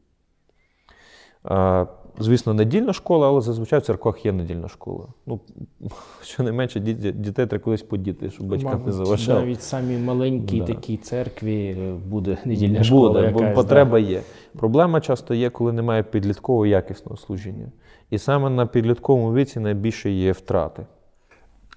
Звісно, 2.19 2.55
недільна 2.55 2.93
школа, 2.93 3.29
але 3.29 3.41
зазвичай 3.41 3.79
в 3.79 3.83
церквах 3.83 4.27
є 4.27 4.33
недільна 4.33 4.69
школа. 4.69 5.07
Ну, 5.27 5.41
щонайменше 6.23 6.81
діт- 6.81 7.13
дітей 7.13 7.47
треба 7.47 7.65
кудись 7.65 7.83
подіти, 7.83 8.31
щоб 8.31 8.47
батькам 8.47 8.71
не 8.73 8.77
Мабуть, 8.79 8.95
заважали. 8.95 9.41
навіть 9.41 9.63
самі 9.63 9.99
маленькі 9.99 10.61
Да. 10.61 10.67
такій 10.67 10.97
церкві 10.97 11.77
е, 11.81 11.95
буде 12.09 12.39
недільна 12.45 12.85
школа. 12.85 13.09
Буде, 13.21 13.31
бо 13.31 13.41
якась, 13.41 13.57
потреба 13.57 13.99
є. 13.99 14.23
Проблема 14.59 15.01
часто 15.01 15.35
є, 15.35 15.51
коли 15.51 15.73
немає 15.73 16.03
підліткового 16.03 16.67
якісного 16.67 17.17
служіння. 17.17 17.67
І 18.11 18.19
саме 18.19 18.51
на 18.51 18.67
підлітковому 18.67 19.35
віці 19.35 19.61
найбільше 19.61 20.11
є 20.11 20.33
втрати. 20.33 20.87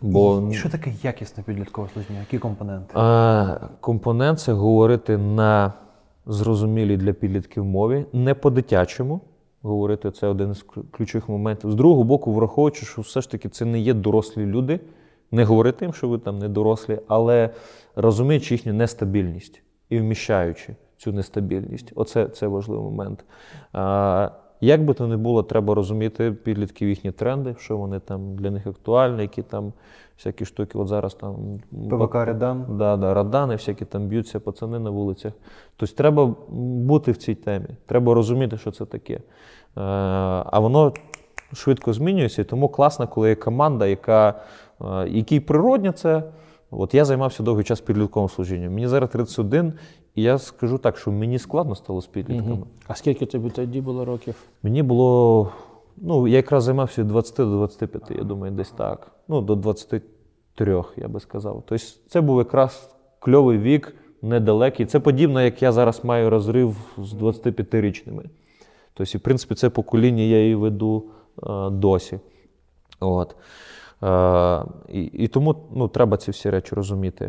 Бо 0.02 0.48
І 0.52 0.54
що 0.54 0.70
таке 0.70 0.94
якісне 1.04 1.44
підліткове 1.44 1.88
служіння? 1.94 2.20
Які 2.20 2.38
компоненти? 2.40 2.92
а, 2.94 3.58
компонент 3.80 4.40
це 4.40 4.54
говорити 4.54 5.18
на 5.18 5.74
зрозумілій 6.26 6.98
для 6.98 7.14
підлітків 7.14 7.66
мові, 7.66 8.06
не 8.14 8.34
по-дитячому. 8.34 9.22
Говорити 9.66 10.12
це 10.12 10.28
один 10.28 10.54
з 10.54 10.66
ключових 10.92 11.30
моментів. 11.30 11.72
З 11.72 11.76
другого 11.76 12.04
боку, 12.04 12.34
враховуючи, 12.34 12.86
що 12.86 13.02
все 13.02 13.22
ж 13.22 13.32
таки 13.32 13.50
це 13.50 13.66
не 13.66 13.80
є 13.80 13.94
дорослі 13.94 14.46
люди, 14.46 14.80
не 15.32 15.44
говорити 15.44 15.86
їм, 15.86 15.94
що 15.94 16.10
ви 16.10 16.18
там 16.18 16.40
не 16.40 16.50
дорослі, 16.50 17.00
але 17.08 17.50
розуміючи 17.96 18.54
їхню 18.54 18.74
нестабільність 18.74 19.62
і 19.90 20.00
вміщаючи 20.00 20.76
цю 20.98 21.12
нестабільність. 21.12 21.92
Оце 21.96 22.28
це 22.28 22.48
важливий 22.48 22.84
момент. 22.84 23.26
Як 24.64 24.86
би 24.86 24.94
то 24.94 25.08
не 25.08 25.18
було, 25.18 25.44
треба 25.44 25.76
розуміти 25.76 26.32
підлітків 26.32 26.90
їхні 26.90 27.12
тренди, 27.12 27.56
що 27.60 27.78
вони 27.78 28.00
там 28.00 28.36
для 28.36 28.52
них 28.52 28.68
актуальні, 28.68 29.22
які 29.22 29.42
там 29.42 29.74
всякі 30.18 30.46
штуки. 30.46 30.78
От 30.78 30.88
зараз 30.88 31.14
там 31.14 31.36
ПВК 31.90 32.16
Редан. 32.16 32.66
Да, 32.70 32.98
да, 32.98 33.14
радани, 33.14 33.56
всякі 33.56 33.86
там 33.86 34.08
б'ються 34.08 34.40
пацани 34.40 34.80
на 34.80 34.90
вулицях. 34.90 35.34
Тобто 35.78 35.96
треба 35.96 36.36
бути 36.50 37.12
в 37.12 37.18
цій 37.18 37.36
темі, 37.36 37.66
треба 37.86 38.14
розуміти, 38.14 38.58
що 38.58 38.72
це 38.72 38.86
таке. 38.86 39.14
Е, 39.14 39.22
а 40.46 40.60
воно 40.60 40.94
швидко 41.54 41.94
змінюється, 41.94 42.42
і 42.42 42.46
тому 42.46 42.70
класно, 42.70 43.08
коли 43.08 43.30
є 43.30 43.36
команда, 43.36 43.88
яка, 43.88 44.42
е, 44.82 45.10
якій 45.10 45.40
природня 45.40 45.92
це. 45.92 46.24
От 46.72 46.94
я 46.94 47.06
займався 47.06 47.44
довгий 47.44 47.64
час 47.64 47.82
підлітковим 47.82 48.30
служінням. 48.30 48.74
Мені 48.74 48.88
зараз 48.88 49.10
31, 49.10 49.74
і 50.16 50.22
я 50.22 50.38
скажу 50.38 50.78
так, 50.78 50.98
що 50.98 51.12
мені 51.12 51.40
складно 51.40 51.76
стало 51.76 52.02
з 52.02 52.08
підлітками. 52.08 52.56
Мгм. 52.56 52.66
А 52.88 52.96
скільки 52.96 53.26
тобі 53.26 53.50
тоді 53.50 53.82
було 53.82 54.06
років? 54.06 54.36
Мені 54.64 54.84
було. 54.84 55.52
Ну, 55.98 56.28
я 56.28 56.36
якраз 56.36 56.64
займався 56.64 57.02
від 57.02 57.08
20 57.08 57.38
до 57.38 57.46
25, 57.46 58.12
я 58.18 58.24
думаю, 58.24 58.52
десь 58.54 58.72
так. 58.72 59.12
Ну, 59.28 59.42
до 59.42 59.56
23, 59.56 60.84
я 60.98 61.08
би 61.08 61.20
сказав. 61.20 61.64
Тобто 61.68 61.86
це 62.10 62.22
був 62.22 62.38
якраз 62.38 62.90
кльовий 63.20 63.58
вік, 63.58 63.96
недалекий. 64.22 64.86
Це 64.86 65.00
подібно, 65.00 65.42
як 65.42 65.62
я 65.62 65.72
зараз 65.72 66.06
маю 66.06 66.30
розрив 66.30 66.76
з 66.98 67.14
25-річними. 67.14 68.24
Тобто, 68.94 69.18
в 69.18 69.22
принципі, 69.22 69.56
це 69.56 69.70
покоління 69.70 70.24
я 70.24 70.50
і 70.50 70.56
веду 70.56 71.04
е, 71.44 71.70
досі. 71.70 72.20
От. 73.00 73.36
Е, 74.04 74.66
і, 74.90 75.02
і 75.04 75.28
тому 75.28 75.56
ну, 75.76 75.88
треба 75.88 76.18
ці 76.18 76.32
всі 76.32 76.50
речі 76.50 76.76
розуміти. 76.76 77.26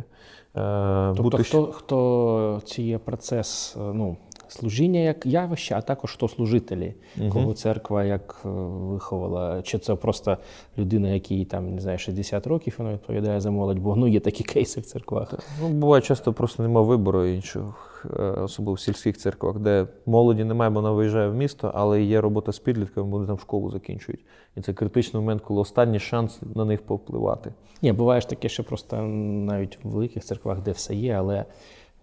Е, 0.57 1.13
Тобто, 1.17 1.23
бути 1.23 1.43
хто, 1.43 1.67
хто 1.67 2.61
ці 2.65 2.99
процес 3.05 3.77
е, 3.77 3.81
ну, 3.81 4.17
служіння 4.49 5.01
як 5.01 5.27
явище, 5.27 5.75
а 5.75 5.81
також 5.81 6.13
хто 6.13 6.29
служителі, 6.29 6.95
кого 7.33 7.55
церква 7.55 8.05
як 8.05 8.43
е, 8.45 8.49
виховала? 8.49 9.63
Чи 9.63 9.79
це 9.79 9.95
просто 9.95 10.37
людина, 10.79 11.09
якій 11.09 11.45
там 11.45 11.75
не 11.75 11.81
знаю, 11.81 11.99
60 11.99 12.47
років 12.47 12.75
вона 12.79 12.93
відповідає 12.93 13.41
за 13.41 13.51
молодь? 13.51 13.79
Бо 13.79 13.97
ну 13.97 14.07
є 14.07 14.21
такі 14.21 14.45
кейси 14.45 14.81
в 14.81 14.87
церквах. 14.87 15.35
Ну, 15.61 15.69
буває, 15.69 16.03
часто 16.03 16.33
просто 16.33 16.63
немає 16.63 16.87
вибору 16.87 17.25
іншого, 17.25 17.75
е, 18.05 18.23
особливо 18.23 18.75
в 18.75 18.81
сільських 18.81 19.19
церквах, 19.19 19.59
де 19.59 19.87
молоді 20.07 20.45
немає, 20.45 20.71
бо 20.71 20.81
вона 20.81 20.93
виїжджає 20.93 21.29
в 21.29 21.35
місто, 21.35 21.71
але 21.75 22.03
є 22.03 22.21
робота 22.21 22.53
з 22.53 22.59
підлітками, 22.59 23.11
вони 23.11 23.27
там 23.27 23.39
школу 23.39 23.71
закінчують. 23.71 24.21
І 24.57 24.61
це 24.61 24.73
критичний 24.73 25.21
момент, 25.21 25.43
коли 25.43 25.61
останній 25.61 25.99
шанс 25.99 26.41
на 26.55 26.65
них 26.65 26.83
повпливати. 26.83 27.53
Ні, 27.83 27.93
буває 27.93 28.21
ж 28.21 28.29
таке, 28.29 28.49
що 28.49 28.65
просто 28.65 28.97
навіть 28.97 29.79
в 29.83 29.89
великих 29.89 30.25
церквах, 30.25 30.63
де 30.63 30.71
все 30.71 30.95
є, 30.95 31.13
але 31.13 31.45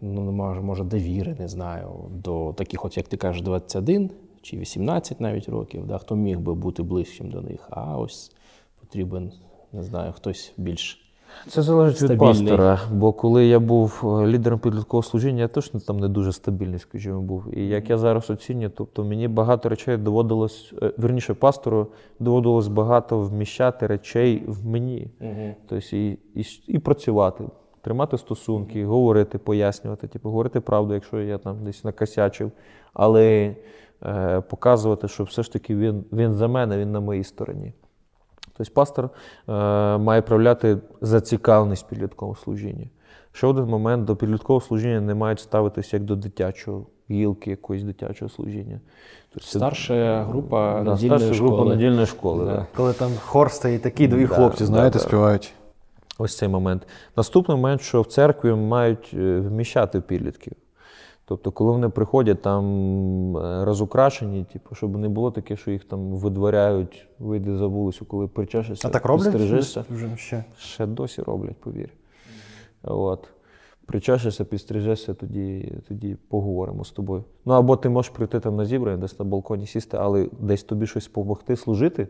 ну 0.02 0.32
може 0.62 0.84
довіри, 0.84 1.36
не 1.40 1.48
знаю, 1.48 1.90
до 2.10 2.54
таких, 2.54 2.86
от 2.86 2.98
як 2.98 3.08
ти 3.08 3.18
кажеш, 3.18 3.42
21 3.42 4.10
чи 4.42 4.58
18 4.58 5.22
навіть 5.22 5.50
років, 5.50 5.88
да, 5.88 5.98
хто 5.98 6.16
міг 6.16 6.40
би 6.40 6.54
бути 6.54 6.84
ближчим 6.84 7.30
до 7.30 7.42
них. 7.42 7.68
А 7.70 7.98
ось 7.98 8.32
потрібен, 8.80 9.32
не 9.74 9.84
знаю, 9.84 10.14
хтось 10.14 10.54
більш. 10.58 10.98
Це 11.48 11.62
залежить 11.62 11.98
Стабільний. 11.98 12.32
від 12.32 12.40
пастора. 12.40 12.80
Бо 12.92 13.14
коли 13.14 13.46
я 13.46 13.60
був 13.60 14.02
е, 14.04 14.28
лідером 14.28 14.60
підліткового 14.60 15.04
служіння, 15.04 15.42
я 15.42 15.48
точно 15.48 15.80
там 15.80 16.00
не 16.00 16.08
дуже 16.08 16.32
стабільний, 16.32 16.80
скажімо, 16.80 17.22
був. 17.22 17.58
І 17.58 17.68
як 17.68 17.90
я 17.90 17.98
зараз 17.98 18.30
оцінюю, 18.30 18.72
тобто 18.76 19.04
мені 19.04 19.28
багато 19.28 19.70
речей 19.70 19.98
доводилось, 19.98 20.74
е, 20.82 20.94
верніше, 20.98 21.34
пастору 21.34 21.88
доводилось 22.20 22.68
багато 22.68 23.20
вміщати 23.20 23.88
речей 23.88 24.44
в 24.48 24.68
мені. 24.68 25.08
Тобто 25.68 25.96
і, 25.96 26.18
і, 26.36 26.44
і 26.68 26.80
працювати, 26.80 27.44
тримати 27.82 28.18
стосунки, 28.18 28.86
говорити, 28.86 29.38
пояснювати, 29.38 30.08
типу, 30.08 30.30
говорити 30.30 30.60
правду, 30.60 30.94
якщо 30.94 31.20
я 31.22 31.38
там 31.38 31.64
десь 31.64 31.84
накосячив, 31.84 32.52
але 32.94 33.56
е, 34.06 34.42
показувати, 34.42 35.08
що 35.08 35.24
все 35.24 35.44
ж 35.44 35.54
таки 35.54 35.76
він, 35.76 36.04
він 36.12 36.34
за 36.34 36.48
мене, 36.48 36.78
він 36.78 36.92
на 36.92 37.00
моїй 37.00 37.24
стороні. 37.24 37.74
Тобто 38.58 38.74
пастор 38.74 39.06
е, 39.50 39.52
має 39.98 40.22
проявляти 40.22 40.78
зацікавленість 41.02 41.86
в 41.86 41.90
підлітковому 41.90 42.36
служінні. 42.36 42.90
Ще 43.32 43.48
один 43.48 43.66
момент 43.66 44.06
до 44.06 44.16
підліткового 44.16 44.62
служіння 44.66 45.02
не 45.02 45.16
мають 45.16 45.40
ставитися 45.40 45.98
як 45.98 46.04
до 46.04 46.16
дитячого 46.16 46.86
гілки 47.12 47.50
якоїсь 47.50 47.84
дитячого 47.84 48.30
служіння. 48.30 48.80
Тобто 49.34 49.50
це- 49.50 49.60
Старша 49.60 50.24
група 50.24 50.82
да, 50.86 50.92
недільної 50.92 51.20
старша 51.20 51.34
школи. 51.36 51.52
група 51.56 51.70
недільної 51.76 52.06
школи. 52.06 52.46
Да. 52.46 52.52
Да. 52.52 52.66
Коли 52.76 52.94
там 52.94 53.12
хор 53.26 53.52
стоїть 53.52 53.82
такий, 53.82 54.08
дві 54.08 54.26
Да, 54.28 54.36
хлопці, 54.36 54.60
да, 54.60 54.66
знаєте, 54.66 55.00
да. 55.00 55.04
співають. 55.04 55.54
Ось 56.22 56.38
цей 56.38 56.50
момент. 56.50 56.88
Наступний 57.18 57.58
момент, 57.58 57.82
що 57.82 58.02
в 58.02 58.06
церкві 58.06 58.54
мають 58.54 59.12
е, 59.14 59.40
вміщати 59.40 60.02
підлітків. 60.02 60.54
Тобто, 61.26 61.52
коли 61.52 61.72
вони 61.72 61.90
приходять 61.90 62.42
там 62.42 63.38
е, 63.38 63.66
розукрашені, 63.66 64.44
типу, 64.54 64.76
щоб 64.76 64.98
не 64.98 65.10
було 65.10 65.32
таке, 65.32 65.58
що 65.58 65.72
їх 65.72 65.84
там 65.84 66.14
видворяють, 66.14 67.08
вийди 67.20 67.58
за 67.58 67.68
вулицю, 67.68 68.06
коли 68.06 68.28
причешешся, 68.28 68.88
А 68.88 68.92
так 68.92 69.06
роблять? 69.06 69.36
Вже 69.36 70.16
ще. 70.18 70.44
Ще 70.58 70.86
досі 70.86 71.22
роблять, 71.22 71.58
повір. 71.58 71.90
От. 72.84 73.28
Причашешся, 73.86 74.46
підстрижешся, 74.46 75.14
тоді, 75.14 75.74
тоді 75.88 76.18
поговоримо 76.30 76.86
з 76.86 76.92
тобою. 76.92 77.24
Ну 77.46 77.54
або 77.54 77.78
ти 77.78 77.90
можеш 77.90 78.12
прийти 78.12 78.40
там 78.40 78.56
на 78.56 78.66
зібрання, 78.66 78.98
десь 78.98 79.20
на 79.20 79.26
балконі 79.26 79.68
сісти, 79.68 79.98
але 80.00 80.30
десь 80.40 80.64
тобі 80.64 80.88
щось 80.88 81.08
допомогти 81.08 81.56
служити, 81.56 82.08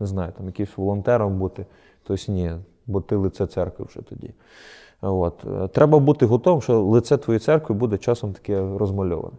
не 0.00 0.06
знаю, 0.06 0.32
там 0.36 0.46
якимось 0.46 0.76
волонтером 0.76 1.38
бути, 1.38 1.66
тобто 2.02 2.32
ні, 2.32 2.52
бо 2.86 3.00
ти 3.00 3.16
лице 3.16 3.46
церкви 3.46 3.86
вже 3.88 4.00
тоді. 4.02 4.30
От. 5.00 5.44
Треба 5.72 5.98
бути 5.98 6.26
готовим, 6.26 6.62
що 6.62 6.80
лице 6.82 7.16
твоєї 7.16 7.40
церкви 7.40 7.74
буде 7.74 7.98
часом 7.98 8.32
таке 8.32 8.76
розмальоване. 8.78 9.34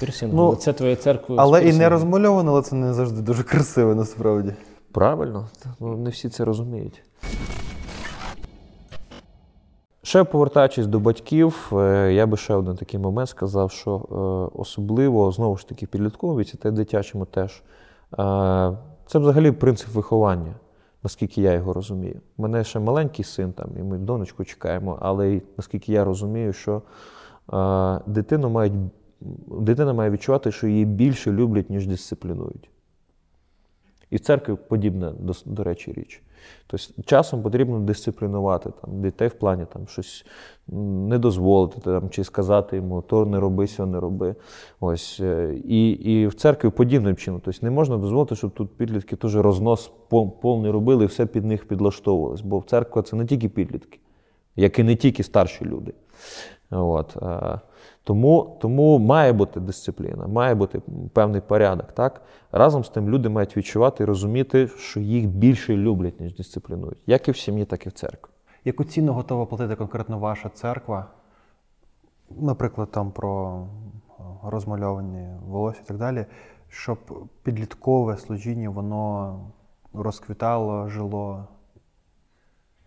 Пірсінг, 0.00 0.34
Ну, 0.34 0.54
це 0.54 0.72
твоєї 0.72 0.96
церкви. 0.96 1.36
Але 1.38 1.60
і 1.60 1.64
не 1.64 1.68
пірсингом. 1.70 1.92
розмальовано, 1.92 2.50
але 2.52 2.62
це 2.62 2.76
не 2.76 2.94
завжди 2.94 3.22
дуже 3.22 3.42
красиво 3.42 3.94
насправді. 3.94 4.52
Правильно, 4.92 5.48
ну, 5.80 5.96
не 5.96 6.10
всі 6.10 6.28
це 6.28 6.44
розуміють. 6.44 7.02
Ще 10.02 10.24
повертаючись 10.24 10.86
до 10.86 11.00
батьків, 11.00 11.70
е, 11.72 12.12
я 12.12 12.26
би 12.26 12.36
ще 12.36 12.54
один 12.54 12.76
такий 12.76 13.00
момент 13.00 13.28
сказав, 13.28 13.70
що 13.70 13.90
е, 13.96 14.58
особливо 14.60 15.32
знову 15.32 15.56
ж 15.56 15.68
таки 15.68 15.86
в 16.34 16.38
віці 16.38 16.56
та 16.58 16.70
дитячому 16.70 17.24
теж. 17.24 17.62
е, 18.18 18.72
Це 19.06 19.18
взагалі 19.18 19.52
принцип 19.52 19.88
виховання, 19.94 20.54
наскільки 21.06 21.42
я 21.42 21.52
його 21.52 21.72
розумію. 21.72 22.20
У 22.36 22.42
мене 22.42 22.64
ще 22.64 22.78
маленький 22.78 23.24
син, 23.24 23.52
там, 23.52 23.70
і 23.78 23.82
ми 23.82 23.98
донечку 23.98 24.44
чекаємо, 24.44 24.98
але 25.00 25.40
наскільки 25.56 25.92
я 25.92 26.04
розумію, 26.04 26.52
що 26.52 26.82
е, 27.52 28.00
дитину 28.06 28.50
мають, 28.50 28.72
дитина 29.60 29.92
має 29.92 30.10
відчувати, 30.10 30.52
що 30.52 30.66
її 30.66 30.84
більше 30.84 31.32
люблять, 31.32 31.70
ніж 31.70 31.86
дисциплінують. 31.86 32.70
І 34.10 34.16
в 34.16 34.20
церкві 34.20 34.56
подібна, 34.68 35.12
до, 35.18 35.32
до 35.44 35.64
речі, 35.64 35.92
річ. 35.92 36.22
Тобто 36.66 37.02
часом 37.02 37.42
потрібно 37.42 37.80
дисциплінувати 37.80 38.70
там, 38.80 39.02
дітей 39.02 39.28
в 39.28 39.34
плані 39.34 39.66
там, 39.72 39.86
щось 39.88 40.26
не 40.68 41.18
дозволити 41.18 41.80
там, 41.80 42.10
чи 42.10 42.24
сказати 42.24 42.76
йому, 42.76 43.02
то 43.02 43.26
не 43.26 43.40
роби, 43.40 43.66
сьо 43.66 43.86
не 43.86 44.00
роби. 44.00 44.34
Ось, 44.80 45.20
е, 45.20 45.54
і, 45.64 45.90
і 45.90 46.26
в 46.26 46.34
церкві 46.34 46.70
подібним 46.70 47.16
чином. 47.16 47.40
Тобто 47.44 47.60
не 47.62 47.70
можна 47.70 47.96
дозволити, 47.96 48.36
щоб 48.36 48.50
тут 48.50 48.76
підлітки 48.76 49.16
теж 49.16 49.36
рознос 49.36 49.90
повний 50.40 50.70
робили 50.70 51.04
і 51.04 51.06
все 51.06 51.26
під 51.26 51.44
них 51.44 51.68
підлаштовувалось. 51.68 52.40
Бо 52.40 52.64
церква 52.66 53.02
це 53.02 53.16
не 53.16 53.26
тільки 53.26 53.48
підлітки, 53.48 53.98
як 54.56 54.78
і 54.78 54.82
не 54.82 54.96
тільки 54.96 55.22
старші 55.22 55.64
люди. 55.64 55.92
От, 56.70 57.16
е, 57.22 57.60
тому, 58.06 58.58
тому 58.60 58.98
має 58.98 59.32
бути 59.32 59.60
дисципліна, 59.60 60.26
має 60.26 60.54
бути 60.54 60.82
певний 61.12 61.40
порядок. 61.40 61.92
Так? 61.92 62.22
Разом 62.52 62.84
з 62.84 62.88
тим 62.88 63.10
люди 63.10 63.28
мають 63.28 63.56
відчувати 63.56 64.02
і 64.02 64.06
розуміти, 64.06 64.68
що 64.68 65.00
їх 65.00 65.26
більше 65.26 65.76
люблять, 65.76 66.20
ніж 66.20 66.34
дисциплінують. 66.34 66.98
Як 67.06 67.28
і 67.28 67.30
в 67.30 67.36
сім'ї, 67.36 67.64
так 67.64 67.86
і 67.86 67.88
в 67.88 67.92
церкві. 67.92 68.30
Яку 68.64 68.84
ціну 68.84 69.12
готова 69.12 69.46
платити 69.46 69.76
конкретно 69.76 70.18
ваша 70.18 70.48
церква? 70.48 71.06
Наприклад, 72.30 72.90
там 72.90 73.10
про 73.10 73.62
е, 74.08 74.22
розмальовані 74.42 75.28
волосся 75.46 75.80
і 75.84 75.88
так 75.88 75.98
далі, 75.98 76.26
щоб 76.68 76.98
підліткове 77.42 78.16
служіння 78.16 78.70
воно 78.70 79.40
розквітало, 79.92 80.88
жило 80.88 81.48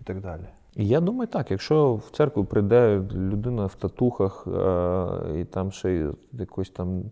і 0.02 0.04
так 0.04 0.22
далі. 0.22 0.48
Я 0.82 1.00
думаю, 1.00 1.28
так, 1.28 1.52
якщо 1.52 1.94
в 1.96 2.10
церкву 2.12 2.46
прийде 2.46 3.02
людина 3.14 3.66
в 3.66 3.76
татухах 3.76 4.48
е, 4.48 5.40
і 5.42 5.46
там 5.46 5.72
ще 5.72 5.92
й 5.92 6.06
якоїсь 6.34 6.70
там 6.70 7.04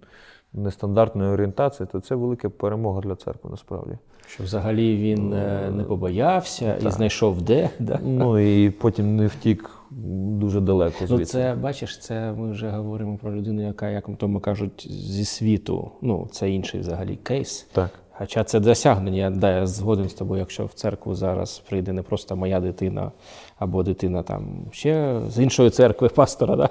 нестандартної 0.53 1.31
орієнтації, 1.31 1.87
то 1.91 1.99
це 1.99 2.15
велика 2.15 2.49
перемога 2.49 3.01
для 3.01 3.15
церкви 3.15 3.49
насправді. 3.49 3.97
Що 4.27 4.43
взагалі 4.43 4.97
він 4.97 5.33
е, 5.33 5.71
не 5.75 5.83
побоявся 5.83 6.75
і 6.75 6.91
знайшов 6.91 7.41
де. 7.41 7.69
Да? 7.79 7.99
Ну 8.03 8.39
і 8.39 8.69
потім 8.69 9.15
не 9.15 9.27
втік 9.27 9.69
дуже 9.89 10.61
далеко 10.61 10.97
звідси. 10.97 11.13
Ну, 11.13 11.25
це 11.25 11.55
бачиш, 11.61 11.99
це 11.99 12.31
ми 12.31 12.51
вже 12.51 12.69
говоримо 12.69 13.17
про 13.17 13.35
людину, 13.35 13.67
яка, 13.67 13.89
як 13.89 14.09
тому 14.17 14.39
кажуть, 14.39 14.87
зі 14.91 15.25
світу. 15.25 15.91
Ну, 16.01 16.27
це 16.31 16.51
інший 16.51 16.79
взагалі 16.79 17.15
кейс. 17.15 17.67
Так. 17.73 17.89
Хоча 18.19 18.43
це 18.43 18.59
досягнення, 18.59 19.31
да, 19.31 19.51
я 19.51 19.67
згоден 19.67 20.09
з 20.09 20.13
тобою, 20.13 20.39
якщо 20.39 20.65
в 20.65 20.73
церкву 20.73 21.15
зараз 21.15 21.61
прийде 21.69 21.93
не 21.93 22.01
просто 22.01 22.35
моя 22.35 22.59
дитина 22.59 23.11
або 23.59 23.83
дитина 23.83 24.23
там 24.23 24.45
ще 24.71 25.19
з 25.29 25.39
іншої 25.39 25.69
церкви 25.69 26.09
пастора, 26.09 26.55
да? 26.55 26.69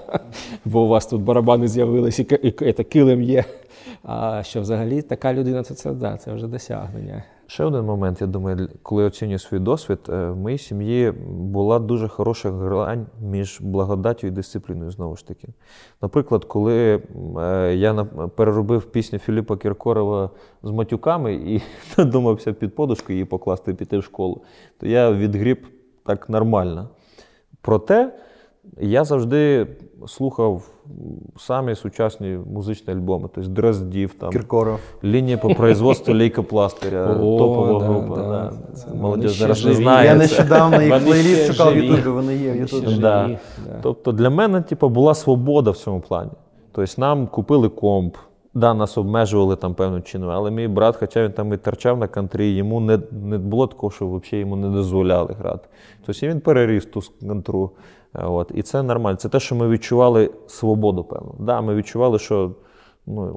бо 0.65 0.83
у 0.83 0.89
вас 0.89 1.07
тут 1.07 1.23
барабани 1.23 1.69
з'явились 1.69 2.19
і, 2.19 2.23
і, 2.23 2.73
це 2.73 2.85
килим 2.85 3.23
є. 3.23 3.45
А 4.03 4.43
що 4.43 4.61
взагалі 4.61 5.03
така 5.03 5.35
людина, 5.35 5.63
то 5.63 5.75
це, 5.75 5.93
да, 5.93 6.17
це 6.17 6.33
вже 6.33 6.47
досягнення. 6.47 7.23
Ще 7.49 7.65
один 7.65 7.85
момент, 7.85 8.21
я 8.21 8.27
думаю, 8.27 8.69
коли 8.83 9.05
оцінюю 9.05 9.39
свій 9.39 9.59
досвід, 9.59 9.99
е, 10.09 10.31
в 10.31 10.37
моїй 10.37 10.59
сім'ї 10.59 11.11
була 11.29 11.79
дуже 11.79 12.09
хороша 12.09 12.51
грань 12.51 13.07
між 13.23 13.61
благодаттю 13.61 14.27
і 14.27 14.31
дисципліною, 14.31 14.91
знову 14.91 15.17
ж 15.17 15.27
таки. 15.27 15.49
Наприклад, 16.03 16.45
коли 16.45 17.03
е, 17.39 17.75
я 17.75 18.05
переробив 18.37 18.85
пісню 18.85 19.19
Філіпа 19.19 19.57
Кіркорова 19.57 20.31
з 20.63 20.71
матюками 20.71 21.35
і 21.35 21.63
надумався 21.99 22.53
під 22.53 22.75
подушку 22.75 23.13
її 23.13 23.25
покласти 23.25 23.71
і 23.71 23.75
піти 23.75 23.99
в 23.99 24.05
школу, 24.05 24.43
то 24.81 24.87
я 24.87 25.13
відгріб 25.13 25.67
так 26.05 26.29
нормально. 26.29 26.89
Проте 27.61 28.13
я 28.81 29.05
завжди 29.05 29.67
слухав 30.07 30.63
самі 31.39 31.75
сучасні 31.75 32.39
музичні 32.53 32.95
альбоми, 32.95 33.29
тобто 33.35 33.51
Дроздів, 33.51 34.15
там, 34.15 34.31
Кіркоров. 34.31 34.81
Лінія 35.05 35.39
по 35.39 35.55
производству 35.55 36.15
лейкопластиря, 36.15 37.15
топова 37.15 37.81
да, 37.81 37.87
група. 37.87 38.17
да. 38.17 38.23
Да. 38.23 38.53
Це 38.75 38.95
Молодь 38.95 39.29
зараз 39.29 39.65
не 39.65 39.75
знає. 39.75 40.09
Я 40.09 40.15
нещодавно 40.15 40.83
їх 40.83 41.05
плейліст 41.05 41.53
шукав 41.53 41.75
в. 41.75 41.77
Ютубі, 41.77 42.09
вони 42.09 42.37
є 42.37 42.53
в 42.53 42.57
Ютубі. 42.57 42.87
Да. 42.87 42.99
да. 42.99 43.39
Тобто 43.83 44.13
для 44.13 44.31
мене 44.31 44.63
типу, 44.63 44.89
була 44.89 45.15
свобода 45.15 45.71
в 45.71 45.77
цьому 45.77 46.01
плані. 46.01 46.31
Тобто 46.73 47.01
нам 47.01 47.27
купили 47.27 47.69
комп, 47.69 48.17
да, 48.55 48.75
нас 48.75 48.99
обмежували 48.99 49.57
там 49.57 49.75
певним 49.75 50.03
чином, 50.03 50.31
але 50.31 50.51
мій 50.51 50.69
брат, 50.69 50.97
хоча 50.97 51.25
він 51.25 51.33
там 51.33 51.53
і 51.53 51.57
торчав 51.57 51.99
на 51.99 52.09
контрі, 52.09 52.51
йому 52.51 52.81
не, 52.81 52.99
не 53.13 53.39
було 53.39 53.67
такого, 53.67 53.91
що 53.91 54.07
взагалі 54.07 54.41
йому 54.41 54.57
не 54.57 54.69
дозволяли 54.69 55.35
грати. 55.39 55.69
Тобто 56.07 56.27
він 56.27 56.41
переріс 56.41 56.87
ту 56.87 57.01
контру. 57.29 57.71
От. 58.15 58.53
І 58.55 58.63
це 58.63 58.83
нормально. 58.83 59.17
Це 59.17 59.29
те, 59.29 59.41
що 59.41 59.55
ми 59.55 59.69
відчували 59.69 60.31
свободу, 60.47 61.05
певно. 61.05 61.35
Да, 61.39 61.61
ми 61.61 61.75
відчували, 61.75 62.19
що 62.19 62.53
ну, 63.07 63.35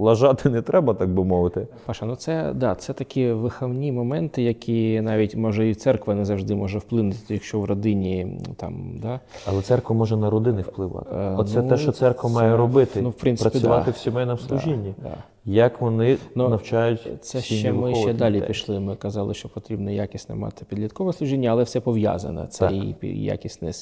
лажати 0.00 0.50
не 0.50 0.62
треба, 0.62 0.94
так 0.94 1.14
би 1.14 1.24
мовити. 1.24 1.66
Паша, 1.86 2.06
ну 2.06 2.16
це 2.16 2.52
да, 2.54 2.74
це 2.74 2.92
такі 2.92 3.32
виховні 3.32 3.92
моменти, 3.92 4.42
які 4.42 5.00
навіть 5.00 5.36
може 5.36 5.68
і 5.70 5.74
церква 5.74 6.14
не 6.14 6.24
завжди 6.24 6.54
може 6.54 6.78
вплинути, 6.78 7.18
якщо 7.28 7.60
в 7.60 7.64
родині 7.64 8.40
там 8.56 8.98
да. 9.02 9.20
Але 9.46 9.62
церква 9.62 9.96
може 9.96 10.16
на 10.16 10.30
родини 10.30 10.62
впливати. 10.62 11.10
Е, 11.14 11.34
Оце 11.38 11.62
ну, 11.62 11.68
те, 11.68 11.76
що 11.76 11.92
церква 11.92 12.30
це- 12.30 12.36
має 12.36 12.56
робити. 12.56 13.00
ну, 13.02 13.10
в 13.10 13.14
принципі, 13.14 13.50
працювати 13.50 13.84
да. 13.86 13.90
в 13.90 13.96
сімейному 13.96 14.38
служінні. 14.38 14.94
Да. 15.02 15.16
Як 15.48 15.80
вони 15.80 16.16
Ну, 16.34 16.48
навчають 16.48 17.08
Це 17.20 17.40
ще 17.40 17.72
ми 17.72 17.94
ще 17.94 18.12
далі 18.12 18.34
дітей. 18.34 18.48
пішли. 18.48 18.80
Ми 18.80 18.96
казали, 18.96 19.34
що 19.34 19.48
потрібно 19.48 19.90
якісне 19.90 20.34
мати 20.34 20.64
підліткове 20.68 21.12
служіння, 21.12 21.50
але 21.50 21.62
все 21.62 21.80
пов'язане. 21.80 22.46
Це 22.50 22.58
Так. 22.68 22.72
і 23.02 23.24
якісне 23.24 23.72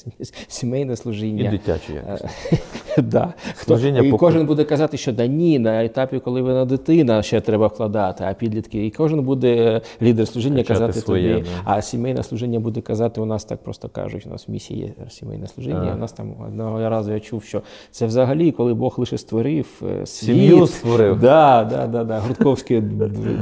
сімейне 0.47 0.93
І 0.93 0.95
служіння. 0.95 1.51
дитячі 1.51 1.93
якість. 1.93 2.25
Да. 2.97 3.33
Хто, 3.55 3.77
і 3.79 4.11
кожен 4.11 4.45
буде 4.45 4.63
казати, 4.63 4.97
що 4.97 5.13
да 5.13 5.27
ні, 5.27 5.59
на 5.59 5.85
етапі, 5.85 6.19
коли 6.19 6.41
вона 6.41 6.65
дитина, 6.65 7.21
ще 7.23 7.41
треба 7.41 7.67
вкладати, 7.67 8.23
а 8.27 8.33
підлітки. 8.33 8.85
І 8.85 8.91
кожен 8.91 9.21
буде 9.23 9.55
е, 9.55 9.81
лідер 10.01 10.27
служіння 10.27 10.55
Качати 10.57 10.79
казати 10.79 10.99
своє, 10.99 11.33
тобі. 11.35 11.47
А 11.63 11.81
сімейне 11.81 12.23
служіння 12.23 12.59
буде 12.59 12.81
казати, 12.81 13.21
у 13.21 13.25
нас 13.25 13.45
так 13.45 13.63
просто 13.63 13.89
кажуть, 13.89 14.25
у 14.27 14.29
нас 14.29 14.47
в 14.47 14.51
місії 14.51 14.79
є 14.79 15.09
сімейне 15.09 15.47
служіння. 15.47 15.93
У 15.95 15.99
нас 15.99 16.11
там 16.11 16.35
одного 16.47 16.89
разу 16.89 17.13
я 17.13 17.19
чув, 17.19 17.43
що 17.43 17.61
це 17.91 18.05
взагалі, 18.05 18.51
коли 18.51 18.73
Бог 18.73 18.95
лише 18.97 19.17
створив 19.17 19.81
е, 20.01 20.05
Сім'ю 20.05 20.67
створив. 20.67 21.19
Да, 21.19 21.54
да, 21.63 21.87
да, 21.87 22.03
да. 22.03 22.19
Грудковський 22.19 22.81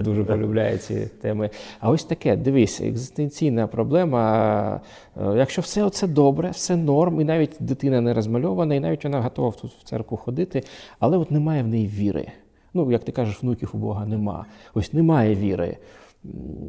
дуже 0.03 0.24
полюбляє 0.24 0.78
ці 0.78 1.07
теми. 1.22 1.49
А 1.80 1.89
ось 1.89 2.03
таке, 2.03 2.36
дивись, 2.36 2.82
екзистенційна 2.82 3.68
проблема. 3.68 4.82
Е, 5.18 5.38
Якщо 5.38 5.61
все 5.61 5.89
це 5.89 6.07
добре, 6.07 6.49
все 6.49 6.76
норм, 6.76 7.22
і 7.22 7.24
навіть 7.24 7.55
дитина 7.59 8.01
не 8.01 8.14
розмальована, 8.14 8.76
і 8.76 8.80
навіть 8.80 9.03
вона 9.03 9.22
готова 9.22 9.51
тут 9.51 9.72
в 9.72 9.84
церкву 9.84 10.18
ходити, 10.18 10.64
але 10.99 11.18
от 11.18 11.32
немає 11.32 11.64
в 11.64 11.68
неї 11.68 11.88
віри. 11.88 12.28
Ну, 12.74 12.91
як 12.91 13.03
ти 13.03 13.11
кажеш, 13.11 13.43
внуків 13.43 13.72
у 13.74 13.78
Бога 13.78 14.05
нема. 14.05 14.45
Ось 14.74 14.93
немає 14.93 15.36
віри. 15.36 15.78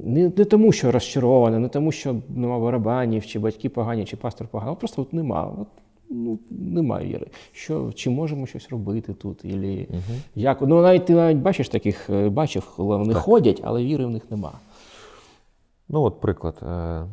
Не, 0.04 0.22
не 0.22 0.44
тому, 0.44 0.72
що 0.72 0.92
розчарована, 0.92 1.58
не 1.58 1.68
тому, 1.68 1.92
що 1.92 2.16
нема 2.28 2.58
барабанів, 2.58 3.26
чи 3.26 3.38
батьки 3.38 3.68
погані, 3.68 4.04
чи 4.04 4.16
пастор 4.16 4.48
поганий, 4.48 4.76
просто 4.76 5.02
от 5.02 5.12
нема. 5.12 5.54
От, 5.60 5.68
ну, 6.10 6.38
немає 6.50 7.06
віри. 7.08 7.26
Що, 7.52 7.92
чи 7.94 8.10
можемо 8.10 8.46
щось 8.46 8.68
робити 8.68 9.14
тут? 9.14 9.44
Ілі, 9.44 9.88
як? 10.34 10.62
Ну, 10.62 10.82
навіть 10.82 11.04
ти 11.04 11.14
навіть 11.14 11.38
бачиш 11.38 11.68
таких, 11.68 12.10
е, 12.10 12.28
бачив, 12.28 12.72
коли 12.76 12.96
вони 12.96 13.14
ходять, 13.14 13.60
але 13.64 13.84
віри 13.84 14.06
в 14.06 14.10
них 14.10 14.30
нема. 14.30 14.52
Ну, 15.88 16.02
от 16.02 16.20
приклад. 16.20 16.62
Е, 16.62 17.06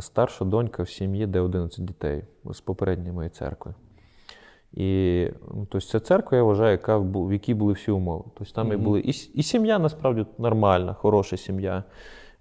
Старша 0.00 0.44
донька 0.44 0.82
в 0.82 0.88
сім'ї, 0.88 1.26
де 1.26 1.40
11 1.40 1.84
дітей 1.84 2.22
з 2.44 2.60
попередньої 2.60 3.12
моєї 3.12 3.30
церкви. 3.30 3.74
І 4.72 5.28
ну, 5.54 5.66
тобто 5.70 5.86
це 5.86 6.00
церква, 6.00 6.38
я 6.38 6.44
вважаю, 6.44 6.70
яка 6.70 6.98
в 6.98 7.32
якій 7.32 7.54
були 7.54 7.72
всі 7.72 7.90
умови. 7.90 8.24
Тобто 8.38 8.54
там 8.54 8.72
і 8.72 8.76
були 8.76 9.00
і, 9.00 9.12
і 9.34 9.42
сім'я 9.42 9.78
насправді 9.78 10.26
нормальна, 10.38 10.94
хороша 10.94 11.36
сім'я. 11.36 11.84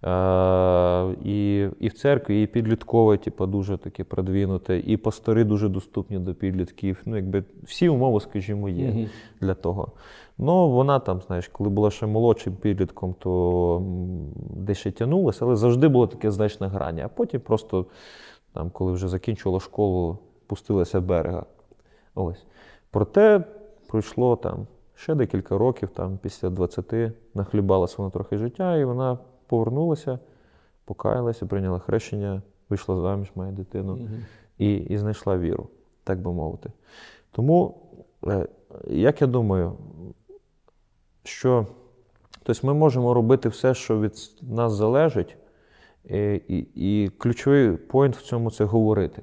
Е, 0.03 1.15
і, 1.23 1.67
і 1.79 1.87
в 1.87 1.93
церкві, 1.93 2.43
і 2.43 2.47
підліткове, 2.47 3.17
типу, 3.17 3.45
дуже 3.45 3.77
таке 3.77 4.03
продвинуте, 4.03 4.79
і 4.79 4.97
пастори 4.97 5.43
дуже 5.43 5.69
доступні 5.69 6.19
до 6.19 6.33
підлітків. 6.33 7.01
Ну, 7.05 7.15
якби 7.15 7.43
всі 7.63 7.89
умови, 7.89 8.19
скажімо, 8.19 8.69
є 8.69 9.09
для 9.41 9.53
того. 9.53 9.91
Ну, 10.37 10.69
вона 10.69 10.99
там, 10.99 11.21
знаєш, 11.21 11.47
коли 11.47 11.69
була 11.69 11.91
ще 11.91 12.05
молодшим 12.05 12.55
підлітком, 12.55 13.15
то 13.19 13.83
ще 14.71 14.91
тягнулася, 14.91 15.45
але 15.45 15.55
завжди 15.55 15.87
було 15.87 16.07
таке 16.07 16.31
значне 16.31 16.67
грання. 16.67 17.05
А 17.05 17.07
потім 17.07 17.41
просто, 17.41 17.85
там, 18.53 18.69
коли 18.69 18.91
вже 18.91 19.07
закінчувала 19.07 19.59
школу, 19.59 20.17
пустилася 20.47 20.99
в 20.99 21.03
берега. 21.03 21.45
Ось. 22.15 22.45
Проте 22.91 23.43
пройшло 23.87 24.35
там 24.35 24.67
ще 24.95 25.15
декілька 25.15 25.57
років, 25.57 25.89
там, 25.89 26.19
після 26.21 26.49
20 26.49 26.93
нахлібалася 27.33 27.95
вона 27.97 28.09
трохи 28.09 28.37
життя, 28.37 28.77
і 28.77 28.85
вона 28.85 29.17
повернулася, 29.51 30.19
покаялася, 30.85 31.45
прийняла 31.45 31.79
хрещення, 31.79 32.41
вийшла 32.69 33.01
заміж, 33.01 33.31
має 33.35 33.51
дитину 33.51 34.09
і, 34.57 34.75
і 34.75 34.97
знайшла 34.97 35.37
віру, 35.37 35.67
так 36.03 36.21
би 36.21 36.33
мовити. 36.33 36.71
Тому, 37.31 37.75
е, 38.27 38.47
як 38.87 39.21
я 39.21 39.27
думаю, 39.27 39.73
що 41.23 41.67
тобто 42.43 42.67
ми 42.67 42.73
можемо 42.73 43.13
робити 43.13 43.49
все, 43.49 43.73
що 43.73 43.99
від 43.99 44.13
нас 44.41 44.73
залежить, 44.73 45.37
і, 46.05 46.33
і, 46.47 46.67
і 46.75 47.09
ключовий 47.09 47.77
поінт 47.77 48.15
в 48.17 48.21
цьому 48.21 48.51
це 48.51 48.63
говорити. 48.63 49.21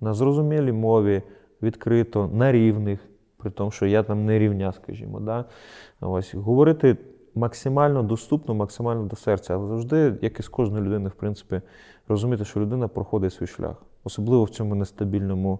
На 0.00 0.14
зрозумілій 0.14 0.72
мові, 0.72 1.22
відкрито, 1.62 2.30
на 2.32 2.52
рівних, 2.52 3.00
при 3.36 3.50
тому, 3.50 3.70
що 3.70 3.86
я 3.86 4.02
там 4.02 4.24
не 4.24 4.38
рівня, 4.38 4.72
скажімо. 4.72 5.20
Да? 5.20 5.44
Ось, 6.00 6.34
говорити 6.34 6.96
максимально 7.38 8.02
доступно, 8.02 8.54
максимально 8.54 9.04
до 9.04 9.16
серця. 9.16 9.54
Але 9.54 9.68
завжди, 9.68 10.14
як 10.22 10.40
і 10.40 10.42
з 10.42 10.48
кожної 10.48 10.84
людини, 10.84 11.08
в 11.08 11.14
принципі, 11.14 11.60
розуміти, 12.08 12.44
що 12.44 12.60
людина 12.60 12.88
проходить 12.88 13.32
свій 13.32 13.46
шлях, 13.46 13.82
особливо 14.04 14.44
в 14.44 14.50
цьому 14.50 14.74
нестабільному, 14.74 15.58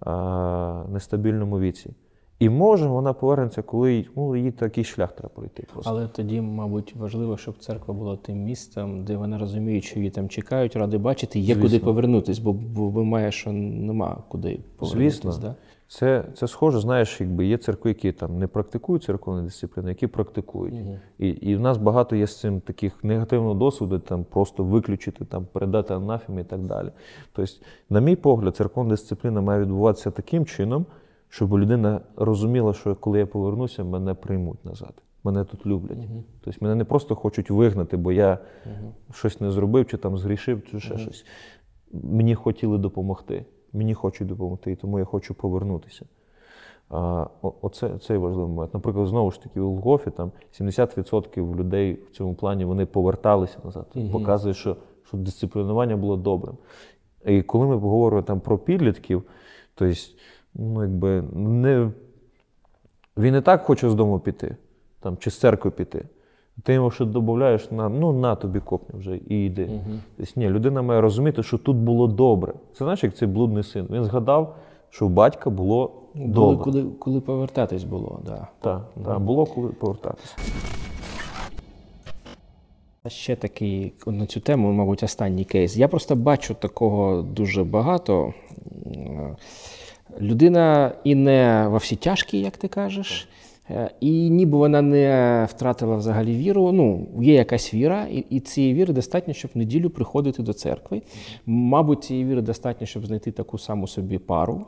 а, 0.00 0.84
нестабільному 0.92 1.60
віці. 1.60 1.90
І 2.38 2.48
може 2.48 2.86
вона 2.86 3.12
повернеться, 3.12 3.62
коли 3.62 4.06
ну, 4.16 4.36
їй 4.36 4.50
такий 4.50 4.84
шлях 4.84 5.12
треба 5.12 5.28
пройти. 5.34 5.66
Просто. 5.72 5.90
Але 5.90 6.08
тоді, 6.08 6.40
мабуть, 6.40 6.96
важливо, 6.96 7.36
щоб 7.36 7.58
церква 7.58 7.94
була 7.94 8.16
тим 8.16 8.38
місцем, 8.38 9.04
де 9.04 9.16
вона 9.16 9.38
розуміє, 9.38 9.80
що 9.80 9.98
її 9.98 10.10
там 10.10 10.28
чекають, 10.28 10.76
ради 10.76 10.98
бачити, 10.98 11.38
є 11.38 11.44
Звісно. 11.44 11.62
куди 11.62 11.78
повернутись, 11.78 12.38
бо, 12.38 12.52
бо 12.52 12.90
буває, 12.90 13.32
що 13.32 13.52
нема 13.52 14.22
куди 14.28 14.60
повернутись. 14.76 15.14
Звісно. 15.14 15.38
Да? 15.42 15.54
Це, 15.90 16.24
це 16.34 16.48
схоже, 16.48 16.80
знаєш, 16.80 17.20
якби 17.20 17.46
є 17.46 17.58
церкви, 17.58 17.90
які 17.90 18.12
там 18.12 18.38
не 18.38 18.46
практикують 18.46 19.02
церковні 19.02 19.42
дисципліни, 19.42 19.88
які 19.88 20.06
практикують. 20.06 20.74
І, 21.18 21.28
і 21.28 21.56
в 21.56 21.60
нас 21.60 21.78
багато 21.78 22.16
є 22.16 22.26
з 22.26 22.40
цим 22.40 22.60
таких 22.60 23.04
негативного 23.04 23.54
досвіду, 23.54 23.98
там 23.98 24.24
просто 24.24 24.64
виключити, 24.64 25.24
там, 25.24 25.46
передати 25.52 25.94
анафем 25.94 26.38
і 26.38 26.44
так 26.44 26.60
далі. 26.60 26.90
Тобто, 27.32 27.52
на 27.90 28.00
мій 28.00 28.16
погляд, 28.16 28.56
церковна 28.56 28.90
дисципліна 28.90 29.40
має 29.40 29.60
відбуватися 29.60 30.10
таким 30.10 30.46
чином, 30.46 30.86
щоб 31.28 31.58
людина 31.58 32.00
розуміла, 32.16 32.74
що 32.74 32.94
коли 32.94 33.18
я 33.18 33.26
повернуся, 33.26 33.84
мене 33.84 34.14
приймуть 34.14 34.64
назад. 34.64 34.92
Мене 35.24 35.44
тут 35.44 35.66
люблять. 35.66 35.98
Тобто 36.40 36.58
мене 36.60 36.74
не 36.74 36.84
просто 36.84 37.14
хочуть 37.14 37.50
вигнати, 37.50 37.96
бо 37.96 38.12
я 38.12 38.38
щось 39.14 39.40
не 39.40 39.50
зробив, 39.50 39.86
чи 39.86 39.96
там 39.96 40.18
згрішив, 40.18 40.62
чи 40.70 40.80
ще 40.80 40.98
щось. 40.98 41.26
Мені 41.92 42.34
хотіли 42.34 42.78
допомогти. 42.78 43.44
Мені 43.72 43.94
хочуть 43.94 44.28
допомогти, 44.28 44.72
і 44.72 44.76
тому 44.76 44.98
я 44.98 45.04
хочу 45.04 45.34
повернутися. 45.34 46.06
А, 46.90 47.26
оце 47.42 47.98
цей 47.98 48.18
важливий 48.18 48.48
момент. 48.48 48.74
Наприклад, 48.74 49.06
знову 49.06 49.30
ж 49.30 49.42
таки, 49.42 49.60
у 49.60 49.76
Львові 49.76 50.10
там 50.16 50.32
70% 50.60 51.56
людей 51.56 51.94
в 51.94 52.10
цьому 52.10 52.34
плані 52.34 52.64
вони 52.64 52.86
поверталися 52.86 53.58
назад. 53.64 53.86
Показує, 54.12 54.54
що, 54.54 54.76
що 55.04 55.16
дисциплінування 55.16 55.96
було 55.96 56.16
добрим. 56.16 56.54
І 57.26 57.42
коли 57.42 57.66
ми 57.66 57.76
говоримо 57.76 58.22
там 58.22 58.40
про 58.40 58.58
підлітків, 58.58 59.22
то 59.74 59.84
есть, 59.86 60.18
ну, 60.54 60.82
якби 60.82 61.22
не, 61.32 61.90
він 63.16 63.36
і 63.36 63.40
так 63.40 63.62
хоче 63.62 63.90
з 63.90 63.94
дому 63.94 64.20
піти, 64.20 64.56
там, 65.00 65.16
чи 65.16 65.30
з 65.30 65.38
церкви 65.38 65.70
піти. 65.70 66.08
Ти 66.62 66.72
йому 66.72 66.90
ще 66.90 67.04
додаєш 67.04 67.70
на 67.70 67.88
ну 67.88 68.12
на 68.12 68.34
тобі 68.34 68.60
копні 68.60 68.98
вже 68.98 69.16
і 69.28 69.44
йди. 69.44 69.70
Тобто, 70.16 70.32
ні, 70.36 70.48
людина 70.48 70.82
має 70.82 71.00
розуміти, 71.00 71.42
що 71.42 71.58
тут 71.58 71.76
було 71.76 72.06
добре. 72.06 72.52
Це 72.72 72.84
знаєш, 72.84 73.04
як 73.04 73.16
цей 73.16 73.28
блудний 73.28 73.62
син. 73.62 73.86
Він 73.90 74.04
згадав, 74.04 74.56
що 74.90 75.06
у 75.06 75.08
батька 75.08 75.50
було 75.50 75.92
добре. 76.14 76.64
коли, 76.64 76.84
коли 76.98 77.20
повертатись 77.20 77.84
було, 77.84 78.20
да. 78.26 78.48
Так, 78.60 78.82
так, 79.04 79.20
було 79.20 79.46
коли 79.46 79.68
повертатися. 79.68 80.36
Ще 83.06 83.36
такий 83.36 83.92
на 84.06 84.26
цю 84.26 84.40
тему, 84.40 84.72
мабуть, 84.72 85.02
останній 85.02 85.44
кейс. 85.44 85.76
Я 85.76 85.88
просто 85.88 86.16
бачу 86.16 86.54
такого 86.54 87.22
дуже 87.22 87.64
багато. 87.64 88.34
Людина 90.20 90.92
і 91.04 91.14
не 91.14 91.66
во 91.68 91.76
всі 91.76 91.96
тяжкі, 91.96 92.40
як 92.40 92.56
ти 92.56 92.68
кажеш, 92.68 93.28
е, 93.28 93.49
і 94.00 94.30
ніби 94.30 94.58
вона 94.58 94.82
не 94.82 95.46
втратила 95.50 95.96
взагалі 95.96 96.36
віру. 96.36 96.72
Ну, 96.72 97.08
є 97.20 97.34
якась 97.34 97.74
віра, 97.74 98.06
і, 98.06 98.18
і 98.30 98.40
цієї 98.40 98.74
віри 98.74 98.94
достатньо, 98.94 99.34
щоб 99.34 99.50
в 99.54 99.58
неділю 99.58 99.90
приходити 99.90 100.42
до 100.42 100.52
церкви. 100.52 101.02
Мабуть, 101.46 102.04
цієї 102.04 102.26
віри 102.26 102.42
достатньо, 102.42 102.86
щоб 102.86 103.06
знайти 103.06 103.30
таку 103.30 103.58
саму 103.58 103.86
собі 103.86 104.18
пару. 104.18 104.66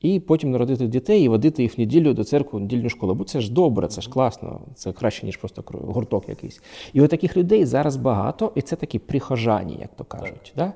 І 0.00 0.20
потім 0.20 0.50
народити 0.50 0.86
дітей 0.86 1.24
і 1.24 1.28
водити 1.28 1.62
їх 1.62 1.78
в 1.78 1.80
неділю 1.80 2.14
до 2.14 2.24
церкви, 2.24 2.58
в 2.58 2.62
недільну 2.62 2.88
школу. 2.88 3.14
Бо 3.14 3.24
це 3.24 3.40
ж 3.40 3.52
добре, 3.52 3.88
це 3.88 4.00
ж 4.00 4.10
класно, 4.10 4.60
це 4.74 4.92
краще, 4.92 5.26
ніж 5.26 5.36
просто 5.36 5.64
гурток 5.72 6.28
якийсь. 6.28 6.62
І 6.92 7.00
от 7.00 7.10
таких 7.10 7.36
людей 7.36 7.64
зараз 7.64 7.96
багато, 7.96 8.52
і 8.54 8.62
це 8.62 8.76
такі 8.76 8.98
прихожані, 8.98 9.78
як 9.80 9.96
то 9.96 10.04
кажуть. 10.04 10.52
Да? 10.56 10.72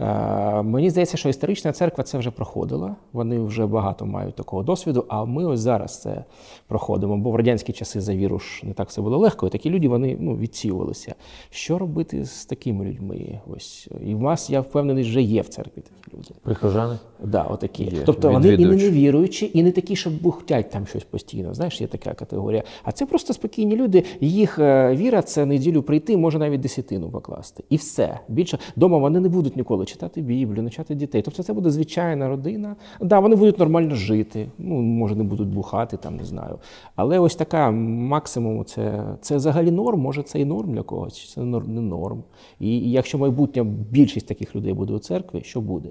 Е, 0.00 0.62
мені 0.62 0.90
здається, 0.90 1.16
що 1.16 1.28
історична 1.28 1.72
церква 1.72 2.04
це 2.04 2.18
вже 2.18 2.30
проходила. 2.30 2.96
Вони 3.12 3.38
вже 3.38 3.66
багато 3.66 4.06
мають 4.06 4.34
такого 4.34 4.62
досвіду. 4.62 5.04
А 5.08 5.24
ми 5.24 5.44
ось 5.44 5.60
зараз 5.60 6.00
це 6.00 6.24
проходимо. 6.66 7.16
Бо 7.16 7.30
в 7.30 7.36
радянські 7.36 7.72
часи 7.72 8.00
за 8.00 8.14
віру 8.14 8.38
ж 8.38 8.66
не 8.66 8.72
так 8.72 8.88
все 8.88 9.02
було 9.02 9.18
легко. 9.18 9.46
І 9.46 9.50
такі 9.50 9.70
люди 9.70 9.88
вони 9.88 10.16
ну, 10.20 10.36
відсіювалися. 10.36 11.14
Що 11.50 11.78
робити 11.78 12.24
з 12.24 12.44
такими 12.44 12.84
людьми? 12.84 13.40
Ось 13.56 13.88
і 14.06 14.14
в 14.14 14.20
нас, 14.20 14.50
я 14.50 14.60
впевнений, 14.60 15.04
вже 15.04 15.22
є 15.22 15.40
в 15.40 15.48
церкві 15.48 15.82
такі 15.82 16.16
люди. 16.16 16.30
Прихожани. 16.42 16.98
Да, 17.24 17.42
отакі. 17.42 17.84
Є, 17.84 17.90
тобто 18.06 18.30
вони 18.30 18.48
і 18.48 18.66
не 18.66 18.76
невіруючі, 18.76 19.50
і 19.54 19.62
не 19.62 19.72
такі, 19.72 19.96
що 19.96 20.10
бухтять 20.10 20.70
там 20.70 20.86
щось 20.86 21.04
постійно. 21.04 21.54
Знаєш, 21.54 21.80
є 21.80 21.86
така 21.86 22.14
категорія. 22.14 22.62
А 22.82 22.92
це 22.92 23.06
просто 23.06 23.32
спокійні 23.32 23.76
люди. 23.76 24.04
Їх 24.20 24.58
е, 24.58 24.94
віра 24.96 25.22
це 25.22 25.46
неділю 25.46 25.82
прийти, 25.82 26.16
може 26.16 26.38
навіть 26.38 26.60
десятину 26.60 27.10
покласти. 27.10 27.64
І 27.70 27.76
все. 27.76 28.20
Більше 28.28 28.58
дома 28.76 28.98
вони 28.98 29.20
не 29.20 29.28
будуть 29.28 29.56
ніколи 29.56 29.85
читати 29.86 30.20
Біблію, 30.22 30.62
навчати 30.62 30.94
дітей. 30.94 31.22
Тобто 31.22 31.42
це 31.42 31.52
буде 31.52 31.70
звичайна 31.70 32.28
родина. 32.28 32.76
Да, 33.00 33.20
вони 33.20 33.36
будуть 33.36 33.58
нормально 33.58 33.94
жити. 33.94 34.48
Ну, 34.58 34.74
може, 34.74 35.14
не 35.14 35.24
будуть 35.24 35.48
бухати, 35.48 35.96
там 35.96 36.16
не 36.16 36.24
знаю. 36.24 36.58
Але 36.96 37.18
ось 37.18 37.36
така 37.36 37.70
максимум, 37.70 38.64
це, 38.64 39.04
це 39.20 39.36
взагалі 39.36 39.70
норм. 39.70 40.00
Може, 40.00 40.22
це 40.22 40.40
і 40.40 40.44
норм 40.44 40.72
для 40.72 40.82
когось, 40.82 41.16
чи 41.16 41.28
це 41.28 41.40
не 41.40 41.80
норм. 41.80 42.22
І, 42.60 42.68
і 42.68 42.90
якщо 42.90 43.18
майбутнє 43.18 43.64
більшість 43.64 44.28
таких 44.28 44.56
людей 44.56 44.72
буде 44.72 44.94
у 44.94 44.98
церкві, 44.98 45.42
що 45.44 45.60
буде? 45.60 45.88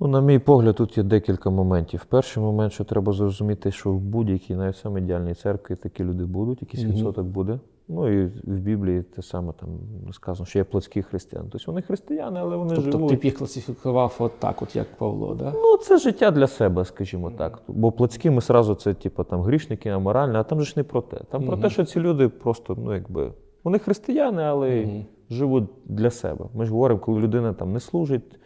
Ну, 0.00 0.08
на 0.08 0.20
мій 0.20 0.38
погляд, 0.38 0.76
тут 0.76 0.98
є 0.98 1.02
декілька 1.02 1.50
моментів. 1.50 2.06
Перший 2.08 2.42
момент, 2.42 2.72
що 2.72 2.84
треба 2.84 3.12
зрозуміти, 3.12 3.72
що 3.72 3.92
в 3.92 4.00
будь-якій, 4.00 4.54
навіть 4.54 4.76
саме 4.76 5.00
ідеальній 5.00 5.34
церкві, 5.34 5.76
такі 5.76 6.04
люди 6.04 6.24
будуть, 6.24 6.62
якийсь 6.62 6.84
відсоток 6.84 7.26
буде. 7.26 7.58
Ну 7.92 8.22
і 8.22 8.26
в 8.26 8.58
Біблії 8.58 9.02
те 9.02 9.22
саме 9.22 9.52
там 9.52 9.68
сказано, 10.12 10.46
що 10.46 10.58
є 10.58 10.64
плотські 10.64 11.02
християни. 11.02 11.48
Тобто 11.52 11.72
вони 11.72 11.82
християни, 11.82 12.40
але 12.40 12.56
вони 12.56 12.74
Тобто 12.74 12.90
живуть. 12.90 13.10
ти 13.10 13.16
б 13.16 13.24
їх 13.24 13.34
класифікував 13.34 14.16
от 14.18 14.32
так, 14.38 14.62
от 14.62 14.76
як 14.76 14.86
Павло, 14.96 15.34
да? 15.34 15.52
Ну, 15.54 15.76
це 15.76 15.98
життя 15.98 16.30
для 16.30 16.46
себе, 16.46 16.84
скажімо 16.84 17.30
так. 17.30 17.62
Бо 17.68 17.92
плотські 17.92 18.30
ми 18.30 18.40
сразу 18.40 18.74
це, 18.74 18.94
типу, 18.94 19.24
там 19.24 19.42
грішники, 19.42 19.88
аморальні, 19.88 20.36
а 20.36 20.42
там 20.42 20.60
же 20.60 20.66
ж 20.66 20.74
не 20.76 20.82
про 20.82 21.00
те. 21.00 21.20
Там 21.30 21.46
про 21.46 21.56
те, 21.56 21.70
що 21.70 21.84
ці 21.84 22.00
люди 22.00 22.28
просто, 22.28 22.76
ну 22.78 22.94
якби, 22.94 23.32
вони 23.64 23.78
християни, 23.78 24.42
але 24.42 24.88
живуть 25.30 25.64
для 25.84 26.10
себе. 26.10 26.44
Ми 26.54 26.64
ж 26.64 26.72
говоримо, 26.72 27.00
коли 27.00 27.20
людина 27.20 27.52
там 27.52 27.72
не 27.72 27.80
служить. 27.80 28.38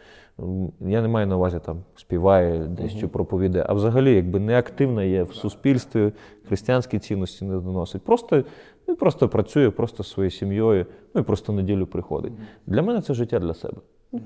Я 0.80 1.02
не 1.02 1.08
маю 1.08 1.26
на 1.26 1.36
увазі 1.36 1.60
там 1.66 1.82
співає 1.96 2.58
десь 2.58 2.96
чи 2.96 3.08
проповідає, 3.08 3.66
а 3.68 3.72
взагалі 3.72 4.14
якби 4.14 4.40
неактивна 4.40 5.02
є 5.02 5.22
в 5.22 5.34
суспільстві, 5.34 6.12
християнські 6.48 6.98
цінності 6.98 7.44
не 7.44 7.60
доносить. 7.60 8.02
Просто 8.02 8.44
він 8.88 8.96
просто 8.96 9.28
працює, 9.28 9.70
просто 9.70 10.02
зі 10.02 10.08
своєю 10.08 10.30
сім'єю, 10.30 10.86
ну 11.14 11.20
і 11.20 11.24
просто 11.24 11.52
неділю 11.52 11.86
приходить. 11.86 12.32
Для 12.66 12.82
мене 12.82 13.00
це 13.00 13.14
життя 13.14 13.38
для 13.38 13.54
себе. 13.54 13.76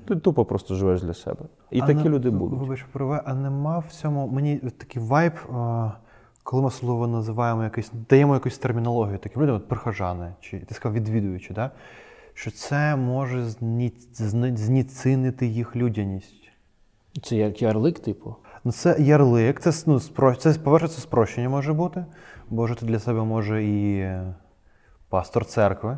Ти 0.07 0.15
тупо 0.15 0.45
просто 0.45 0.75
живеш 0.75 1.01
для 1.01 1.13
себе. 1.13 1.45
І 1.71 1.81
А 1.81 1.87
такі 1.87 2.03
не- 2.03 2.09
люди 2.09 2.29
будуть. 2.29 2.59
Вибач, 2.59 2.85
перебиваю, 2.91 3.21
а 3.25 3.33
нема 3.33 3.79
в 3.79 3.91
цьому 3.91 4.27
мені 4.27 4.57
такий 4.57 5.01
вайб, 5.03 5.33
коли 6.43 6.63
ми 6.63 6.71
слово 6.71 7.07
називаємо 7.07 7.63
якийсь, 7.63 7.91
даємо 8.09 8.33
якусь 8.33 8.57
термінологію 8.57 9.17
таким 9.17 9.41
людям, 9.41 9.55
от 9.55 9.67
прихожани, 9.67 10.33
чи 10.39 10.59
ти 10.59 10.73
сказав 10.73 10.95
відвідуючі, 10.95 11.53
да? 11.53 11.71
що 12.33 12.51
це 12.51 12.95
може 12.95 13.45
зні, 13.45 13.93
зни- 14.13 14.57
зніцінити 14.57 15.47
їх 15.47 15.75
людяність. 15.75 16.51
Це 17.23 17.35
як 17.35 17.61
ярлик, 17.61 17.99
типу. 17.99 18.35
Ну, 18.63 18.71
це 18.71 18.95
ярлик, 18.99 19.59
це, 19.59 19.83
ну, 19.85 19.99
спро... 19.99 20.35
це, 20.35 20.53
по-перше, 20.53 20.87
це 20.87 21.01
спрощення 21.01 21.49
може 21.49 21.73
бути, 21.73 22.05
бо 22.49 22.67
жити 22.67 22.85
для 22.85 22.99
себе 22.99 23.23
може 23.23 23.63
і 23.63 24.09
пастор 25.09 25.45
церкви, 25.45 25.97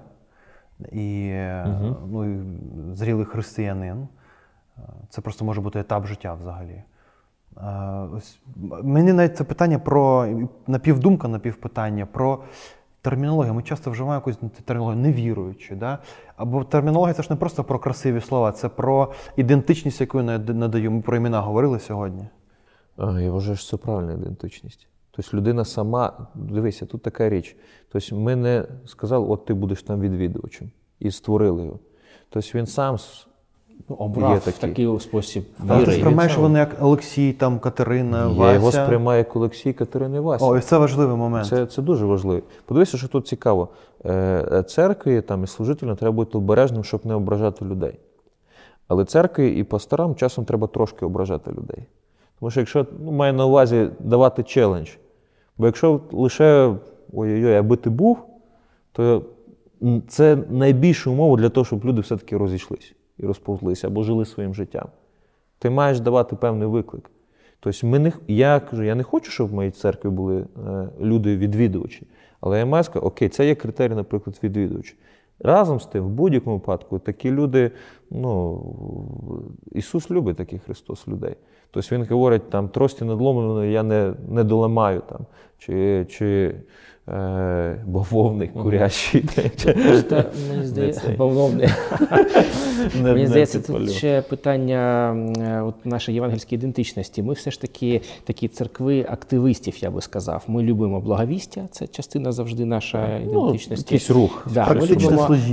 і, 0.91 1.27
е, 1.31 1.67
ну, 2.07 2.33
і 2.33 2.43
зрілий 2.95 3.25
християнин. 3.25 4.07
Е, 4.77 4.81
Це 5.09 5.21
просто 5.21 5.45
може 5.45 5.61
бути 5.61 5.79
етап 5.79 6.07
життя 6.07 6.33
взагалі. 6.33 6.83
Е, 7.57 7.63
Ось, 8.17 8.39
мені 8.83 9.13
навіть 9.13 9.37
це 9.37 9.43
питання 9.43 9.79
про 9.79 10.27
напівдумка, 10.67 11.27
напівпитання, 11.27 12.05
про 12.05 12.43
термінологію. 13.01 13.53
Ми 13.53 13.63
часто 13.63 13.91
вживаємо 13.91 14.23
якусь 14.27 14.51
термінологію 14.65 15.01
невіруючи. 15.01 15.75
Да? 15.75 15.97
Або 16.35 16.63
термінологія 16.63 17.13
це 17.13 17.23
ж 17.23 17.27
не 17.29 17.35
просто 17.35 17.63
про 17.63 17.79
красиві 17.79 18.21
слова, 18.21 18.51
це 18.51 18.69
про 18.69 19.13
ідентичність, 19.35 20.01
яку 20.01 20.17
я 20.21 20.23
надаю. 20.39 20.91
Ми 20.91 21.01
про 21.01 21.17
імена 21.17 21.41
говорили 21.41 21.79
сьогодні. 21.79 22.27
А, 22.97 23.21
я 23.21 23.31
вважаю, 23.31 23.57
що 23.57 23.69
це 23.69 23.83
правильна 23.83 24.13
ідентичність. 24.13 24.87
Тобто 25.11 25.37
людина 25.37 25.65
сама, 25.65 26.27
дивися, 26.35 26.85
тут 26.85 27.01
така 27.01 27.29
річ. 27.29 27.55
Тобто 27.91 28.15
ми 28.15 28.35
не 28.35 28.65
сказали, 28.85 29.25
от 29.27 29.45
ти 29.45 29.53
будеш 29.53 29.83
там 29.83 29.99
відвідувачем, 29.99 30.71
і 30.99 31.11
створили 31.11 31.63
його. 31.63 31.79
Тобто 32.29 32.49
він 32.57 32.65
сам 32.65 32.97
Ну, 33.89 33.95
обрав 33.95 34.31
Є 34.31 34.37
в 34.37 34.57
такий 34.57 34.99
спосіб 34.99 35.43
А 35.67 35.85
ти 35.85 35.91
сприймаєш 35.91 36.37
вони 36.37 36.59
як 36.59 36.77
Олексій, 36.81 37.33
там, 37.33 37.59
Катерина, 37.59 38.27
Вася. 38.27 38.47
я 38.47 38.53
його 38.53 38.71
сприймаю 38.71 39.17
як 39.17 39.35
Олексій 39.35 39.73
Катерини 39.73 40.19
Вася. 40.19 40.45
О, 40.45 40.57
і 40.57 40.61
це 40.61 40.77
важливий 40.77 41.17
момент. 41.17 41.47
Це, 41.47 41.65
це 41.65 41.81
дуже 41.81 42.05
важливо. 42.05 42.41
Подивися, 42.65 42.97
що 42.97 43.07
тут 43.07 43.27
цікаво. 43.27 43.67
Е, 44.05 44.13
е, 44.51 44.63
Церкві 44.63 45.21
там, 45.21 45.43
і 45.43 45.47
служителям 45.47 45.95
треба 45.95 46.11
бути 46.11 46.37
обережним, 46.37 46.83
щоб 46.83 47.05
не 47.05 47.13
ображати 47.13 47.65
людей. 47.65 47.99
Але 48.87 49.05
церкві 49.05 49.49
і 49.49 49.63
пасторам 49.63 50.15
часом 50.15 50.45
треба 50.45 50.67
трошки 50.67 51.05
ображати 51.05 51.51
людей. 51.51 51.85
Тому 52.41 52.51
що 52.51 52.59
якщо 52.59 52.85
ну, 52.99 53.11
маю 53.11 53.33
на 53.33 53.45
увазі 53.45 53.89
давати 53.99 54.43
челендж, 54.43 54.89
бо 55.57 55.65
якщо 55.65 56.01
лише 56.11 56.75
ой-ой-ой, 57.13 57.55
аби 57.55 57.75
ти 57.75 57.89
був, 57.89 58.17
то 58.91 59.23
це 60.07 60.37
найбільша 60.49 61.09
умова 61.09 61.37
для 61.37 61.49
того, 61.49 61.65
щоб 61.65 61.85
люди 61.85 62.01
все-таки 62.01 62.37
розійшлися 62.37 62.93
і 63.17 63.25
розповзлися 63.25 63.87
або 63.87 64.03
жили 64.03 64.25
своїм 64.25 64.55
життям. 64.55 64.87
Ти 65.59 65.69
маєш 65.69 65.99
давати 65.99 66.35
певний 66.35 66.67
виклик. 66.67 67.11
Тобто, 67.59 67.87
ми 67.87 67.99
не, 67.99 68.11
я 68.27 68.59
кажу, 68.59 68.83
я 68.83 68.95
не 68.95 69.03
хочу, 69.03 69.31
щоб 69.31 69.49
в 69.49 69.53
моїй 69.53 69.71
церкві 69.71 70.09
були 70.09 70.37
е, 70.37 70.45
люди-відвідувачі. 71.01 72.07
Але 72.39 72.59
я 72.59 72.65
маю 72.65 72.83
сказати, 72.83 73.07
окей, 73.07 73.29
це 73.29 73.47
є 73.47 73.55
критерій, 73.55 73.95
наприклад, 73.95 74.39
відвідувачі. 74.43 74.95
Разом 75.39 75.79
з 75.79 75.85
тим, 75.85 76.03
в 76.03 76.09
будь-якому 76.09 76.55
випадку, 76.55 76.99
такі 76.99 77.31
люди, 77.31 77.71
ну, 78.09 78.61
Ісус 79.71 80.11
любить 80.11 80.37
таких 80.37 80.63
Христос 80.63 81.07
людей. 81.07 81.35
Тобто 81.71 81.95
Він 81.95 82.05
говорить, 82.05 82.49
там, 82.49 82.69
трості 82.69 83.05
надломлені, 83.05 83.73
я 83.73 83.83
не, 83.83 84.13
не 84.29 84.43
доламаю, 84.43 85.01
там, 85.09 85.25
чи, 85.57 86.05
чи 86.09 86.55
бавовник 87.85 88.53
курящий. 88.53 89.25
Просто 89.87 90.23
мені 90.49 90.65
здається, 90.65 91.01
Мені 93.01 93.45
підпалю. 93.45 93.87
ще 93.87 94.21
питання 94.21 95.13
е, 95.39 95.61
от 95.61 95.85
нашої 95.85 96.15
євангельської 96.15 96.57
ідентичності. 96.59 97.23
Ми 97.23 97.33
все 97.33 97.51
ж 97.51 97.61
таки 97.61 98.01
такі 98.23 98.47
церкви 98.47 99.05
активистів, 99.09 99.83
я 99.83 99.91
би 99.91 100.01
сказав. 100.01 100.43
Ми 100.47 100.63
любимо 100.63 100.99
благовістя, 100.99 101.67
це 101.71 101.87
частина 101.87 102.31
завжди 102.31 102.65
нашої 102.65 103.03
Ну, 103.25 103.31
ідентичності. 103.43 103.85
якийсь 103.95 104.09
рух. 104.09 104.47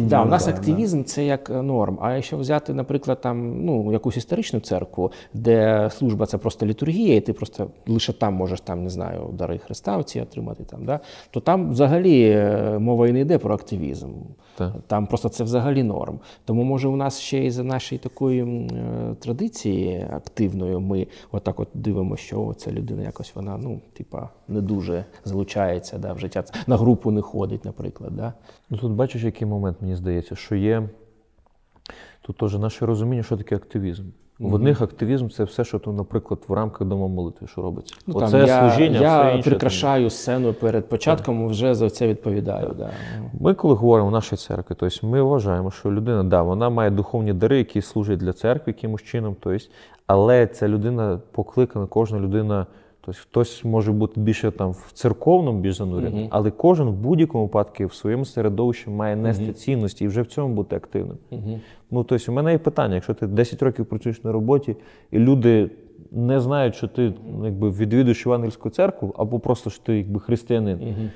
Да, 0.09 0.23
у 0.23 0.27
нас 0.27 0.49
активізм 0.49 1.03
це 1.05 1.25
як 1.25 1.51
е, 1.51 1.63
норм. 1.63 1.99
А 2.03 2.13
якщо 2.15 2.37
взяти, 2.37 2.75
наприклад, 2.75 3.21
там 3.21 3.65
ну 3.65 3.93
якусь 3.93 4.17
історичну 4.17 4.61
церкву, 4.61 5.13
де 5.35 5.89
служба 5.93 6.27
це 6.27 6.39
просто 6.39 6.67
літургія, 6.67 7.17
і 7.17 7.21
ти 7.21 7.33
просто 7.33 7.67
лише 7.87 8.13
там 8.13 8.35
можеш 8.35 8.61
там 8.61 8.83
не 8.85 8.91
знаю 8.91 9.31
дари 9.33 9.59
Христа 9.59 9.97
оці 9.97 10.21
отримати 10.21 10.65
там, 10.65 10.85
да, 10.85 11.01
то 11.39 11.43
там 11.43 11.71
взагалі 11.71 12.23
е, 12.23 12.79
мова 12.79 13.09
і 13.09 13.13
не 13.13 13.21
йде 13.21 13.39
про 13.39 13.55
активізм. 13.55 14.13
Так. 14.57 14.73
Там 14.87 15.07
просто 15.07 15.29
це 15.29 15.45
взагалі 15.45 15.83
норм. 15.83 16.21
Тому 16.45 16.65
може 16.65 16.89
у 16.89 16.97
нас 16.97 17.21
ще 17.21 17.45
із 17.45 17.55
за 17.55 17.65
нашої 17.65 17.99
такої 17.99 18.43
е, 18.43 19.15
традиції 19.21 20.07
активної 20.13 20.79
ми 20.79 21.07
отак 21.33 21.61
от 21.61 21.69
дивимося, 21.75 22.23
що 22.23 22.55
ця 22.57 22.73
людина 22.73 23.03
якось 23.03 23.35
вона 23.35 23.59
ну, 23.59 23.81
типа, 23.93 24.29
не 24.49 24.61
дуже 24.61 25.05
залучається 25.25 25.99
да, 25.99 26.13
в 26.13 26.19
життя. 26.19 26.45
На 26.67 26.77
групу 26.77 27.11
не 27.11 27.21
ходить, 27.21 27.65
наприклад. 27.65 28.17
Да? 28.17 28.33
Ну 28.71 28.79
тут 28.79 28.93
бачиш, 28.93 29.23
який 29.23 29.49
момент, 29.49 29.77
мені 29.81 29.95
здається, 29.95 30.37
що 30.37 30.55
є 30.55 30.89
тут 32.23 32.37
теж 32.37 32.55
наше 32.55 32.87
розуміння, 32.87 33.23
що 33.23 33.37
таке 33.37 33.57
активізм. 33.57 34.05
В 34.39 34.55
одних 34.55 34.83
активізм 34.83 35.29
це 35.29 35.45
все, 35.45 35.65
що, 35.65 35.79
тут, 35.79 35.97
наприклад, 35.97 36.41
в 36.49 36.53
рамках 36.53 36.89
дому 36.89 37.09
молитви, 37.09 37.47
що 37.47 37.63
робиться. 37.63 37.95
Ну, 38.07 38.15
Оце 38.17 38.39
там, 38.39 38.47
я, 38.47 38.71
служіння, 38.71 39.01
я 39.01 39.23
все 39.23 39.37
інше. 39.37 39.51
прикрашаю 39.51 40.11
сцену 40.11 40.53
перед 40.53 40.89
початком, 40.89 41.49
вже 41.49 41.75
за 41.75 41.91
це 41.91 42.09
відповідаю. 42.09 42.75
Да. 42.79 42.91
Ми, 43.41 43.55
коли 43.55 43.75
говоримо 43.75 44.09
в 44.09 44.13
нашій 44.13 44.37
церкві, 44.37 44.75
тобто 44.79 45.07
ми 45.07 45.23
вважаємо, 45.23 45.71
що 45.71 45.93
людина, 45.93 46.25
да, 46.25 46.43
вона 46.43 46.71
має 46.71 46.91
духовні 46.91 47.33
дари, 47.33 47.59
які 47.59 47.83
служать 47.83 48.19
для 48.19 48.33
церкви 48.33 48.75
якимось 48.77 49.03
чином, 49.03 49.37
тобто, 49.41 49.65
але 50.07 50.47
ця 50.47 50.69
людина 50.69 51.21
покликана, 51.33 51.87
кожна 51.87 52.19
людина, 52.21 52.67
тобто 53.01 53.21
хтось 53.23 53.65
може 53.65 53.93
бути 53.93 54.21
більше 54.21 54.51
там 54.51 54.71
в 54.71 54.91
церковному 54.93 55.61
більш 55.61 55.77
занурений, 55.77 56.29
але 56.31 56.51
кожен 56.51 56.89
в 56.89 56.93
будь-якому 56.93 57.45
випадку 57.45 57.87
в 57.87 57.95
своєму 57.95 58.25
середовищі 58.25 58.91
має 58.91 59.17
нести 59.17 59.53
цінності 59.53 60.05
і 60.05 60.09
вже 60.09 60.23
в 60.23 60.27
цьому 60.27 60.55
бути 60.55 60.77
активним. 60.77 61.17
Ну, 61.91 62.05
тобто, 62.05 62.33
у 62.33 62.35
мене 62.35 62.53
є 62.53 62.59
питання, 62.59 62.95
якщо 62.95 63.15
ти 63.15 63.27
10 63.27 63.63
років 63.63 63.87
працюєш 63.87 64.25
на 64.25 64.33
роботі, 64.33 64.77
і 65.11 65.19
люди 65.19 65.71
не 66.11 66.41
знають, 66.41 66.75
що 66.75 66.89
ти 66.89 67.13
якби, 67.45 67.71
відвідуєш 67.71 68.27
Євангельську 68.27 68.71
церкву, 68.71 69.15
або 69.19 69.39
просто 69.39 69.71
що 69.71 69.83
ти 69.83 69.97
якби 69.97 70.21
християнин. 70.21 71.11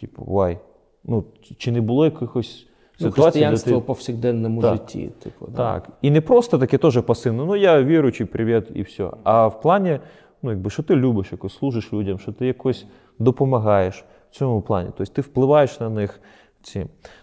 Типу, 0.00 0.24
вай. 0.24 0.58
Ну, 1.04 1.24
чи- 1.58 1.72
не 1.72 1.80
було 1.80 2.04
якихось 2.04 2.66
Ну, 3.00 3.10
християнство 3.10 3.80
ти... 3.80 3.86
повсякденному 3.86 4.62
Так. 4.62 4.72
житті. 4.74 5.10
Типу, 5.22 5.46
да. 5.46 5.56
Так. 5.56 5.88
І 6.02 6.10
не 6.10 6.20
просто 6.20 6.58
таке 6.58 6.78
теж 6.78 7.02
пасивне, 7.02 7.44
ну 7.44 7.56
я 7.56 7.82
віруючий, 7.82 8.26
привіт, 8.26 8.64
і 8.74 8.82
все. 8.82 9.10
А 9.24 9.46
в 9.46 9.60
плані, 9.60 9.98
ну, 10.42 10.50
якби, 10.50 10.70
що 10.70 10.82
ти 10.82 10.96
любиш 10.96 11.32
якось, 11.32 11.54
служиш 11.56 11.92
людям, 11.92 12.18
що 12.18 12.32
ти 12.32 12.46
якось 12.46 12.86
допомагаєш 13.18 14.04
в 14.30 14.34
цьому 14.34 14.62
плані. 14.62 14.90
Тобто 14.96 15.12
ти 15.12 15.20
впливаєш 15.22 15.80
на 15.80 15.90
них 15.90 16.20
ці. 16.62 16.80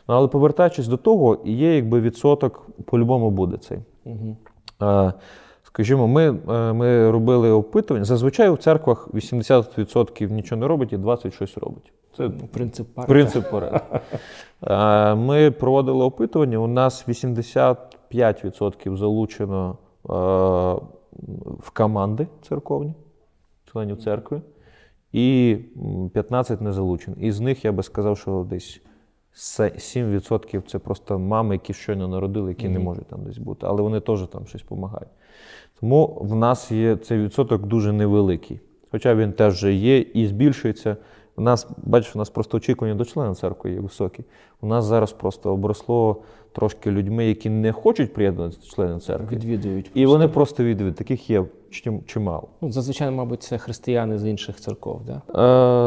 Ну, 0.08 0.16
але 0.16 0.28
повертаючись 0.28 0.88
до 0.88 0.98
того, 0.98 1.38
є 1.46 1.76
якби 1.76 2.02
відсоток 2.02 2.68
по-любому 2.86 3.32
буде 3.32 3.58
цей. 3.58 3.80
Е, 4.82 5.14
Скажімо, 5.64 6.08
ми, 6.08 6.38
е, 6.50 6.74
ми 6.74 7.12
робили 7.12 7.52
опитування. 7.52 8.06
Зазвичай 8.06 8.50
у 8.50 8.58
церквах 8.58 9.08
80% 9.14 10.32
нічого 10.32 10.62
не 10.62 10.68
робить 10.68 10.94
і 10.94 10.98
20% 10.98 11.32
щось 11.32 11.58
робить. 11.58 11.92
Це 12.18 12.30
Принцип 12.30 12.88
парка. 12.94 13.12
Принцип 13.12 13.52
порядку. 13.52 14.00
Ми 15.22 15.52
проводили 15.52 16.04
опитування. 16.04 16.58
У 16.58 16.68
нас 16.68 17.08
85% 17.08 18.98
залучено 18.98 19.78
е, 20.06 20.14
в 21.60 21.70
команди 21.74 22.28
церковні, 22.42 22.94
членів 23.72 23.98
церкви, 24.04 24.42
і 25.12 25.58
м, 25.78 26.10
15 26.10 26.62
не 26.62 26.74
залучено. 26.74 27.18
Із 27.20 27.40
них 27.40 27.66
я 27.66 27.72
би 27.72 27.84
сказав, 27.84 28.18
що 28.18 28.46
десь 28.50 28.82
7% 29.38 30.62
це 30.68 30.80
просто 30.80 31.20
мами, 31.20 31.56
які 31.56 31.74
щойно 31.74 32.08
народили, 32.08 32.50
які 32.50 32.70
не 32.70 32.80
можуть 32.80 33.08
там 33.08 33.24
десь 33.24 33.38
бути, 33.38 33.68
але 33.68 33.82
вони 33.82 34.00
теж 34.00 34.28
там 34.28 34.48
щось 34.48 34.62
допомагають. 34.62 35.10
Тому 35.80 36.18
в 36.22 36.36
нас 36.36 36.72
є 36.72 36.96
цей 36.96 37.20
відсоток 37.20 37.66
дуже 37.66 37.94
невеликий. 37.94 38.60
Хоча 38.92 39.16
він 39.16 39.34
теж 39.34 39.54
вже 39.54 39.74
є 39.74 39.98
і 40.00 40.28
збільшується. 40.28 40.98
У 41.36 41.42
нас, 41.42 41.68
бачиш, 41.78 42.16
у 42.16 42.20
нас 42.20 42.30
просто 42.30 42.58
очікування 42.58 42.96
до 42.96 43.06
члена 43.06 43.36
церкви 43.36 43.72
є 43.72 43.80
високі. 43.80 44.24
У 44.62 44.68
нас 44.68 44.86
зараз 44.86 45.14
просто 45.14 45.54
обросло 45.54 46.22
трошки 46.52 46.92
людьми, 46.92 47.26
які 47.26 47.50
не 47.50 47.72
хочуть 47.72 48.14
приєднуватися 48.14 48.62
до 48.62 48.68
членів 48.68 49.02
церкви. 49.02 49.38
Відвідують. 49.38 49.92
І 49.94 50.06
вони 50.06 50.28
просто 50.28 50.64
відвідують. 50.64 50.96
Таких 50.96 51.30
є 51.30 51.46
чимало. 52.06 52.48
Ну, 52.62 52.72
зазвичай, 52.72 53.12
мабуть, 53.12 53.44
це 53.44 53.58
християни 53.58 54.18
з 54.18 54.26
інших 54.26 54.60
церков. 54.60 55.02
Да? 55.06 55.22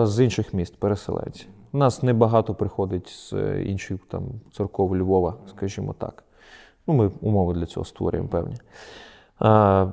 Е, 0.02 0.06
з 0.06 0.24
інших 0.24 0.54
міст, 0.54 0.76
переселенці. 0.76 1.46
У 1.72 1.78
нас 1.78 2.02
небагато 2.02 2.54
приходить 2.54 3.08
з 3.08 3.32
е, 3.32 3.62
інших 3.62 4.00
там, 4.08 4.22
церков 4.52 4.96
Львова, 4.96 5.34
скажімо 5.46 5.94
так. 5.98 6.24
Ну, 6.86 6.94
ми 6.94 7.10
умови 7.20 7.54
для 7.54 7.66
цього 7.66 7.84
створюємо 7.84 8.28
певні. 8.28 8.56
А, 9.38 9.86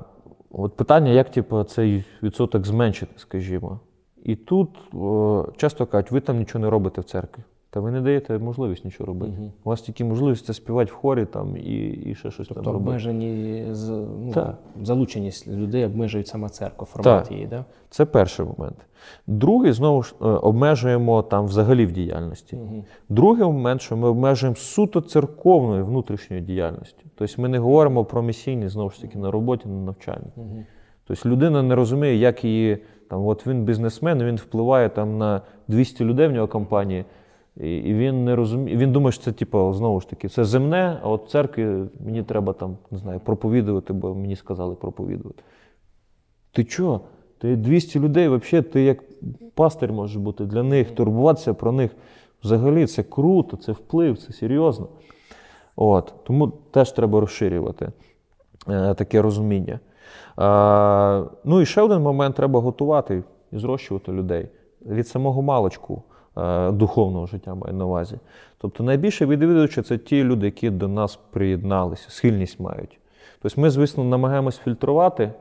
от 0.50 0.76
питання, 0.76 1.10
як 1.10 1.30
типу, 1.30 1.64
цей 1.64 2.04
відсоток 2.22 2.66
зменшити, 2.66 3.12
скажімо. 3.16 3.80
І 4.24 4.36
тут 4.36 4.94
о, 4.94 5.46
часто 5.56 5.86
кажуть, 5.86 6.10
ви 6.10 6.20
там 6.20 6.38
нічого 6.38 6.64
не 6.64 6.70
робите 6.70 7.00
в 7.00 7.04
церкві. 7.04 7.42
Та 7.78 7.82
ви 7.82 7.90
не 7.90 8.00
даєте 8.00 8.38
можливість 8.38 8.84
нічого 8.84 9.06
робити. 9.06 9.32
У 9.64 9.70
вас 9.70 9.80
тільки 9.82 10.04
можливість 10.04 10.44
це 10.46 10.54
співати 10.54 10.90
в 10.92 10.94
хорі 10.94 11.24
там, 11.24 11.56
і, 11.56 11.86
і 11.88 12.14
ще 12.14 12.30
щось 12.30 12.48
Тобто 12.48 12.62
там 12.64 12.72
робити. 12.72 12.88
обмежені 12.88 13.64
з- 13.70 13.88
ну, 14.24 14.30
Так. 14.34 14.58
залученість 14.82 15.48
людей 15.48 15.84
обмежують 15.84 16.26
сама 16.28 16.48
церква, 16.48 16.86
формат 16.86 17.24
Так. 17.24 17.32
її. 17.32 17.46
Да? 17.46 17.64
Це 17.90 18.04
перший 18.04 18.46
момент. 18.46 18.76
Другий, 19.26 19.72
знову 19.72 20.02
ж, 20.02 20.14
е, 20.22 20.24
обмежуємо 20.24 21.22
там 21.22 21.44
взагалі 21.46 21.86
в 21.86 21.92
діяльності. 21.92 22.58
Другий 23.08 23.44
момент, 23.44 23.80
що 23.80 23.96
ми 23.96 24.08
обмежуємо 24.08 24.56
суто 24.56 25.00
церковною 25.00 25.86
внутрішньою 25.86 26.42
діяльністю. 26.42 27.02
Тобто 27.14 27.42
ми 27.42 27.48
не 27.48 27.58
говоримо 27.58 28.04
про 28.04 28.22
місійність, 28.22 28.72
знову 28.72 28.90
ж 28.90 29.00
таки, 29.00 29.18
на 29.18 29.30
роботі, 29.30 29.68
на 29.68 29.74
навчанні. 29.80 30.26
Тобто 31.06 31.28
людина 31.28 31.62
не 31.62 31.74
розуміє, 31.74 32.16
як 32.16 32.44
її, 32.44 32.78
там, 33.10 33.26
от 33.26 33.46
він 33.46 33.64
бізнесмен, 33.64 34.22
він 34.24 34.36
впливає 34.36 34.88
там, 34.88 35.18
на 35.18 35.40
200 35.68 36.04
людей 36.04 36.28
в 36.28 36.32
нього 36.32 36.48
компанії, 36.48 37.04
і, 37.60 37.76
і 37.76 37.94
він 37.94 38.24
не 38.24 38.36
розуміє, 38.36 38.76
він 38.76 38.92
думає, 38.92 39.12
що 39.12 39.24
це 39.24 39.32
типу, 39.32 39.72
знову 39.72 40.00
ж 40.00 40.10
таки, 40.10 40.28
це 40.28 40.44
земне, 40.44 41.00
а 41.02 41.08
от 41.08 41.30
церкві 41.30 41.84
мені 42.04 42.22
треба 42.22 42.52
там, 42.52 42.76
не 42.90 42.98
знаю, 42.98 43.20
проповідувати, 43.20 43.92
бо 43.92 44.14
мені 44.14 44.36
сказали 44.36 44.74
проповідувати. 44.74 45.42
Ти 46.52 46.64
що? 46.64 47.00
Ти 47.38 47.56
200 47.56 48.00
людей, 48.00 48.28
взагалі, 48.28 48.66
ти 48.66 48.82
як 48.82 48.98
пастир 49.54 49.92
можеш 49.92 50.16
бути 50.16 50.44
для 50.44 50.62
них, 50.62 50.90
турбуватися 50.90 51.54
про 51.54 51.72
них. 51.72 51.90
Взагалі 52.44 52.86
це 52.86 53.02
круто, 53.02 53.56
це 53.56 53.72
вплив, 53.72 54.18
це 54.18 54.32
серйозно. 54.32 54.88
От, 55.76 56.14
тому 56.24 56.48
теж 56.48 56.92
треба 56.92 57.20
розширювати 57.20 57.92
е, 58.68 58.94
таке 58.94 59.22
розуміння. 59.22 59.80
Е, 60.38 61.30
ну 61.44 61.60
і 61.60 61.66
ще 61.66 61.82
один 61.82 62.00
момент 62.00 62.36
треба 62.36 62.60
готувати 62.60 63.22
і 63.52 63.58
зрощувати 63.58 64.12
людей 64.12 64.48
від 64.86 65.08
самого 65.08 65.42
маличку 65.42 66.02
е, 66.07 66.07
духовного 66.72 67.26
життя 67.26 67.54
маю 67.54 67.74
на 67.74 67.84
увазі. 67.86 68.16
Тобто 68.58 68.84
найбільше 68.84 69.26
відвідувачі 69.26 69.82
це 69.82 69.98
ті 69.98 70.24
люди, 70.24 70.46
які 70.46 70.70
до 70.70 70.88
нас 70.88 71.18
приєдналися, 71.30 72.10
схильність 72.10 72.60
мають. 72.60 72.98
Тобто 73.42 73.60
ми, 73.60 73.70
звісно, 73.70 74.04
намагаємось 74.04 74.58
фільтрувати 74.58 75.32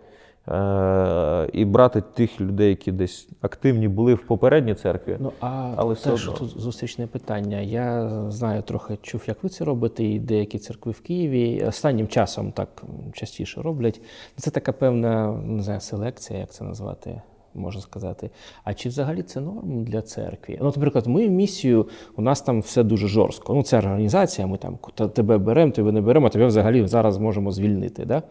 е, 0.48 1.50
і 1.54 1.66
брати 1.66 2.04
тих 2.14 2.42
людей, 2.42 2.70
які 2.70 2.92
десь 2.92 3.30
активні 3.42 3.88
були 3.88 4.14
в 4.14 4.28
попередній 4.28 4.76
церкві. 4.76 5.18
Ну, 5.20 5.32
а 5.42 5.74
Але 5.76 5.94
все 5.94 6.10
теж 6.10 6.28
одно. 6.28 6.40
тут 6.40 6.60
зустрічне 6.60 7.08
питання. 7.08 7.60
Я 7.60 8.10
знаю, 8.32 8.62
трохи 8.62 8.98
чув, 9.02 9.24
як 9.28 9.44
ви 9.44 9.50
це 9.50 9.66
робите, 9.66 10.04
і 10.04 10.20
деякі 10.20 10.60
церкви 10.60 10.92
в 10.92 11.02
Києві 11.02 11.64
останнім 11.68 12.08
часом 12.08 12.52
так 12.52 12.84
частіше 13.14 13.62
роблять. 13.62 14.02
Це 14.36 14.52
така 14.52 14.72
певна 14.72 15.32
не 15.32 15.64
знаю, 15.64 15.80
селекція, 15.80 16.40
як 16.40 16.52
це 16.52 16.64
назвати. 16.64 17.22
Можна 17.58 17.82
сказати. 17.82 18.30
А 18.64 18.74
чи 18.74 18.90
взагалі 18.90 19.22
це 19.22 19.42
норм 19.42 19.84
для 19.84 20.02
церкви? 20.02 20.58
Ну, 20.62 20.66
наприклад, 20.76 21.08
ми 21.08 21.30
місію, 21.30 21.88
у 22.16 22.22
нас 22.22 22.42
там 22.42 22.62
все 22.62 22.84
дуже 22.84 23.08
жорстко. 23.08 23.54
Ну, 23.54 23.64
це 23.64 23.78
організація, 23.78 24.48
ми 24.48 24.58
там 24.58 24.78
тебе 25.14 25.38
беремо, 25.38 25.72
тебе 25.72 25.92
не 25.92 26.02
беремо, 26.02 26.28
а 26.28 26.30
тебе 26.30 26.46
взагалі 26.46 26.88
зараз 26.88 27.18
можемо 27.18 27.52
звільнити. 27.52 28.06
Да? 28.06 28.24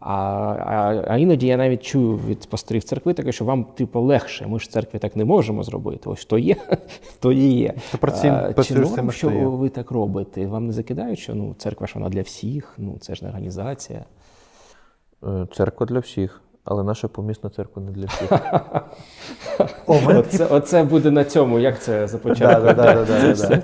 А, 0.00 0.14
а, 0.14 1.04
а 1.08 1.16
іноді 1.16 1.46
я 1.46 1.56
навіть 1.56 1.82
чую 1.82 2.16
від 2.16 2.46
пасторів 2.46 2.84
церкви 2.84 3.14
таке, 3.14 3.32
що 3.32 3.44
вам 3.44 3.64
типу 3.64 4.00
легше. 4.00 4.46
Ми 4.46 4.58
ж 4.58 4.66
в 4.68 4.72
церкві 4.72 4.98
так 4.98 5.16
не 5.16 5.24
можемо 5.24 5.62
зробити. 5.62 6.10
Ось 6.10 6.24
то 6.24 6.38
є, 6.38 6.56
то 7.20 7.32
і 7.32 7.52
є. 7.52 7.74
Ти 7.90 7.98
про 7.98 8.10
ці- 8.12 8.28
А, 8.28 8.62
Чи 8.64 8.74
норм, 8.74 9.10
що 9.10 9.28
що 9.28 9.30
є? 9.30 9.46
ви 9.46 9.68
так 9.68 9.90
робите? 9.90 10.46
Вам 10.46 10.66
не 10.66 10.72
закидають, 10.72 11.18
що 11.18 11.34
ну, 11.34 11.54
церква 11.58 11.86
ж 11.86 11.92
вона 11.94 12.08
для 12.08 12.22
всіх, 12.22 12.74
ну 12.78 12.96
це 13.00 13.14
ж 13.14 13.24
не 13.24 13.28
організація. 13.28 14.04
Е, 15.24 15.46
Церква 15.54 15.86
для 15.86 15.98
всіх, 15.98 16.42
але 16.64 16.84
наша 16.84 17.08
помісна 17.08 17.50
церква 17.50 17.82
не 17.82 17.90
для 17.90 18.06
всіх. 18.06 18.32
О, 19.86 20.00
мене 20.00 20.18
Оце, 20.20 20.46
оце 20.46 20.82
буде 20.82 21.10
на 21.10 21.24
цьому, 21.24 21.58
як 21.58 21.82
це 21.82 22.08
започатку. 22.08 22.82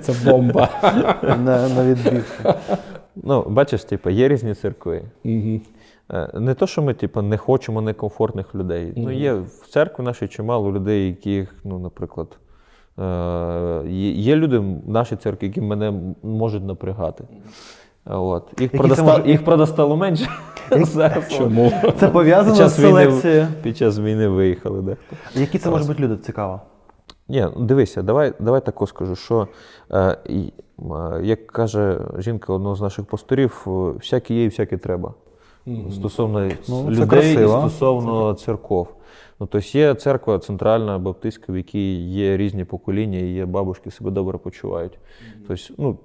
це, 0.01 0.31
бомба. 0.31 0.69
на, 1.23 1.69
на. 1.69 1.95
Ну, 3.15 3.43
бачиш, 3.49 3.83
типу, 3.83 4.09
є 4.09 4.27
різні 4.27 4.53
церкви. 4.53 5.01
Мгм. 5.23 5.61
Е, 6.13 6.29
Не 6.33 6.53
то, 6.53 6.67
що 6.67 6.81
ми 6.81 6.93
типу, 6.93 7.21
не 7.21 7.37
хочемо 7.37 7.81
некомфортних 7.81 8.55
людей. 8.55 8.93
Ну, 8.95 9.11
є 9.11 9.33
в 9.33 9.67
церкві 9.69 10.03
нашій 10.03 10.27
чимало 10.27 10.71
людей, 10.71 11.07
яких, 11.07 11.55
ну, 11.63 11.79
наприклад, 11.79 12.37
е, 12.99 13.81
є, 13.87 14.11
є 14.11 14.35
люди 14.35 14.57
в 14.57 14.89
нашій 14.89 15.15
церкві, 15.15 15.47
які 15.47 15.61
мене 15.61 15.93
можуть 16.23 16.63
напрягати. 16.63 17.23
От. 18.09 18.43
Їх, 18.49 18.61
Які 18.61 18.77
продоста... 18.77 19.03
може- 19.03 19.31
їх 19.31 19.45
продостало 19.45 19.97
менше. 19.97 20.29
Зараз. 20.71 21.29
Чому? 21.29 21.71
Це 21.99 22.07
пов'язано 22.07 22.69
з 22.69 22.75
селекцією. 22.75 23.47
під 23.63 23.77
час 23.77 23.99
війни 23.99 24.27
виїхали. 24.27 24.81
Да. 24.81 24.95
Які 25.35 25.57
це 25.57 25.69
можуть 25.69 25.87
бути 25.87 26.03
люди? 26.03 26.17
Цікаво. 26.17 26.61
Ні, 27.27 27.47
ну, 27.57 27.65
дивися, 27.65 28.01
давай, 28.01 28.33
давай 28.39 28.65
тако 28.65 28.87
скажу, 28.87 29.15
що 29.15 29.47
е, 29.91 29.99
е, 29.99 30.17
як 31.23 31.47
каже 31.47 31.99
жінка 32.17 32.53
одного 32.53 32.75
з 32.75 32.81
наших 32.81 33.05
пасторів, 33.05 33.65
е, 33.67 33.69
всяке 33.71 34.33
є 34.33 34.43
і 34.43 34.47
всяке 34.47 34.77
треба. 34.77 35.13
Стосовно 35.91 36.49
Ну, 36.69 36.89
людей 36.89 37.33
і 37.33 37.37
стосовно 37.37 38.33
церков. 38.33 38.87
Ну, 39.39 39.47
тобто 39.51 39.77
є 39.77 39.93
церква 39.93 40.39
центральна, 40.39 40.97
баптистська, 40.97 41.53
в 41.53 41.57
якій 41.57 41.95
є 42.09 42.37
різні 42.37 42.65
покоління, 42.65 43.19
і 43.19 43.27
є 43.27 43.45
бабушки 43.45 43.91
себе 43.91 44.11
добре 44.11 44.37
почувають. 44.37 44.99
Тобто, 45.47 45.63
ну, 45.77 45.97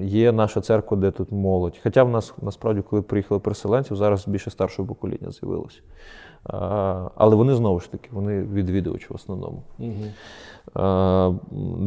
є 0.00 0.32
наша 0.32 0.60
церква, 0.60 0.96
де 0.96 1.10
тут 1.10 1.32
молодь. 1.32 1.80
Хоча 1.82 2.04
в 2.04 2.08
нас 2.08 2.34
насправді, 2.42 2.82
коли 2.90 3.02
приїхали 3.02 3.40
переселенці, 3.40 3.94
зараз 3.94 4.28
більше 4.28 4.50
старшого 4.50 4.88
покоління 4.88 5.30
з'явилося. 5.30 5.80
Але 7.14 7.36
вони 7.36 7.54
знову 7.54 7.80
ж 7.80 7.92
таки, 7.92 8.08
вони 8.12 8.42
відвідувачі 8.42 9.06
в 9.10 9.14
основному. 9.14 9.62
Е, 10.76 11.34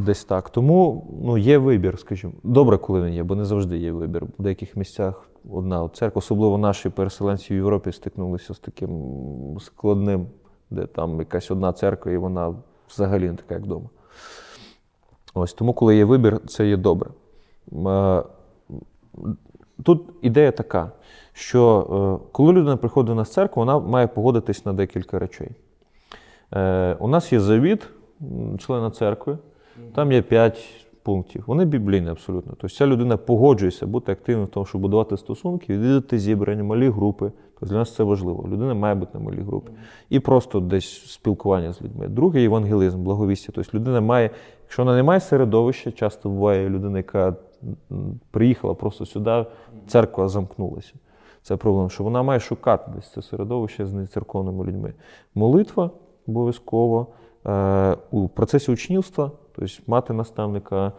Десь 0.05 0.25
так. 0.25 0.49
Тому 0.49 1.07
ну, 1.23 1.38
є 1.38 1.57
вибір, 1.57 1.99
скажімо. 1.99 2.33
Добре, 2.43 2.77
коли 2.77 3.01
він 3.01 3.13
є, 3.13 3.23
бо 3.23 3.35
не 3.35 3.45
завжди 3.45 3.77
є 3.77 3.91
вибір. 3.91 4.25
В 4.39 4.43
деяких 4.43 4.75
місцях 4.75 5.29
одна 5.51 5.89
церква, 5.89 6.19
особливо 6.19 6.57
наші 6.57 6.89
переселенці 6.89 7.53
в 7.53 7.57
Європі 7.57 7.91
стикнулися 7.91 8.53
з 8.53 8.59
таким 8.59 9.03
складним, 9.59 10.27
де 10.69 10.85
там 10.85 11.19
якась 11.19 11.51
одна 11.51 11.73
церква, 11.73 12.11
і 12.11 12.17
вона 12.17 12.55
взагалі 12.89 13.29
не 13.29 13.35
така, 13.35 13.53
як 13.53 13.63
вдома. 13.63 13.89
Ось 15.33 15.53
тому, 15.53 15.73
коли 15.73 15.95
є 15.95 16.05
вибір, 16.05 16.39
це 16.47 16.67
є 16.67 16.77
добре. 16.77 17.09
Е, 17.72 18.24
Тут 19.84 20.01
ідея 20.22 20.51
така, 20.51 20.91
що 21.34 21.88
е, 22.24 22.30
коли 22.32 22.53
людина 22.53 22.78
приходить 22.78 23.15
на 23.15 23.26
церкву, 23.26 23.61
вона 23.61 23.80
має 23.80 24.07
погодитись 24.07 24.65
на 24.65 24.74
декілька 24.74 25.20
речей. 25.20 25.49
Е, 26.53 26.93
У 26.99 27.07
нас 27.07 27.34
є 27.34 27.39
завіт 27.39 27.89
члена 28.59 28.91
церкви, 28.91 29.38
там 29.95 30.11
є 30.11 30.22
п'ять 30.22 30.88
пунктів. 31.03 31.43
Вони 31.47 31.65
біблійні 31.65 32.09
абсолютно. 32.09 32.51
Тобто 32.51 32.76
ця 32.76 32.88
людина 32.88 33.18
погоджується 33.18 33.88
бути 33.88 34.11
активним 34.11 34.45
в 34.45 34.49
тому, 34.49 34.65
щоб 34.65 34.82
будувати 34.82 35.18
стосунки, 35.18 35.74
відвідати 35.74 36.20
зібрання, 36.20 36.63
малі 36.63 36.89
групи. 36.89 37.32
Тобто 37.59 37.74
для 37.74 37.80
нас 37.80 37.95
це 37.95 38.03
важливо. 38.03 38.45
Людина 38.47 38.74
має 38.74 38.95
бути 38.95 39.11
на 39.18 39.20
малій 39.20 39.41
групі. 39.41 39.72
І 40.09 40.20
просто 40.20 40.59
десь 40.59 41.11
спілкування 41.11 41.74
з 41.74 41.82
людьми. 41.82 42.07
Другий 42.07 42.41
євангелізм, 42.41 43.03
благовістя. 43.03 43.51
Тобто 43.55 43.78
людина 43.78 44.01
має, 44.01 44.30
якщо 44.63 44.84
вона 44.84 44.95
не 44.95 45.03
має 45.03 45.20
середовища, 45.20 45.91
часто 45.91 46.30
буває 46.30 46.70
людина, 46.70 46.97
яка 46.97 47.36
приїхала 48.31 48.73
просто 48.73 49.05
сюди, 49.05 49.45
церква 49.87 50.27
замкнулася. 50.27 50.93
Це 51.41 51.55
проблема, 51.55 51.89
що 51.89 52.03
вона 52.03 52.23
має 52.23 52.39
шукати 52.39 52.91
десь 52.95 53.11
це 53.11 53.21
середовище 53.21 53.85
з 53.85 53.93
нецерковними 53.93 54.65
людьми. 54.65 54.93
Молитва 55.35 55.91
обов'язково 56.27 57.07
е, 57.45 57.97
у 58.11 58.27
процесі 58.27 58.71
учнівства, 58.71 59.31
тобто 59.55 59.73
мати 59.87 60.13
наставника 60.13 60.87
е, 60.87 60.91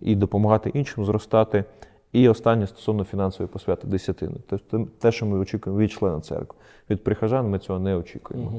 і 0.00 0.16
допомагати 0.16 0.70
іншим 0.70 1.04
зростати. 1.04 1.64
І 2.14 2.28
останнє 2.28 2.66
стосовно 2.66 3.04
фінансової 3.04 3.48
посвяти 3.48 3.86
десятини. 3.86 4.34
Тобто 4.48 4.86
те, 4.98 5.12
що 5.12 5.26
ми 5.26 5.38
очікуємо 5.38 5.80
від 5.80 5.92
члена 5.92 6.20
церкви. 6.20 6.58
Від 6.90 7.04
прихожан 7.04 7.50
ми 7.50 7.58
цього 7.58 7.78
не 7.78 7.96
очікуємо. 7.96 8.52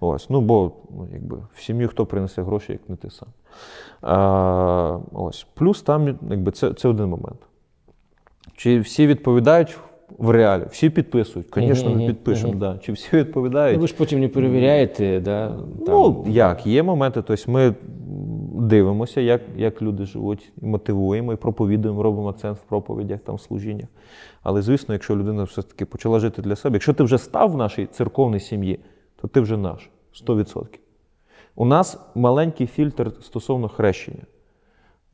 Ось, 0.00 0.30
ну 0.30 0.40
бо 0.40 0.72
ну, 0.90 1.08
якби, 1.12 1.36
в 1.54 1.62
сім'ю 1.62 1.88
хто 1.88 2.06
принесе 2.06 2.42
гроші, 2.42 2.72
як 2.72 2.88
не 2.88 2.96
ти 2.96 3.10
сам. 3.10 3.28
А, 4.02 4.98
ось. 5.12 5.46
Плюс 5.54 5.82
там 5.82 6.18
якби, 6.30 6.52
це, 6.52 6.74
це 6.74 6.88
один 6.88 7.06
момент. 7.06 7.38
Чи 8.56 8.80
всі 8.80 9.06
відповідають 9.06 9.78
в 10.18 10.30
реалі? 10.30 10.62
Всі 10.70 10.90
підписують. 10.90 11.48
Звісно, 11.56 11.94
ми 11.94 12.06
підпишемо. 12.06 12.50
мгм. 12.50 12.58
Да. 12.60 12.78
Чи 12.78 12.92
всі 12.92 13.16
відповідають? 13.16 13.76
Ну, 13.76 13.80
ви 13.80 13.86
ж 13.86 13.94
потім 13.98 14.20
не 14.20 14.28
перевіряєте, 14.28 15.20
да, 15.20 15.48
там, 15.48 15.66
Ну, 15.86 16.24
як, 16.28 16.66
є 16.66 16.82
моменти, 16.82 17.22
тобто 17.26 17.52
ми 17.52 17.74
дивимося, 18.62 19.20
як, 19.20 19.40
як 19.56 19.82
люди 19.82 20.04
живуть, 20.04 20.52
і 20.62 20.66
мотивуємо, 20.66 21.32
і 21.32 21.36
проповідуємо, 21.36 22.02
робимо 22.02 22.28
акцент 22.28 22.58
в 22.58 22.62
проповідях, 22.62 23.20
там, 23.20 23.34
в 23.34 23.40
служіннях. 23.40 23.88
Але, 24.42 24.62
звісно, 24.62 24.94
якщо 24.94 25.16
людина 25.16 25.42
все-таки 25.42 25.84
почала 25.84 26.18
жити 26.18 26.42
для 26.42 26.56
себе, 26.56 26.74
якщо 26.74 26.92
ти 26.92 27.04
вже 27.04 27.18
став 27.18 27.50
в 27.50 27.56
нашій 27.56 27.86
церковній 27.86 28.40
сім'ї, 28.40 28.78
то 29.20 29.28
ти 29.28 29.40
вже 29.40 29.56
наш 29.56 29.90
100%. 30.26 30.66
У 31.54 31.64
нас 31.64 32.00
маленький 32.14 32.66
фільтр 32.66 33.12
стосовно 33.20 33.68
хрещення. 33.68 34.22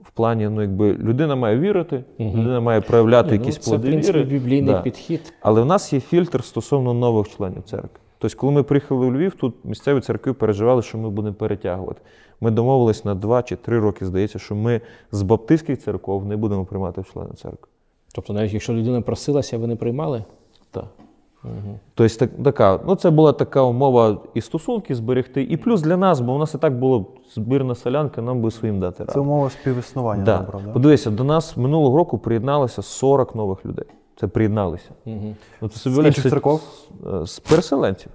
В 0.01 0.11
плані, 0.11 0.49
ну, 0.49 0.63
якби 0.63 0.95
людина 0.95 1.37
має 1.37 1.59
вірити, 1.59 2.05
людина 2.21 2.61
має 2.61 2.81
проявляти 2.81 3.29
ну, 3.29 3.35
якісь 3.35 3.59
це, 3.59 3.61
в 3.61 3.65
плоди 3.65 3.89
принципі, 3.89 4.19
віри. 4.19 4.31
біблійний 4.31 4.75
Да. 4.75 4.83
підхід. 4.83 5.35
Але 5.41 5.63
в 5.63 5.67
нас 5.67 5.93
є 5.93 6.01
фільтр 6.01 6.45
стосовно 6.45 6.95
нових 6.95 7.29
членів 7.37 7.63
церкви. 7.63 8.01
Тобто, 8.19 8.37
коли 8.39 8.53
ми 8.53 8.63
приїхали 8.63 9.07
у 9.07 9.13
Львів, 9.13 9.35
тут 9.35 9.55
місцеві 9.65 10.01
церкви 10.01 10.33
переживали, 10.33 10.83
що 10.83 10.99
ми 10.99 11.11
будемо 11.11 11.35
перетягувати. 11.35 12.01
Ми 12.43 12.51
домовились 12.51 13.05
на 13.05 13.15
два 13.15 13.43
чи 13.43 13.57
три 13.57 13.79
роки, 13.81 14.07
здається, 14.07 14.39
що 14.39 14.55
ми 14.55 14.81
з 15.13 15.23
баптистських 15.23 15.79
церков 15.83 16.27
не 16.27 16.37
будемо 16.37 16.65
приймати 16.65 17.01
в 17.01 17.13
члени 17.13 17.31
церкви. 17.35 17.69
Тобто, 18.15 18.33
навіть 18.33 18.53
якщо 18.53 18.73
людина 18.75 19.01
просилася, 19.01 19.59
ви 19.59 19.67
не 19.67 19.77
приймали? 19.77 20.25
Так. 20.71 20.85
Тобто, 21.95 22.17
так, 22.17 22.31
така, 22.45 22.81
ну, 22.87 22.95
це 22.97 23.11
була 23.11 23.33
така 23.33 23.63
умова 23.63 24.19
і 24.35 24.41
стосунки 24.41 24.95
зберегти, 24.95 25.43
і 25.43 25.57
плюс 25.57 25.83
для 25.83 25.97
нас, 25.97 26.21
бо 26.21 26.35
у 26.35 26.39
нас 26.39 26.55
і 26.55 26.59
так 26.59 26.79
було 26.79 27.07
збірна 27.35 27.75
солянка, 27.75 28.23
нам 28.23 28.43
би 28.43 28.51
своїм 28.51 28.81
дати 28.81 28.99
раду. 28.99 29.13
Це 29.13 29.21
умова 29.21 29.51
співіснування, 29.51 30.25
Да. 30.25 30.39
правда? 30.39 30.73
Подивися, 30.73 31.11
до 31.11 31.25
нас 31.25 31.57
минулого 31.57 31.97
року 31.97 32.19
приєдналося 32.19 32.83
40 32.83 33.35
нових 33.35 33.67
людей. 33.67 33.87
Це 34.21 34.27
приєдналися. 34.27 34.91
Угу. 35.07 35.35
Ну, 35.61 35.69
це 35.69 35.91
З 35.91 35.99
інших 35.99 36.23
це- 36.25 36.31
церков? 36.31 36.61
З- 37.25 37.27
З 37.27 37.39
переселенців. 37.41 38.13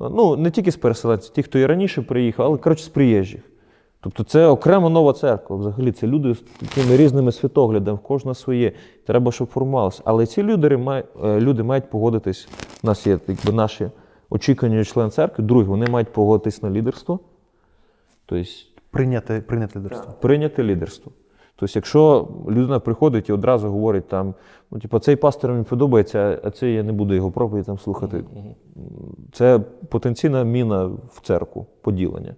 Ну, 0.00 0.36
не 0.36 0.50
тільки 0.50 0.72
з 0.72 0.76
переселенців, 0.76 1.32
ті, 1.32 1.42
хто 1.42 1.58
і 1.58 1.66
раніше 1.66 2.02
приїхав, 2.02 2.46
але 2.46 2.58
коротше 2.58 2.84
з 2.84 2.88
приїжджих. 2.88 3.40
Тобто 4.00 4.24
це 4.24 4.46
окремо 4.46 4.90
нова 4.90 5.12
церква. 5.12 5.56
Взагалі, 5.56 5.92
це 5.92 6.06
люди 6.06 6.34
з 6.34 6.40
такими 6.40 6.96
різними 6.96 7.32
світоглядами, 7.32 7.98
кожна 8.02 8.34
своє. 8.34 8.72
Треба, 9.06 9.32
щоб 9.32 9.48
формувалося. 9.48 10.02
Але 10.04 10.26
ці 10.26 10.42
люди, 10.42 10.68
е, 11.24 11.40
люди 11.40 11.62
мають 11.62 11.90
погодитись. 11.90 12.48
У 12.84 12.86
нас 12.86 13.06
є 13.06 13.18
якби, 13.28 13.52
наші 13.52 13.90
очікування 14.30 14.84
член 14.84 15.10
церкви. 15.10 15.44
Друге, 15.44 15.64
вони 15.64 15.86
мають 15.86 16.12
погодитись 16.12 16.62
на 16.62 16.70
лідерство. 16.70 17.20
Тобто 18.26 18.44
Прийняти, 18.90 19.40
прийняти 19.40 19.78
лідерство. 19.78 20.14
прийняти 20.20 20.62
лідерство. 20.62 21.12
Тобто, 21.60 21.72
якщо 21.78 22.28
людина 22.48 22.80
приходить 22.80 23.28
і 23.28 23.32
одразу 23.32 23.68
говорить 23.68 24.08
там, 24.08 24.34
ну, 24.70 24.78
типу, 24.78 24.98
цей 24.98 25.16
пастор 25.16 25.50
мені 25.50 25.64
подобається, 25.64 26.40
а 26.44 26.50
цей 26.50 26.74
я 26.74 26.82
не 26.82 26.92
буду 26.92 27.14
його 27.14 27.30
проповідь 27.30 27.66
там 27.66 27.78
слухати. 27.78 28.24
Це 29.32 29.58
потенційна 29.88 30.44
міна 30.44 30.84
в 30.86 31.20
церкву, 31.22 31.66
поділення. 31.80 32.34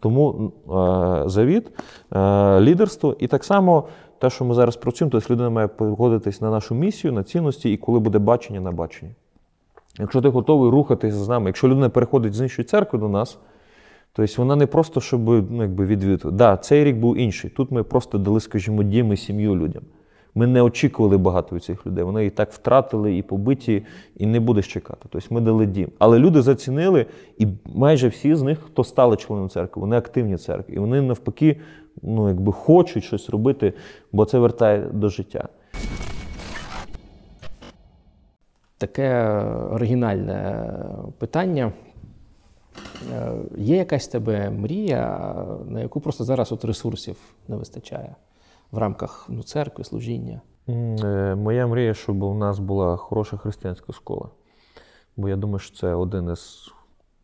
Тому 0.00 0.52
е, 0.68 1.28
завіт, 1.28 1.70
е, 2.12 2.60
лідерство 2.60 3.16
і 3.18 3.26
так 3.26 3.44
само 3.44 3.84
те, 4.18 4.30
що 4.30 4.44
ми 4.44 4.54
зараз 4.54 4.76
працюємо, 4.76 5.10
тобто 5.10 5.34
людина 5.34 5.50
має 5.50 5.68
погодитись 5.68 6.40
на 6.40 6.50
нашу 6.50 6.74
місію, 6.74 7.12
на 7.12 7.22
цінності, 7.22 7.72
і 7.72 7.76
коли 7.76 8.00
буде 8.00 8.18
бачення 8.18 8.60
на 8.60 8.72
баченні. 8.72 9.12
Якщо 9.98 10.22
ти 10.22 10.28
готовий 10.28 10.70
рухатися 10.70 11.16
з 11.16 11.28
нами, 11.28 11.46
якщо 11.46 11.68
людина 11.68 11.88
переходить 11.88 12.34
з 12.34 12.40
іншої 12.40 12.66
церкви 12.66 12.98
до 12.98 13.08
нас, 13.08 13.38
Тобто 14.16 14.34
вона 14.38 14.56
не 14.56 14.66
просто, 14.66 15.00
щоб 15.00 15.20
ну, 15.50 15.62
якби 15.62 15.86
відвідувати. 15.86 16.36
Да, 16.36 16.56
цей 16.56 16.84
рік 16.84 16.96
був 16.96 17.16
інший. 17.16 17.50
Тут 17.50 17.70
ми 17.70 17.82
просто 17.82 18.18
дали, 18.18 18.40
скажімо, 18.40 18.82
дім 18.82 19.12
і 19.12 19.16
сім'ю 19.16 19.56
людям. 19.56 19.82
Ми 20.34 20.46
не 20.46 20.62
очікували 20.62 21.18
багато 21.18 21.60
цих 21.60 21.86
людей. 21.86 22.04
Вони 22.04 22.26
і 22.26 22.30
так 22.30 22.52
втратили, 22.52 23.16
і 23.16 23.22
побиті, 23.22 23.86
і 24.16 24.26
не 24.26 24.40
будеш 24.40 24.72
чекати. 24.72 25.06
Тобто 25.08 25.34
ми 25.34 25.40
дали 25.40 25.66
дім. 25.66 25.88
Але 25.98 26.18
люди 26.18 26.42
зацінили, 26.42 27.06
і 27.38 27.46
майже 27.74 28.08
всі 28.08 28.34
з 28.34 28.42
них, 28.42 28.58
хто 28.58 28.84
стали 28.84 29.16
членом 29.16 29.48
церкви, 29.48 29.80
вони 29.80 29.96
активні 29.96 30.34
в 30.34 30.40
церкві. 30.40 30.74
І 30.74 30.78
вони 30.78 31.02
навпаки, 31.02 31.60
ну 32.02 32.28
якби 32.28 32.52
хочуть 32.52 33.04
щось 33.04 33.30
робити, 33.30 33.72
бо 34.12 34.24
це 34.24 34.38
вертає 34.38 34.86
до 34.92 35.08
життя. 35.08 35.48
Таке 38.78 39.38
оригінальне 39.70 40.70
питання. 41.18 41.72
Е, 43.12 43.32
Є 43.56 43.76
якась 43.76 44.08
тебе 44.08 44.50
мрія, 44.50 45.34
на 45.66 45.80
яку 45.80 46.00
просто 46.00 46.24
зараз 46.24 46.52
от 46.52 46.64
ресурсів 46.64 47.16
не 47.48 47.56
вистачає 47.56 48.14
в 48.70 48.78
рамках 48.78 49.26
ну, 49.28 49.42
церкви, 49.42 49.84
служіння? 49.84 50.40
Е, 50.68 51.34
Моя 51.34 51.66
мрія, 51.66 51.94
щоб 51.94 52.22
у 52.22 52.34
нас 52.34 52.58
була 52.58 52.96
хороша 52.96 53.36
християнська 53.36 53.92
школа. 53.92 54.28
Бо 55.16 55.28
я 55.28 55.36
думаю, 55.36 55.58
що 55.58 55.76
це 55.76 55.94
один 55.94 56.30
із 56.30 56.72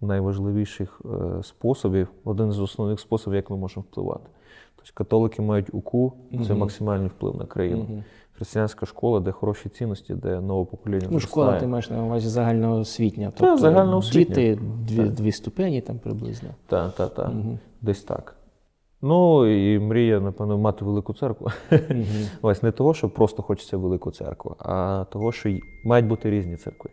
найважливіших 0.00 1.00
е, 1.04 1.42
способів, 1.42 2.08
один 2.24 2.52
з 2.52 2.60
основних 2.60 3.00
способів, 3.00 3.36
як 3.36 3.50
ми 3.50 3.56
можемо 3.56 3.84
впливати. 3.90 4.30
Тобто 4.76 4.92
католики 4.94 5.42
мають 5.42 5.74
УКУ, 5.74 6.12
це 6.46 6.54
максимальний 6.54 7.08
вплив 7.08 7.36
на 7.36 7.46
країну. 7.46 8.04
Християнська 8.40 8.86
школа, 8.86 9.20
де 9.20 9.32
хороші 9.32 9.68
цінності, 9.68 10.14
де 10.14 10.40
нове 10.40 10.64
покоління. 10.64 11.08
Ну, 11.10 11.20
школа, 11.20 11.60
ти 11.60 11.66
маєш 11.66 11.90
на 11.90 12.04
увазі 12.04 12.28
загальноосвітня. 12.28 13.32
Тобто 13.36 13.56
загальноосвітня. 13.56 14.34
Діти 14.34 14.58
дві, 14.86 15.02
дві 15.02 15.32
ступені 15.32 15.80
там 15.80 15.98
приблизно. 15.98 16.48
Так, 16.66 16.92
так, 16.92 17.14
так. 17.14 17.32
Десь 17.80 18.02
так. 18.02 18.36
Ну 19.02 19.46
і 19.46 19.78
мрія, 19.78 20.20
напевно, 20.20 20.58
мати 20.58 20.84
велику 20.84 21.14
церкву. 21.14 21.48
Ось 22.42 22.62
не 22.62 22.72
того, 22.72 22.94
що 22.94 23.10
просто 23.10 23.42
хочеться 23.42 23.76
велику 23.76 24.10
церкву, 24.10 24.56
а 24.58 25.04
того, 25.12 25.32
що 25.32 25.58
мають 25.84 26.06
бути 26.06 26.30
різні 26.30 26.56
церкви. 26.56 26.90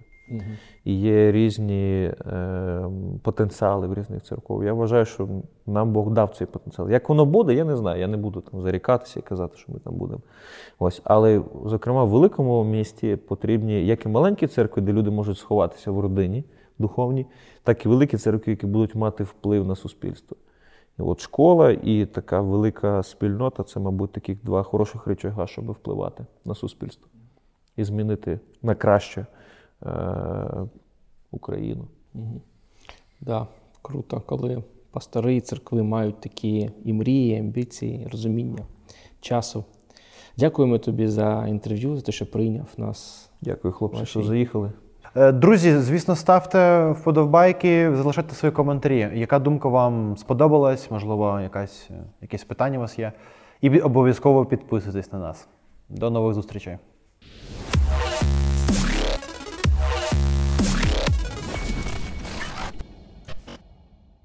І 0.83 0.99
є 0.99 1.31
різні 1.31 2.13
е, 2.27 2.85
потенціали 3.23 3.87
в 3.87 3.93
різних 3.93 4.23
церков. 4.23 4.63
Я 4.63 4.73
вважаю, 4.73 5.05
що 5.05 5.27
нам 5.65 5.93
Бог 5.93 6.11
дав 6.11 6.35
цей 6.35 6.47
потенціал. 6.47 6.89
Як 6.89 7.09
воно 7.09 7.25
буде, 7.25 7.53
я 7.53 7.65
не 7.65 7.77
знаю. 7.77 8.01
Я 8.01 8.07
не 8.07 8.17
буду 8.17 8.41
там 8.41 8.61
зарікатися 8.61 9.19
і 9.19 9.23
казати, 9.23 9.57
що 9.57 9.71
ми 9.71 9.79
там 9.79 9.95
будемо. 9.95 10.21
Ось. 10.79 11.01
Але, 11.03 11.41
зокрема, 11.65 12.03
в 12.03 12.09
великому 12.09 12.63
місті 12.63 13.15
потрібні 13.15 13.85
як 13.85 14.05
і 14.05 14.09
маленькі 14.09 14.47
церкви, 14.47 14.81
де 14.81 14.93
люди 14.93 15.09
можуть 15.11 15.37
сховатися 15.37 15.91
в 15.91 15.99
родині 15.99 16.43
духовній, 16.79 17.25
так 17.63 17.85
і 17.85 17.89
великі 17.89 18.17
церкви, 18.17 18.51
які 18.51 18.65
будуть 18.65 18.95
мати 18.95 19.23
вплив 19.23 19.67
на 19.67 19.75
суспільство. 19.75 20.37
От 20.97 21.19
школа 21.19 21.71
і 21.71 22.05
така 22.05 22.41
велика 22.41 23.03
спільнота 23.03 23.63
це, 23.63 23.79
мабуть, 23.79 24.11
таких 24.11 24.43
два 24.43 24.63
хороших 24.63 25.07
речага, 25.07 25.47
щоб 25.47 25.71
впливати 25.71 26.25
на 26.45 26.55
суспільство 26.55 27.07
і 27.75 27.83
змінити 27.83 28.39
на 28.61 28.75
краще 28.75 29.25
е, 29.85 29.89
Україну. 31.31 31.87
Да, 33.21 33.47
круто, 33.81 34.21
коли 34.25 34.63
пастори 34.91 35.35
і 35.35 35.41
церкви 35.41 35.83
мають 35.83 36.21
такі 36.21 36.71
і 36.85 36.93
мрії, 36.93 37.35
і 37.35 37.39
амбіції, 37.39 38.03
і 38.03 38.07
розуміння 38.07 38.63
часу. 39.21 39.63
Дякуємо 40.37 40.77
тобі 40.77 41.07
за 41.07 41.47
інтерв'ю, 41.47 41.95
за 41.95 42.01
те, 42.01 42.11
що 42.11 42.31
прийняв 42.31 42.67
нас. 42.77 43.29
Дякую, 43.41 43.73
хлопці, 43.73 44.05
що 44.05 44.23
заїхали. 44.23 44.71
Е, 45.15 45.31
Друзі, 45.31 45.77
звісно, 45.77 46.15
ставте 46.15 46.91
вподобайки, 46.91 47.95
залишайте 47.95 48.35
свої 48.35 48.51
коментарі. 48.51 49.11
Яка 49.13 49.39
думка 49.39 49.69
вам 49.69 50.17
сподобалась? 50.17 50.91
Можливо, 50.91 51.39
якась, 51.39 51.89
якесь 52.21 52.43
питання 52.43 52.77
у 52.77 52.81
вас 52.81 52.99
є. 52.99 53.11
І 53.61 53.79
обов'язково 53.79 54.45
підписуйтесь 54.45 55.11
на 55.11 55.19
нас. 55.19 55.47
До 55.89 56.09
нових 56.09 56.33
зустрічей. 56.33 56.77